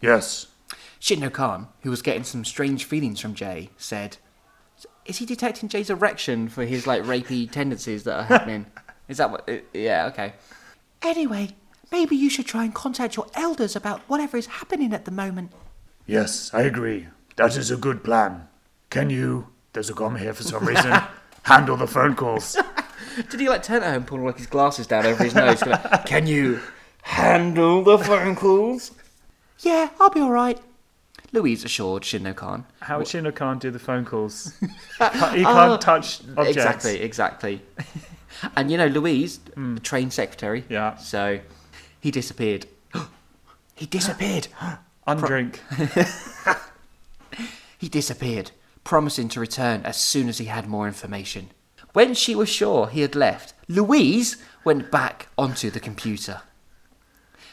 Yes. 0.00 0.46
Shinno 1.00 1.30
Khan, 1.32 1.68
who 1.82 1.90
was 1.90 2.02
getting 2.02 2.24
some 2.24 2.44
strange 2.44 2.84
feelings 2.84 3.20
from 3.20 3.34
Jay, 3.34 3.70
said, 3.76 4.16
"Is 5.04 5.18
he 5.18 5.26
detecting 5.26 5.68
Jay's 5.68 5.90
erection 5.90 6.48
for 6.48 6.64
his 6.64 6.86
like 6.86 7.02
rapey 7.02 7.50
tendencies 7.50 8.04
that 8.04 8.18
are 8.18 8.22
happening? 8.24 8.66
Is 9.08 9.18
that 9.18 9.30
what? 9.30 9.46
uh, 9.48 9.58
Yeah, 9.74 10.06
okay. 10.06 10.32
Anyway, 11.02 11.50
maybe 11.92 12.16
you 12.16 12.30
should 12.30 12.46
try 12.46 12.64
and 12.64 12.74
contact 12.74 13.16
your 13.16 13.26
elders 13.34 13.76
about 13.76 14.00
whatever 14.08 14.38
is 14.38 14.46
happening 14.46 14.94
at 14.94 15.04
the 15.04 15.10
moment. 15.10 15.52
Yes, 16.06 16.50
I 16.54 16.62
agree. 16.62 17.08
That 17.36 17.54
is 17.58 17.70
a 17.70 17.76
good 17.76 18.02
plan. 18.02 18.48
Can 18.88 19.10
you, 19.10 19.48
there's 19.74 19.90
a 19.90 19.94
comma 19.94 20.18
here 20.18 20.32
for 20.32 20.42
some 20.42 20.64
reason, 20.64 20.90
handle 21.42 21.76
the 21.76 21.86
phone 21.86 22.14
calls? 22.14 22.56
Did 23.30 23.40
he 23.40 23.48
like 23.48 23.62
turn 23.62 23.82
at 23.82 23.90
her 23.90 23.96
and 23.96 24.06
pull 24.06 24.20
like 24.20 24.38
his 24.38 24.46
glasses 24.46 24.86
down 24.86 25.06
over 25.06 25.24
his 25.24 25.34
nose? 25.34 25.62
Going, 25.62 25.78
Can 26.06 26.26
you 26.26 26.60
handle 27.02 27.82
the 27.82 27.98
phone 27.98 28.36
calls? 28.36 28.92
Yeah, 29.60 29.90
I'll 30.00 30.10
be 30.10 30.20
alright. 30.20 30.60
Louise 31.32 31.64
assured 31.64 32.04
Shinno 32.04 32.34
Khan. 32.34 32.64
How 32.80 32.98
would 32.98 33.06
Shinno 33.06 33.34
Khan 33.34 33.58
do 33.58 33.70
the 33.70 33.78
phone 33.78 34.04
calls? 34.04 34.54
he 34.60 34.68
can't, 34.98 35.36
he 35.36 35.42
can't 35.42 35.80
touch 35.80 36.20
objects. 36.36 36.56
Exactly, 36.56 37.00
exactly. 37.00 37.62
and 38.56 38.70
you 38.70 38.78
know, 38.78 38.86
Louise, 38.86 39.38
hmm. 39.54 39.74
the 39.74 39.80
train 39.80 40.10
secretary. 40.10 40.64
Yeah. 40.68 40.96
So 40.96 41.40
he 42.00 42.10
disappeared. 42.10 42.66
he 43.74 43.86
disappeared. 43.86 44.48
Undrink. 45.06 45.58
He 47.84 47.90
disappeared, 47.90 48.50
promising 48.82 49.28
to 49.28 49.40
return 49.40 49.82
as 49.82 49.98
soon 49.98 50.30
as 50.30 50.38
he 50.38 50.46
had 50.46 50.66
more 50.66 50.86
information. 50.86 51.50
When 51.94 52.14
she 52.14 52.34
was 52.34 52.48
sure 52.48 52.88
he 52.88 53.02
had 53.02 53.14
left, 53.14 53.54
Louise 53.68 54.36
went 54.64 54.90
back 54.90 55.28
onto 55.38 55.70
the 55.70 55.78
computer. 55.78 56.42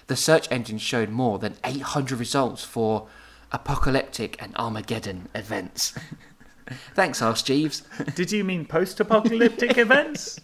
The 0.08 0.16
search 0.16 0.52
engine 0.52 0.80
showed 0.80 1.10
more 1.10 1.38
than 1.38 1.58
800 1.64 2.20
results 2.20 2.64
for 2.64 3.08
apocalyptic 3.52 4.42
and 4.42 4.56
Armageddon 4.58 5.30
events. 5.36 5.94
Thanks, 6.96 7.22
Ask 7.22 7.46
Jeeves. 7.46 7.84
Did 8.16 8.32
you 8.32 8.44
mean 8.44 8.66
post-apocalyptic 8.66 9.78
events? 9.78 10.39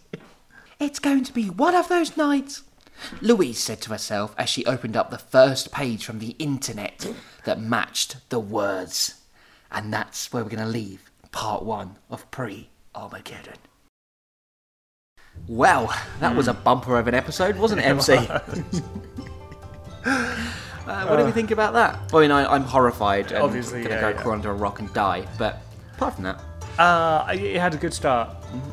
It's 0.80 1.00
going 1.00 1.24
to 1.24 1.34
be 1.34 1.50
one 1.50 1.74
of 1.74 1.90
those 1.90 2.16
nights. 2.16 2.62
Louise 3.20 3.58
said 3.58 3.82
to 3.82 3.90
herself 3.90 4.36
as 4.38 4.48
she 4.48 4.64
opened 4.68 4.96
up 4.96 5.10
the 5.10 5.18
first 5.18 5.72
page 5.72 6.06
from 6.06 6.20
the 6.20 6.36
internet 6.38 7.12
that 7.46 7.60
matched 7.60 8.30
the 8.30 8.40
words. 8.40 9.16
And 9.72 9.92
that's 9.92 10.32
where 10.32 10.44
we're 10.44 10.52
going 10.52 10.64
to 10.64 10.70
leave 10.70 11.10
part 11.32 11.64
one 11.64 11.96
of 12.12 12.30
Pre 12.30 12.70
Armageddon. 12.94 13.58
Well, 15.48 15.94
that 16.20 16.36
was 16.36 16.48
a 16.48 16.54
bumper 16.54 16.98
of 17.00 17.08
an 17.08 17.14
episode, 17.14 17.56
wasn't 17.58 17.82
it, 17.82 17.86
MC? 17.86 18.18
uh, 20.06 21.06
what 21.08 21.18
do 21.18 21.26
we 21.26 21.32
think 21.32 21.52
about 21.52 21.74
that? 21.74 22.00
I 22.14 22.20
mean, 22.22 22.32
I, 22.32 22.46
I'm 22.46 22.64
horrified 22.64 23.32
and 23.32 23.44
Obviously, 23.44 23.80
going 23.84 23.90
to 23.90 23.96
yeah, 23.96 24.02
go 24.02 24.10
yeah. 24.10 24.22
crawl 24.22 24.34
under 24.36 24.52
a 24.52 24.54
rock 24.54 24.80
and 24.80 24.94
die. 24.94 25.26
But 25.38 25.62
apart 25.96 26.16
from 26.16 26.24
that, 26.26 26.42
Uh, 26.78 27.26
it 27.34 27.60
had 27.60 27.74
a 27.74 27.78
good 27.78 27.94
start. 27.94 28.30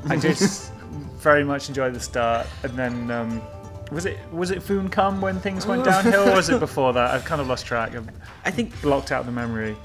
I 0.09 0.17
did 0.17 0.37
very 1.19 1.45
much 1.45 1.69
enjoy 1.69 1.91
the 1.91 2.01
start, 2.01 2.47
and 2.63 2.73
then 2.77 3.11
um, 3.11 3.43
was 3.91 4.05
it 4.07 4.19
was 4.33 4.51
it 4.51 4.63
Foon 4.63 4.89
Cum 4.89 5.21
when 5.21 5.41
things 5.41 5.67
went 5.67 5.85
downhill, 5.85 6.29
or 6.29 6.37
was 6.37 6.51
it 6.51 6.61
before 6.61 6.93
that? 6.93 7.11
I've 7.13 7.25
kind 7.25 7.41
of 7.41 7.49
lost 7.49 7.67
track. 7.67 7.95
I've 7.95 8.09
I 8.45 8.51
think 8.51 8.81
blocked 8.83 9.11
out 9.13 9.25
the 9.27 9.33
memory. 9.33 9.77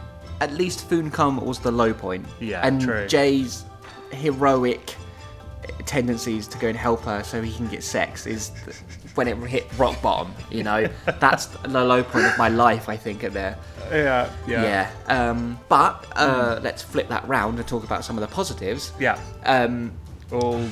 at 0.41 0.53
least 0.53 0.89
Funcom 0.89 1.41
was 1.43 1.59
the 1.59 1.71
low 1.71 1.93
point. 1.93 2.25
Yeah, 2.39 2.65
and 2.65 2.81
true. 2.81 3.07
Jay's 3.07 3.63
heroic 4.11 4.95
tendencies 5.85 6.47
to 6.47 6.57
go 6.57 6.67
and 6.67 6.77
help 6.77 7.01
her 7.03 7.23
so 7.23 7.41
he 7.41 7.53
can 7.53 7.67
get 7.67 7.83
sex 7.83 8.25
is 8.27 8.51
when 9.15 9.27
it 9.27 9.35
hit 9.47 9.67
rock 9.77 10.01
bottom. 10.01 10.33
You 10.49 10.63
know, 10.63 10.87
that's 11.19 11.47
the 11.47 11.83
low 11.83 12.03
point 12.03 12.25
of 12.25 12.37
my 12.37 12.49
life. 12.49 12.89
I 12.89 12.97
think 12.97 13.23
at 13.23 13.33
there. 13.33 13.57
Yeah, 13.91 14.29
yeah, 14.47 14.89
Yeah. 15.07 15.29
Um, 15.29 15.59
but 15.67 16.05
uh, 16.15 16.59
let's 16.61 16.81
flip 16.83 17.07
that 17.09 17.27
round 17.27 17.57
and 17.59 17.67
talk 17.67 17.83
about 17.83 18.05
some 18.05 18.17
of 18.17 18.21
the 18.21 18.33
positives. 18.33 18.91
yeah. 18.99 19.19
Um, 19.45 19.91
All 20.31 20.63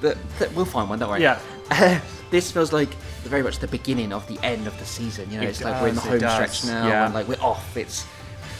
th- 0.00 0.16
th- 0.38 0.50
we'll 0.52 0.64
find 0.64 0.88
one. 0.88 0.98
Don't 0.98 1.10
worry. 1.10 1.22
Yeah. 1.22 1.38
this 2.30 2.50
feels 2.50 2.72
like 2.72 2.92
very 3.24 3.42
much 3.42 3.58
the 3.58 3.68
beginning 3.68 4.12
of 4.12 4.26
the 4.28 4.38
end 4.44 4.66
of 4.66 4.78
the 4.78 4.84
season. 4.84 5.30
You 5.30 5.38
know, 5.40 5.46
It 5.46 5.50
it's 5.50 5.62
like 5.64 5.80
we're 5.80 5.88
in 5.88 5.94
the 5.94 6.00
home 6.00 6.18
stretch 6.18 6.64
now, 6.64 6.88
yeah. 6.88 7.04
and 7.06 7.14
like 7.14 7.28
we're 7.28 7.40
off. 7.40 7.76
It's 7.76 8.06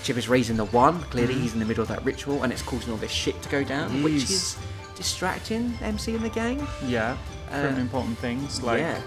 Chip 0.04 0.16
is 0.16 0.28
raising 0.28 0.56
the 0.56 0.64
one. 0.66 1.00
Clearly, 1.04 1.34
he's 1.34 1.52
in 1.54 1.60
the 1.60 1.64
middle 1.64 1.82
of 1.82 1.88
that 1.88 2.04
ritual, 2.04 2.42
and 2.42 2.52
it's 2.52 2.62
causing 2.62 2.90
all 2.92 2.98
this 2.98 3.10
shit 3.12 3.40
to 3.42 3.48
go 3.48 3.62
down, 3.64 4.02
which 4.02 4.14
is 4.14 4.56
distracting 5.02 5.74
MC 5.82 6.14
and 6.14 6.24
the 6.24 6.28
gang. 6.30 6.66
yeah. 6.86 7.16
From 7.50 7.74
Uh, 7.74 7.80
important 7.80 8.16
things 8.18 8.62
like 8.62 8.78
yeah. 8.80 9.00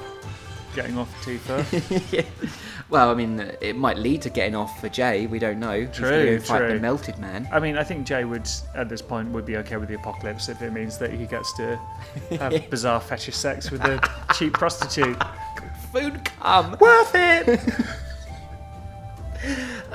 getting 0.76 0.98
off 0.98 1.10
Tifa. 1.26 2.26
Well, 2.88 3.10
I 3.10 3.16
mean, 3.16 3.40
it 3.62 3.76
might 3.76 3.98
lead 3.98 4.22
to 4.22 4.30
getting 4.30 4.54
off 4.54 4.80
for 4.80 4.90
Jay. 4.90 5.26
We 5.26 5.40
don't 5.40 5.60
know. 5.60 5.74
He's 5.88 5.90
True, 5.96 6.08
and 6.36 6.44
fight 6.46 6.60
the 6.60 6.68
true. 6.74 6.80
melted 6.80 7.18
man. 7.18 7.50
I 7.52 7.60
mean, 7.60 7.80
I 7.80 7.84
think 7.84 8.06
Jay 8.06 8.26
would, 8.26 8.48
at 8.76 8.90
this 8.90 9.02
point, 9.02 9.30
would 9.32 9.44
be 9.44 9.58
okay 9.58 9.78
with 9.78 9.90
the 9.90 9.96
apocalypse 9.96 10.50
if 10.50 10.62
it 10.62 10.72
means 10.72 11.00
that 11.00 11.12
he 11.12 11.26
gets 11.26 11.52
to 11.54 11.80
have 12.40 12.70
bizarre 12.70 13.02
fetish 13.02 13.36
sex 13.36 13.72
with 13.72 13.82
a 13.86 14.00
cheap 14.36 14.54
prostitute. 14.54 15.18
Food 15.92 16.24
come. 16.26 16.78
Worth 16.80 17.12
it! 17.16 17.60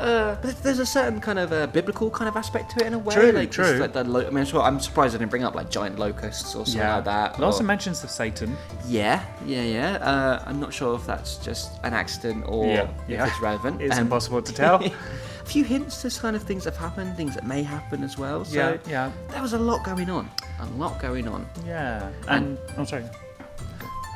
Uh, 0.01 0.37
but 0.43 0.63
there's 0.63 0.79
a 0.79 0.87
certain 0.87 1.21
kind 1.21 1.39
of 1.39 1.53
uh, 1.53 1.67
biblical 1.69 2.11
kind 2.11 2.29
of 2.29 2.37
aspect 2.37 2.71
to 2.73 2.81
it 2.81 2.87
in 2.87 2.95
a 2.95 2.99
way. 2.99 3.15
True, 3.15 3.33
like, 3.33 3.51
true. 3.51 3.75
Like 3.79 3.93
the 3.93 4.05
lo- 4.05 4.27
I 4.27 4.31
mean, 4.31 4.45
sure, 4.45 4.63
I'm 4.63 4.81
surprised 4.81 5.15
I 5.15 5.19
didn't 5.19 5.31
bring 5.31 5.45
up 5.45 5.55
like 5.55 5.71
giant 5.71 5.99
locusts 5.99 6.55
or 6.55 6.65
something 6.67 6.81
like 6.89 7.05
that. 7.05 7.39
It 7.39 7.43
also 7.45 7.63
mentions 7.65 8.03
of 8.05 8.11
Satan. 8.11 8.57
Yeah, 8.87 9.23
yeah, 9.47 9.63
yeah. 9.63 9.93
Uh, 9.97 10.43
I'm 10.47 10.59
not 10.59 10.73
sure 10.73 10.95
if 10.97 11.07
that's 11.07 11.37
just 11.37 11.71
an 11.85 11.93
accident 11.95 12.45
or 12.49 12.67
Yeah, 12.67 12.83
if 12.83 12.91
yeah. 13.09 13.27
it's 13.27 13.41
relevant. 13.41 13.83
It's 13.83 13.97
Um, 13.97 14.03
impossible 14.07 14.43
to 14.43 14.53
tell. 14.53 14.83
a 15.43 15.45
few 15.45 15.65
hints 15.65 16.03
to 16.03 16.11
kind 16.21 16.35
of 16.37 16.43
things 16.43 16.65
that 16.65 16.75
have 16.77 16.91
happened, 16.91 17.17
things 17.17 17.35
that 17.35 17.47
may 17.47 17.63
happen 17.63 18.03
as 18.03 18.17
well. 18.19 18.45
So 18.45 18.57
yeah, 18.57 18.77
yeah, 18.89 19.13
there 19.31 19.43
was 19.43 19.53
a 19.53 19.59
lot 19.59 19.85
going 19.85 20.09
on. 20.11 20.31
A 20.61 20.67
lot 20.79 20.99
going 21.01 21.27
on. 21.29 21.47
yeah. 21.67 22.09
And, 22.29 22.59
oh, 22.79 22.85
sorry. 22.85 23.05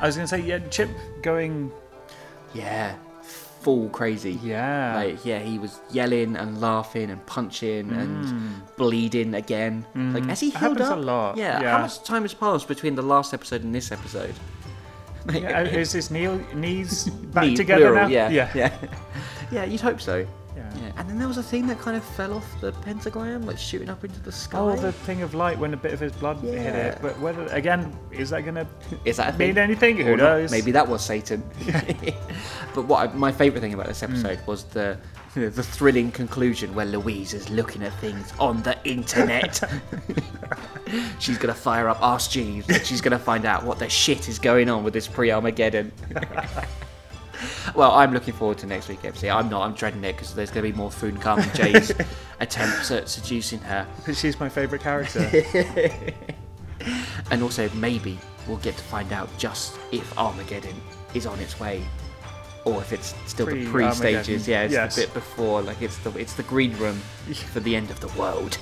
I 0.01 0.05
was 0.07 0.15
going 0.15 0.27
to 0.27 0.29
say, 0.35 0.41
yeah, 0.41 0.59
Chip 0.69 0.89
going, 1.21 1.71
Yeah, 2.53 2.95
full 3.65 3.89
crazy. 3.89 4.33
yeah. 4.43 4.95
Like, 4.95 5.25
yeah, 5.25 5.39
he 5.39 5.57
was 5.57 5.79
yelling 5.91 6.35
and 6.35 6.61
laughing 6.61 7.09
and 7.09 7.19
punching 7.25 7.91
and 7.91 8.61
bleeding 8.77 9.33
again. 9.33 9.85
Like, 9.95 10.25
has 10.25 10.39
he 10.39 10.51
Mm. 10.51 10.59
Healed 10.59 10.77
happens 10.77 10.89
a 10.89 10.93
up? 10.93 11.05
lot, 11.05 11.37
Yeah. 11.37 11.61
yeah. 11.61 11.71
How 11.71 11.81
much 11.81 12.03
time 12.03 12.21
has 12.21 12.33
passed 12.35 12.67
between 12.67 12.93
the 12.95 13.01
last 13.01 13.33
episode 13.33 13.63
and 13.63 13.73
this 13.73 13.91
episode? 13.91 14.35
Like, 15.27 15.41
yeah, 15.41 15.61
is 15.63 15.91
his 15.93 16.11
knee, 16.15 16.27
knees 16.53 17.09
back 17.33 17.55
together 17.55 17.89
plural, 17.89 18.03
now? 18.03 18.13
Yeah, 18.13 18.29
yeah. 18.29 18.49
yeah. 18.53 18.71
yeah, 19.55 19.63
you'd 19.65 19.81
hope 19.81 19.99
so. 19.99 20.27
Yeah. 20.55 20.69
Yeah, 20.81 20.91
and 20.97 21.09
then 21.09 21.19
there 21.19 21.27
was 21.27 21.37
a 21.37 21.43
thing 21.43 21.67
that 21.67 21.79
kind 21.79 21.97
of 21.97 22.03
fell 22.03 22.33
off 22.33 22.61
the 22.61 22.71
pentagram, 22.71 23.45
like 23.45 23.57
shooting 23.57 23.89
up 23.89 24.03
into 24.05 24.19
the 24.21 24.31
sky. 24.31 24.57
Oh, 24.59 24.75
the 24.75 24.91
thing 24.91 25.21
of 25.21 25.33
light 25.33 25.59
when 25.59 25.73
a 25.73 25.77
bit 25.77 25.93
of 25.93 25.99
his 25.99 26.11
blood 26.13 26.37
hit 26.39 26.53
it. 26.75 26.97
But 27.01 27.19
whether, 27.19 27.45
again, 27.47 27.97
is 28.11 28.29
that 28.29 28.43
going 28.43 28.55
to 28.55 28.67
Is 29.03 29.17
that 29.17 29.37
mean 29.37 29.55
thing? 29.55 29.63
anything? 29.63 29.97
Who 29.97 30.15
knows? 30.15 30.51
Maybe 30.51 30.71
that 30.71 30.87
was 30.87 31.03
Satan. 31.03 31.43
but 32.73 32.85
what 32.85 33.09
I, 33.09 33.13
my 33.13 33.31
favourite 33.31 33.61
thing 33.61 33.73
about 33.73 33.87
this 33.87 33.99
Hmm. 34.01 34.11
episode 34.13 34.39
was 34.47 34.63
the 34.65 34.97
the 35.35 35.51
thrilling 35.63 36.13
conclusion 36.13 36.73
where 36.73 36.85
Louise 36.85 37.33
is 37.33 37.49
looking 37.49 37.83
at 37.83 37.91
things 37.99 38.31
on 38.39 38.63
the 38.63 38.77
internet. 38.87 39.61
she's 41.19 41.37
gonna 41.37 41.53
fire 41.53 41.89
up 41.89 41.99
Ask 42.01 42.31
Jeeves. 42.31 42.69
and 42.69 42.85
She's 42.85 43.01
gonna 43.01 43.19
find 43.19 43.43
out 43.45 43.65
what 43.65 43.77
the 43.77 43.89
shit 43.89 44.29
is 44.29 44.39
going 44.39 44.69
on 44.69 44.85
with 44.85 44.93
this 44.93 45.09
pre-Armageddon. 45.09 45.91
Well, 47.73 47.91
I'm 47.91 48.13
looking 48.13 48.33
forward 48.33 48.57
to 48.59 48.67
next 48.67 48.89
week, 48.89 49.03
MC. 49.03 49.29
I'm 49.29 49.49
not. 49.49 49.65
I'm 49.65 49.73
dreading 49.73 50.03
it 50.03 50.13
because 50.13 50.35
there's 50.35 50.51
gonna 50.51 50.61
be 50.63 50.73
more 50.73 50.91
Foon 50.91 51.17
Cum 51.17 51.39
and 51.39 51.55
Jay's 51.55 51.91
attempts 52.39 52.91
at 52.91 53.09
seducing 53.09 53.59
her. 53.59 53.87
Because 53.97 54.19
she's 54.19 54.39
my 54.39 54.49
favourite 54.49 54.83
character. 54.83 55.29
And 57.31 57.41
also, 57.41 57.69
maybe 57.69 58.19
we'll 58.47 58.57
get 58.57 58.77
to 58.77 58.83
find 58.83 59.11
out 59.11 59.29
just 59.37 59.77
if 59.91 60.17
Armageddon 60.17 60.75
is 61.13 61.25
on 61.25 61.39
its 61.39 61.59
way, 61.59 61.83
or 62.65 62.81
if 62.81 62.93
it's 62.93 63.15
still 63.25 63.45
the 63.45 63.53
pre 63.53 63.65
Pre-Armageddon, 63.65 64.23
stages. 64.23 64.47
Yeah, 64.47 64.63
it's 64.63 64.73
yes. 64.73 64.95
the 64.95 65.01
bit 65.03 65.13
before, 65.13 65.61
like 65.61 65.81
it's 65.81 65.97
the 65.99 66.11
it's 66.17 66.33
the 66.33 66.43
green 66.43 66.75
room 66.77 66.95
for 67.53 67.59
the 67.59 67.75
end 67.75 67.89
of 67.89 67.99
the 67.99 68.07
world. 68.19 68.57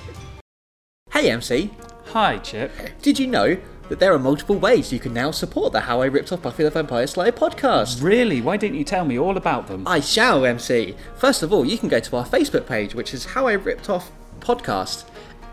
Hey 1.10 1.30
MC, 1.30 1.70
Hi, 2.06 2.38
Chip. 2.38 2.72
did 3.02 3.18
you 3.18 3.26
know 3.26 3.56
that 3.88 3.98
there 3.98 4.12
are 4.14 4.18
multiple 4.18 4.56
ways 4.56 4.92
you 4.92 4.98
can 4.98 5.12
now 5.12 5.30
support 5.30 5.72
the 5.72 5.80
How 5.80 6.00
I 6.00 6.06
Ripped 6.06 6.32
Off 6.32 6.42
Buffy 6.42 6.62
the 6.62 6.70
Vampire 6.70 7.06
Slayer 7.06 7.32
podcast? 7.32 8.02
Really? 8.02 8.40
Why 8.40 8.56
didn't 8.56 8.78
you 8.78 8.84
tell 8.84 9.04
me 9.04 9.18
all 9.18 9.36
about 9.36 9.66
them? 9.66 9.86
I 9.86 10.00
shall, 10.00 10.44
MC. 10.44 10.94
First 11.16 11.42
of 11.42 11.52
all, 11.52 11.64
you 11.64 11.76
can 11.78 11.88
go 11.88 12.00
to 12.00 12.16
our 12.16 12.26
Facebook 12.26 12.66
page, 12.66 12.94
which 12.94 13.12
is 13.12 13.24
How 13.24 13.46
I 13.46 13.52
Ripped 13.54 13.90
Off 13.90 14.10
Podcast. 14.40 15.04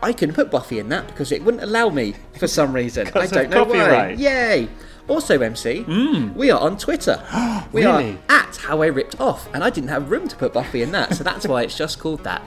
I 0.02 0.12
couldn't 0.12 0.34
put 0.34 0.50
Buffy 0.50 0.78
in 0.78 0.88
that 0.88 1.06
because 1.06 1.30
it 1.30 1.44
wouldn't 1.44 1.62
allow 1.62 1.88
me 1.88 2.14
for 2.38 2.46
some 2.48 2.72
reason. 2.72 3.08
I 3.14 3.26
don't 3.26 3.50
know 3.50 3.64
why. 3.64 4.10
Yay! 4.10 4.68
Also, 5.08 5.40
MC, 5.40 5.82
hmm. 5.82 6.32
we 6.34 6.50
are 6.50 6.60
on 6.60 6.78
Twitter. 6.78 7.22
we 7.72 7.84
Really? 7.84 8.18
are 8.28 8.40
at 8.40 8.56
How 8.56 8.82
I 8.82 8.86
Ripped 8.86 9.20
Off, 9.20 9.52
and 9.52 9.62
I 9.62 9.70
didn't 9.70 9.90
have 9.90 10.10
room 10.10 10.28
to 10.28 10.36
put 10.36 10.52
Buffy 10.52 10.82
in 10.82 10.92
that, 10.92 11.14
so 11.14 11.24
that's 11.24 11.46
why 11.46 11.62
it's 11.62 11.76
just 11.76 11.98
called 11.98 12.24
that. 12.24 12.42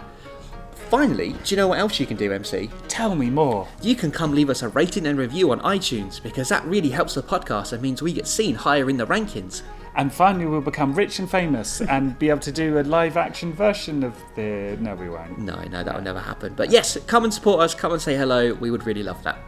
Finally, 0.89 1.33
do 1.43 1.55
you 1.55 1.57
know 1.57 1.67
what 1.67 1.79
else 1.79 1.99
you 1.99 2.05
can 2.05 2.15
do, 2.15 2.31
MC? 2.31 2.69
Tell 2.87 3.15
me 3.15 3.29
more. 3.29 3.67
You 3.81 3.95
can 3.95 4.11
come 4.11 4.33
leave 4.35 4.51
us 4.51 4.61
a 4.61 4.69
rating 4.69 5.07
and 5.07 5.17
review 5.17 5.51
on 5.51 5.59
iTunes 5.61 6.21
because 6.21 6.47
that 6.49 6.63
really 6.65 6.89
helps 6.89 7.15
the 7.15 7.23
podcast 7.23 7.73
and 7.73 7.81
means 7.81 8.03
we 8.03 8.13
get 8.13 8.27
seen 8.27 8.53
higher 8.53 8.89
in 8.89 8.97
the 8.97 9.07
rankings. 9.07 9.63
And 9.95 10.13
finally, 10.13 10.45
we'll 10.45 10.61
become 10.61 10.93
rich 10.93 11.17
and 11.19 11.29
famous 11.29 11.81
and 11.89 12.17
be 12.19 12.29
able 12.29 12.41
to 12.41 12.51
do 12.51 12.79
a 12.79 12.81
live 12.83 13.17
action 13.17 13.51
version 13.51 14.03
of 14.03 14.15
the. 14.35 14.77
No, 14.79 14.93
we 14.93 15.09
won't. 15.09 15.39
No, 15.39 15.55
no, 15.63 15.83
that 15.83 15.95
will 15.95 16.03
never 16.03 16.19
happen. 16.19 16.53
But 16.53 16.69
yes, 16.69 16.97
come 17.07 17.23
and 17.23 17.33
support 17.33 17.61
us, 17.61 17.73
come 17.73 17.91
and 17.93 18.01
say 18.01 18.15
hello. 18.15 18.53
We 18.53 18.69
would 18.69 18.85
really 18.85 19.03
love 19.03 19.21
that. 19.23 19.39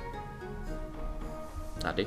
I 1.83 1.91
do. 1.91 2.05